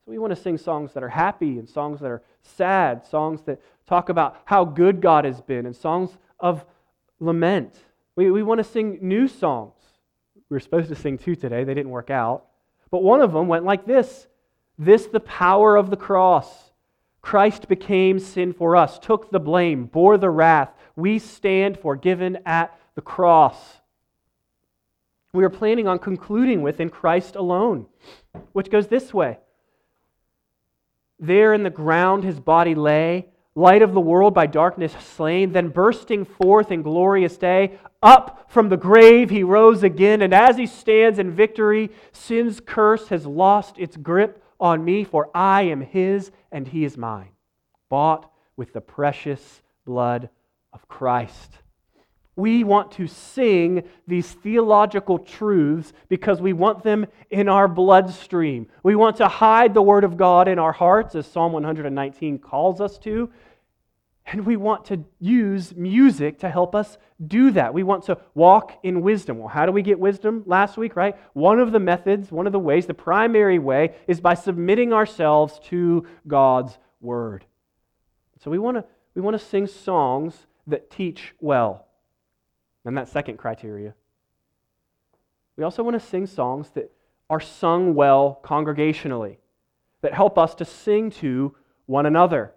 So 0.04 0.10
we 0.10 0.18
want 0.18 0.34
to 0.34 0.40
sing 0.40 0.58
songs 0.58 0.92
that 0.94 1.02
are 1.02 1.08
happy 1.08 1.58
and 1.58 1.68
songs 1.68 2.00
that 2.00 2.10
are 2.10 2.22
sad, 2.42 3.04
songs 3.06 3.42
that 3.42 3.60
talk 3.86 4.08
about 4.08 4.40
how 4.44 4.64
good 4.64 5.00
God 5.00 5.24
has 5.24 5.40
been, 5.40 5.66
and 5.66 5.74
songs 5.74 6.10
of 6.40 6.64
lament. 7.20 7.78
We, 8.16 8.30
we 8.30 8.42
want 8.42 8.58
to 8.58 8.64
sing 8.64 8.98
new 9.00 9.28
songs. 9.28 9.74
We 10.50 10.54
were 10.54 10.60
supposed 10.60 10.88
to 10.88 10.94
sing 10.94 11.18
two 11.18 11.34
today, 11.34 11.64
they 11.64 11.74
didn't 11.74 11.90
work 11.90 12.10
out. 12.10 12.44
But 12.90 13.02
one 13.02 13.20
of 13.20 13.32
them 13.32 13.48
went 13.48 13.64
like 13.64 13.86
this 13.86 14.28
This, 14.78 15.06
the 15.06 15.20
power 15.20 15.76
of 15.76 15.90
the 15.90 15.96
cross. 15.96 16.70
Christ 17.22 17.68
became 17.68 18.18
sin 18.18 18.52
for 18.52 18.76
us, 18.76 18.98
took 18.98 19.30
the 19.30 19.40
blame, 19.40 19.86
bore 19.86 20.18
the 20.18 20.28
wrath. 20.28 20.68
We 20.96 21.18
stand 21.18 21.78
forgiven 21.78 22.38
at 22.46 22.78
the 22.94 23.02
cross. 23.02 23.80
We 25.32 25.44
are 25.44 25.50
planning 25.50 25.88
on 25.88 25.98
concluding 25.98 26.62
with 26.62 26.78
in 26.80 26.90
Christ 26.90 27.34
alone, 27.34 27.86
which 28.52 28.70
goes 28.70 28.86
this 28.86 29.12
way. 29.12 29.38
There 31.18 31.52
in 31.52 31.64
the 31.64 31.70
ground 31.70 32.22
his 32.22 32.38
body 32.38 32.74
lay, 32.74 33.26
light 33.56 33.82
of 33.82 33.94
the 33.94 34.00
world 34.00 34.34
by 34.34 34.46
darkness 34.46 34.92
slain, 34.92 35.52
then 35.52 35.68
bursting 35.68 36.24
forth 36.24 36.70
in 36.70 36.82
glorious 36.82 37.36
day, 37.36 37.78
up 38.02 38.46
from 38.48 38.68
the 38.68 38.76
grave 38.76 39.30
he 39.30 39.42
rose 39.42 39.82
again, 39.82 40.22
and 40.22 40.34
as 40.34 40.56
he 40.56 40.66
stands 40.66 41.18
in 41.18 41.30
victory, 41.30 41.90
sin's 42.12 42.60
curse 42.60 43.08
has 43.08 43.26
lost 43.26 43.78
its 43.78 43.96
grip 43.96 44.44
on 44.60 44.84
me, 44.84 45.02
for 45.02 45.30
I 45.34 45.62
am 45.62 45.80
his 45.80 46.30
and 46.52 46.68
he 46.68 46.84
is 46.84 46.96
mine, 46.96 47.30
bought 47.88 48.30
with 48.56 48.72
the 48.72 48.80
precious 48.80 49.62
blood 49.84 50.28
of 50.74 50.88
Christ. 50.88 51.58
We 52.36 52.64
want 52.64 52.92
to 52.92 53.06
sing 53.06 53.84
these 54.08 54.28
theological 54.28 55.20
truths 55.20 55.92
because 56.08 56.40
we 56.40 56.52
want 56.52 56.82
them 56.82 57.06
in 57.30 57.48
our 57.48 57.68
bloodstream. 57.68 58.66
We 58.82 58.96
want 58.96 59.16
to 59.18 59.28
hide 59.28 59.72
the 59.72 59.82
Word 59.82 60.02
of 60.02 60.16
God 60.16 60.48
in 60.48 60.58
our 60.58 60.72
hearts, 60.72 61.14
as 61.14 61.28
Psalm 61.28 61.52
119 61.52 62.40
calls 62.40 62.80
us 62.80 62.98
to. 62.98 63.30
And 64.26 64.46
we 64.46 64.56
want 64.56 64.86
to 64.86 65.04
use 65.20 65.76
music 65.76 66.40
to 66.40 66.50
help 66.50 66.74
us 66.74 66.98
do 67.24 67.52
that. 67.52 67.72
We 67.72 67.82
want 67.82 68.04
to 68.04 68.18
walk 68.34 68.80
in 68.82 69.02
wisdom. 69.02 69.38
Well, 69.38 69.48
how 69.48 69.66
do 69.66 69.70
we 69.70 69.82
get 69.82 70.00
wisdom 70.00 70.42
last 70.46 70.76
week, 70.76 70.96
right? 70.96 71.14
One 71.34 71.60
of 71.60 71.72
the 71.72 71.78
methods, 71.78 72.32
one 72.32 72.46
of 72.46 72.52
the 72.52 72.58
ways, 72.58 72.86
the 72.86 72.94
primary 72.94 73.58
way 73.58 73.94
is 74.08 74.20
by 74.20 74.34
submitting 74.34 74.92
ourselves 74.92 75.60
to 75.64 76.06
God's 76.26 76.78
word. 77.00 77.44
So 78.42 78.50
we 78.50 78.58
want 78.58 78.78
to 78.78 78.84
we 79.14 79.22
want 79.22 79.38
to 79.38 79.44
sing 79.44 79.66
songs 79.68 80.46
that 80.66 80.90
teach 80.90 81.34
well. 81.40 81.86
And 82.84 82.96
that 82.98 83.08
second 83.08 83.38
criteria. 83.38 83.94
We 85.56 85.64
also 85.64 85.82
want 85.82 86.00
to 86.00 86.06
sing 86.06 86.26
songs 86.26 86.70
that 86.70 86.90
are 87.30 87.40
sung 87.40 87.94
well 87.94 88.40
congregationally, 88.42 89.36
that 90.02 90.12
help 90.12 90.38
us 90.38 90.54
to 90.56 90.64
sing 90.64 91.10
to 91.10 91.54
one 91.86 92.06
another. 92.06 92.52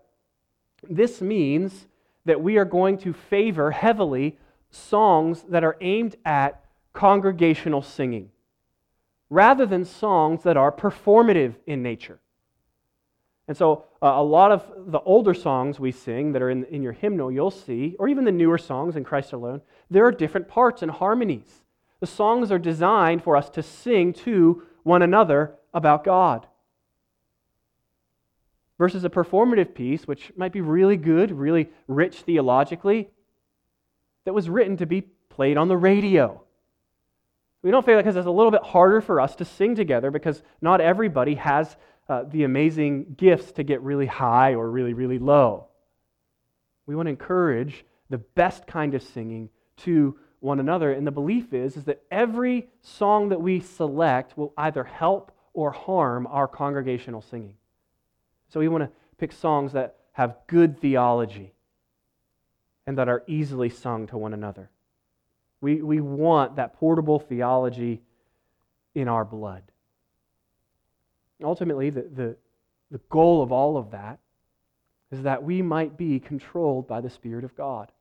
This 0.90 1.22
means 1.22 1.88
that 2.26 2.42
we 2.42 2.58
are 2.58 2.66
going 2.66 2.98
to 3.00 3.14
favor 3.14 3.72
heavily 3.72 4.38
songs 4.70 5.46
that 5.50 5.64
are 5.64 5.78
aimed 5.80 6.18
at 6.26 6.66
congregational 6.94 7.82
singing 7.82 8.32
rather 9.30 9.66
than 9.66 9.86
songs 9.86 10.44
that 10.44 10.58
are 10.58 10.72
performative 10.72 11.56
in 11.66 11.84
nature. 11.84 12.20
And 13.48 13.56
so, 13.56 13.86
uh, 14.02 14.14
a 14.16 14.24
lot 14.24 14.52
of 14.52 14.92
the 14.92 15.00
older 15.00 15.34
songs 15.34 15.80
we 15.80 15.92
sing 15.92 16.32
that 16.34 16.42
are 16.42 16.50
in, 16.50 16.66
in 16.66 16.84
your 16.84 16.94
hymnal, 16.94 17.32
you'll 17.32 17.52
see, 17.52 17.96
or 17.98 18.08
even 18.08 18.26
the 18.26 18.32
newer 18.32 18.58
songs 18.58 18.96
in 18.96 19.04
Christ 19.04 19.34
alone, 19.34 19.62
there 19.90 20.06
are 20.06 20.12
different 20.12 20.48
parts 20.48 20.82
and 20.82 20.92
harmonies. 20.92 21.64
The 22.00 22.08
songs 22.08 22.52
are 22.52 22.60
designed 22.60 23.24
for 23.24 23.36
us 23.36 23.50
to 23.52 23.64
sing 23.64 24.14
to 24.14 24.64
one 24.84 25.02
another 25.02 25.56
about 25.74 26.04
God. 26.04 26.46
Versus 28.78 29.04
a 29.04 29.10
performative 29.10 29.74
piece, 29.74 30.08
which 30.08 30.32
might 30.36 30.52
be 30.54 30.62
really 30.62 30.98
good, 30.98 31.32
really 31.32 31.70
rich 31.88 32.18
theologically, 32.22 33.10
that 34.26 34.34
was 34.34 34.50
written 34.50 34.78
to 34.78 34.86
be 34.86 35.02
played 35.30 35.58
on 35.58 35.68
the 35.68 35.78
radio. 35.78 36.44
We 37.64 37.72
don't 37.72 37.86
feel 37.86 37.96
like 37.96 38.06
because 38.06 38.16
it's 38.16 38.28
a 38.28 38.32
little 38.32 38.52
bit 38.52 38.64
harder 38.64 39.02
for 39.02 39.20
us 39.20 39.36
to 39.38 39.46
sing 39.46 39.76
together 39.76 40.12
because 40.12 40.44
not 40.62 40.80
everybody 40.80 41.36
has 41.36 41.76
uh, 42.10 42.24
the 42.24 42.44
amazing 42.44 43.16
gifts 43.18 43.52
to 43.54 43.64
get 43.64 43.82
really 43.82 44.06
high 44.06 44.54
or 44.54 44.70
really, 44.70 44.94
really 44.94 45.20
low. 45.20 45.68
We 46.86 46.96
want 46.96 47.08
to 47.08 47.12
encourage 47.12 47.86
the 48.10 48.18
best 48.18 48.66
kind 48.66 48.96
of 48.96 49.04
singing 49.04 49.50
to 49.78 50.18
one 50.40 50.60
another. 50.60 50.94
And 50.94 51.06
the 51.06 51.12
belief 51.12 51.54
is, 51.54 51.76
is 51.76 51.84
that 51.86 52.02
every 52.10 52.70
song 52.82 53.30
that 53.30 53.42
we 53.42 53.60
select 53.60 54.38
will 54.38 54.54
either 54.58 54.84
help 54.84 55.32
or 55.54 55.72
harm 55.72 56.28
our 56.28 56.48
congregational 56.48 57.22
singing. 57.22 57.56
So 58.50 58.60
we 58.60 58.68
want 58.68 58.84
to 58.84 58.92
pick 59.18 59.32
songs 59.32 59.74
that 59.74 59.98
have 60.14 60.38
good 60.48 60.80
theology, 60.80 61.54
and 62.88 62.98
that 62.98 63.08
are 63.08 63.24
easily 63.28 63.70
sung 63.70 64.08
to 64.08 64.18
one 64.18 64.34
another. 64.34 64.72
We, 65.62 65.82
we 65.82 66.02
want 66.02 66.56
that 66.56 66.74
portable 66.74 67.20
theology 67.20 68.02
in 68.96 69.08
our 69.08 69.24
blood. 69.24 69.62
Ultimately, 71.44 71.90
the, 71.90 72.02
the, 72.02 72.36
the 72.92 73.00
goal 73.10 73.44
of 73.44 73.52
all 73.52 73.78
of 73.78 73.92
that 73.92 74.20
is 75.12 75.24
that 75.24 75.44
we 75.44 75.62
might 75.62 75.98
be 75.98 76.20
controlled 76.20 76.88
by 76.88 77.02
the 77.02 77.10
Spirit 77.10 77.44
of 77.44 77.56
God. 77.56 77.92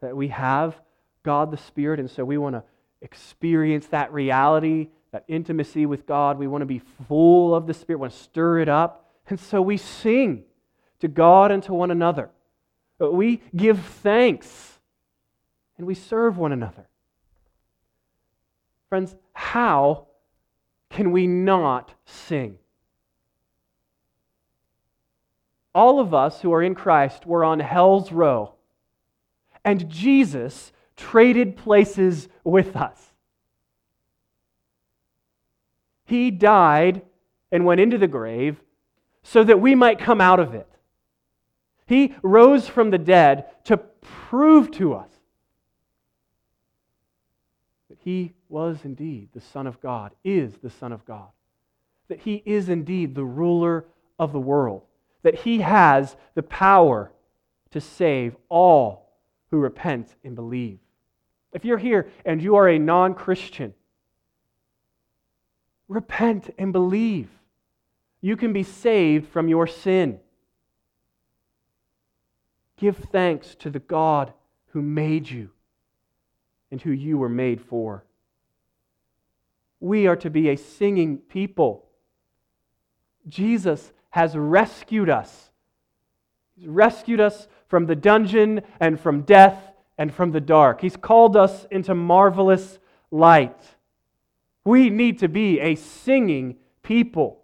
That 0.00 0.16
we 0.16 0.28
have 0.28 0.80
God 1.22 1.50
the 1.50 1.56
Spirit, 1.56 2.00
and 2.00 2.10
so 2.10 2.24
we 2.24 2.38
want 2.38 2.54
to 2.54 2.62
experience 3.00 3.86
that 3.88 4.12
reality, 4.12 4.88
that 5.10 5.24
intimacy 5.28 5.86
with 5.86 6.06
God. 6.06 6.38
We 6.38 6.46
want 6.46 6.62
to 6.62 6.66
be 6.66 6.80
full 7.08 7.54
of 7.54 7.66
the 7.66 7.74
Spirit, 7.74 7.98
we 7.98 8.02
want 8.02 8.12
to 8.12 8.18
stir 8.18 8.60
it 8.60 8.68
up. 8.68 9.10
And 9.28 9.38
so 9.38 9.62
we 9.62 9.76
sing 9.76 10.44
to 11.00 11.08
God 11.08 11.52
and 11.52 11.62
to 11.64 11.74
one 11.74 11.90
another. 11.90 12.30
We 12.98 13.42
give 13.54 13.80
thanks 13.80 14.78
and 15.76 15.86
we 15.86 15.94
serve 15.94 16.38
one 16.38 16.52
another. 16.52 16.86
Friends, 18.88 19.16
how 19.32 20.06
can 20.92 21.10
we 21.10 21.26
not 21.26 21.94
sing? 22.04 22.58
All 25.74 25.98
of 25.98 26.12
us 26.12 26.42
who 26.42 26.52
are 26.52 26.62
in 26.62 26.74
Christ 26.74 27.26
were 27.26 27.44
on 27.44 27.58
hell's 27.60 28.12
row, 28.12 28.54
and 29.64 29.88
Jesus 29.88 30.70
traded 30.96 31.56
places 31.56 32.28
with 32.44 32.76
us. 32.76 33.00
He 36.04 36.30
died 36.30 37.02
and 37.50 37.64
went 37.64 37.80
into 37.80 37.96
the 37.96 38.06
grave 38.06 38.60
so 39.22 39.42
that 39.44 39.60
we 39.60 39.74
might 39.74 39.98
come 39.98 40.20
out 40.20 40.40
of 40.40 40.52
it. 40.54 40.68
He 41.86 42.14
rose 42.22 42.68
from 42.68 42.90
the 42.90 42.98
dead 42.98 43.46
to 43.64 43.78
prove 43.78 44.70
to 44.72 44.94
us 44.94 45.10
that 47.88 47.98
he 48.02 48.34
was 48.52 48.80
indeed 48.84 49.30
the 49.32 49.40
Son 49.40 49.66
of 49.66 49.80
God, 49.80 50.12
is 50.22 50.58
the 50.58 50.70
Son 50.70 50.92
of 50.92 51.04
God, 51.06 51.28
that 52.08 52.20
he 52.20 52.42
is 52.44 52.68
indeed 52.68 53.14
the 53.14 53.24
ruler 53.24 53.86
of 54.18 54.32
the 54.32 54.38
world, 54.38 54.82
that 55.22 55.34
he 55.34 55.62
has 55.62 56.16
the 56.34 56.42
power 56.42 57.10
to 57.70 57.80
save 57.80 58.36
all 58.50 59.08
who 59.50 59.58
repent 59.58 60.14
and 60.22 60.36
believe. 60.36 60.78
If 61.52 61.64
you're 61.64 61.78
here 61.78 62.10
and 62.24 62.42
you 62.42 62.56
are 62.56 62.68
a 62.68 62.78
non 62.78 63.14
Christian, 63.14 63.74
repent 65.88 66.50
and 66.58 66.72
believe. 66.72 67.28
You 68.20 68.36
can 68.36 68.52
be 68.52 68.62
saved 68.62 69.28
from 69.28 69.48
your 69.48 69.66
sin. 69.66 70.20
Give 72.76 72.96
thanks 72.96 73.54
to 73.56 73.70
the 73.70 73.80
God 73.80 74.32
who 74.68 74.82
made 74.82 75.28
you 75.28 75.50
and 76.70 76.80
who 76.80 76.90
you 76.90 77.18
were 77.18 77.28
made 77.28 77.60
for. 77.60 78.04
We 79.82 80.06
are 80.06 80.14
to 80.14 80.30
be 80.30 80.48
a 80.48 80.56
singing 80.56 81.18
people. 81.18 81.88
Jesus 83.28 83.92
has 84.10 84.36
rescued 84.36 85.10
us. 85.10 85.50
He's 86.54 86.68
rescued 86.68 87.18
us 87.18 87.48
from 87.66 87.86
the 87.86 87.96
dungeon 87.96 88.62
and 88.78 89.00
from 89.00 89.22
death 89.22 89.72
and 89.98 90.14
from 90.14 90.30
the 90.30 90.40
dark. 90.40 90.80
He's 90.80 90.96
called 90.96 91.36
us 91.36 91.66
into 91.72 91.96
marvelous 91.96 92.78
light. 93.10 93.60
We 94.64 94.88
need 94.88 95.18
to 95.18 95.28
be 95.28 95.58
a 95.58 95.74
singing 95.74 96.58
people. 96.84 97.42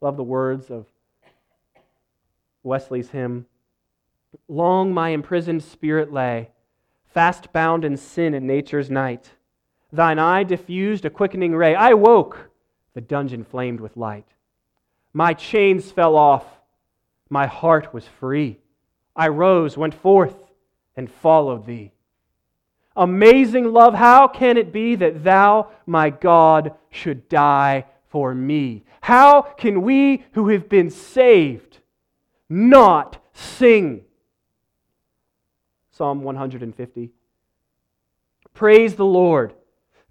Love 0.00 0.16
the 0.16 0.22
words 0.22 0.70
of 0.70 0.86
Wesley's 2.62 3.10
hymn 3.10 3.46
Long 4.46 4.94
my 4.94 5.08
imprisoned 5.08 5.64
spirit 5.64 6.12
lay, 6.12 6.50
fast 7.06 7.52
bound 7.52 7.84
in 7.84 7.96
sin 7.96 8.32
and 8.32 8.46
nature's 8.46 8.90
night. 8.90 9.32
Thine 9.92 10.18
eye 10.18 10.42
diffused 10.42 11.04
a 11.04 11.10
quickening 11.10 11.54
ray. 11.54 11.74
I 11.74 11.94
woke, 11.94 12.50
the 12.94 13.00
dungeon 13.00 13.44
flamed 13.44 13.80
with 13.80 13.96
light. 13.96 14.26
My 15.12 15.32
chains 15.32 15.90
fell 15.90 16.16
off, 16.16 16.44
my 17.30 17.46
heart 17.46 17.92
was 17.94 18.04
free. 18.20 18.58
I 19.16 19.28
rose, 19.28 19.76
went 19.76 19.94
forth, 19.94 20.36
and 20.96 21.10
followed 21.10 21.66
thee. 21.66 21.92
Amazing 22.96 23.72
love, 23.72 23.94
how 23.94 24.28
can 24.28 24.56
it 24.56 24.72
be 24.72 24.94
that 24.96 25.24
thou, 25.24 25.68
my 25.86 26.10
God, 26.10 26.74
should 26.90 27.28
die 27.28 27.84
for 28.08 28.34
me? 28.34 28.84
How 29.00 29.42
can 29.42 29.82
we 29.82 30.24
who 30.32 30.48
have 30.48 30.68
been 30.68 30.90
saved 30.90 31.78
not 32.48 33.18
sing? 33.32 34.04
Psalm 35.92 36.22
150. 36.22 37.10
Praise 38.54 38.94
the 38.96 39.04
Lord. 39.04 39.54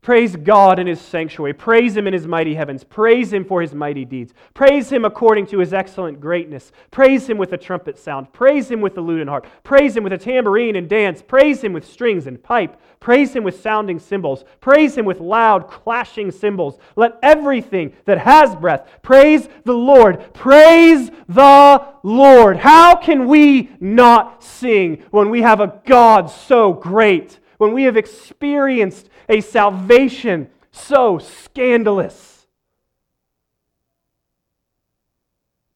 Praise 0.08 0.38
God 0.38 0.80
in 0.80 0.88
his 0.88 1.01
sanctuary. 1.01 1.51
Praise 1.51 1.97
him 1.97 2.08
in 2.08 2.14
his 2.14 2.26
mighty 2.26 2.55
heavens. 2.55 2.82
Praise 2.86 3.34
him 3.34 3.43
for 3.43 3.62
his 3.62 3.74
mighty 3.74 4.05
deeds. 4.05 4.34
Praise 4.53 4.89
him 4.89 5.03
according 5.03 5.47
to 5.47 5.60
his 5.60 5.74
excellent 5.74 6.22
greatness. 6.22 6.72
Praise 6.91 7.28
him 7.28 7.38
with 7.38 7.51
a 7.51 7.58
trumpet 7.58 7.97
sound. 7.97 8.32
Praise 8.32 8.72
him 8.72 8.80
with 8.80 8.95
the 8.95 9.01
lute 9.01 9.20
and 9.20 9.30
harp. 9.30 9.47
Praise 9.66 9.97
him 9.97 10.05
with 10.05 10.14
a 10.14 10.18
tambourine 10.18 10.78
and 10.78 10.88
dance. 10.88 11.22
Praise 11.22 11.62
him 11.62 11.74
with 11.74 11.86
strings 11.86 12.26
and 12.26 12.41
pipe. 12.41 12.80
Praise 13.01 13.36
him 13.36 13.43
with 13.43 13.60
sounding 13.60 13.99
cymbals. 13.99 14.45
Praise 14.62 14.97
him 14.97 15.03
with 15.03 15.20
loud 15.20 15.68
clashing 15.68 16.32
cymbals. 16.32 16.78
Let 16.95 17.20
everything 17.22 17.91
that 18.05 18.20
has 18.20 18.55
breath 18.55 18.88
praise 19.01 19.49
the 19.66 19.74
Lord. 19.74 20.34
Praise 20.34 21.12
the 21.28 21.86
Lord. 22.03 22.55
How 22.55 22.95
can 22.95 23.28
we 23.28 23.72
not 23.82 24.41
sing 24.41 25.03
when 25.12 25.30
we 25.30 25.41
have 25.41 25.60
a 25.60 25.82
God 25.86 26.28
so 26.28 26.72
great? 26.72 27.39
When 27.58 27.74
we 27.74 27.84
have 27.84 27.97
experienced 27.97 29.10
a 29.30 29.41
salvation 29.41 30.49
so 30.72 31.18
scandalous. 31.18 32.47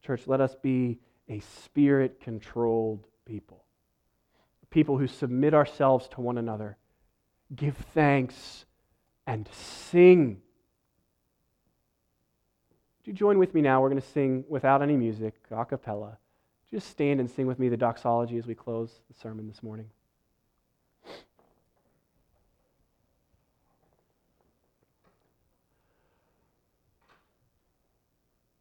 Church, 0.04 0.28
let 0.28 0.42
us 0.42 0.56
be 0.56 1.00
a 1.30 1.40
spirit 1.40 2.20
controlled 2.20 3.06
people, 3.26 3.64
people 4.70 4.98
who 4.98 5.08
submit 5.08 5.54
ourselves 5.54 6.08
to 6.10 6.22
one 6.22 6.38
another, 6.38 6.78
give 7.56 7.78
thanks, 7.94 8.66
and 9.28 9.48
sing. 9.54 10.42
Would 13.00 13.08
you 13.08 13.14
join 13.14 13.40
with 13.40 13.54
me 13.54 13.62
now? 13.62 13.82
We're 13.82 13.90
going 13.90 14.02
to 14.02 14.08
sing 14.08 14.44
without 14.50 14.82
any 14.82 14.98
music, 14.98 15.36
a 15.50 15.66
cappella, 15.66 16.18
Just 16.70 16.90
stand 16.90 17.20
and 17.20 17.30
sing 17.30 17.48
with 17.48 17.60
me 17.60 17.70
the 17.70 17.78
doxology 17.78 18.38
as 18.38 18.46
we 18.46 18.56
close 18.56 19.02
the 19.08 19.20
sermon 19.20 19.48
this 19.48 19.64
morning. 19.64 19.90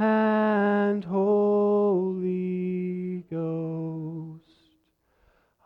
and 0.00 1.04
Holy 1.04 2.20
Ghost. 3.30 4.44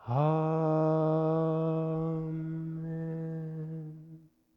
Amen. 0.08 0.73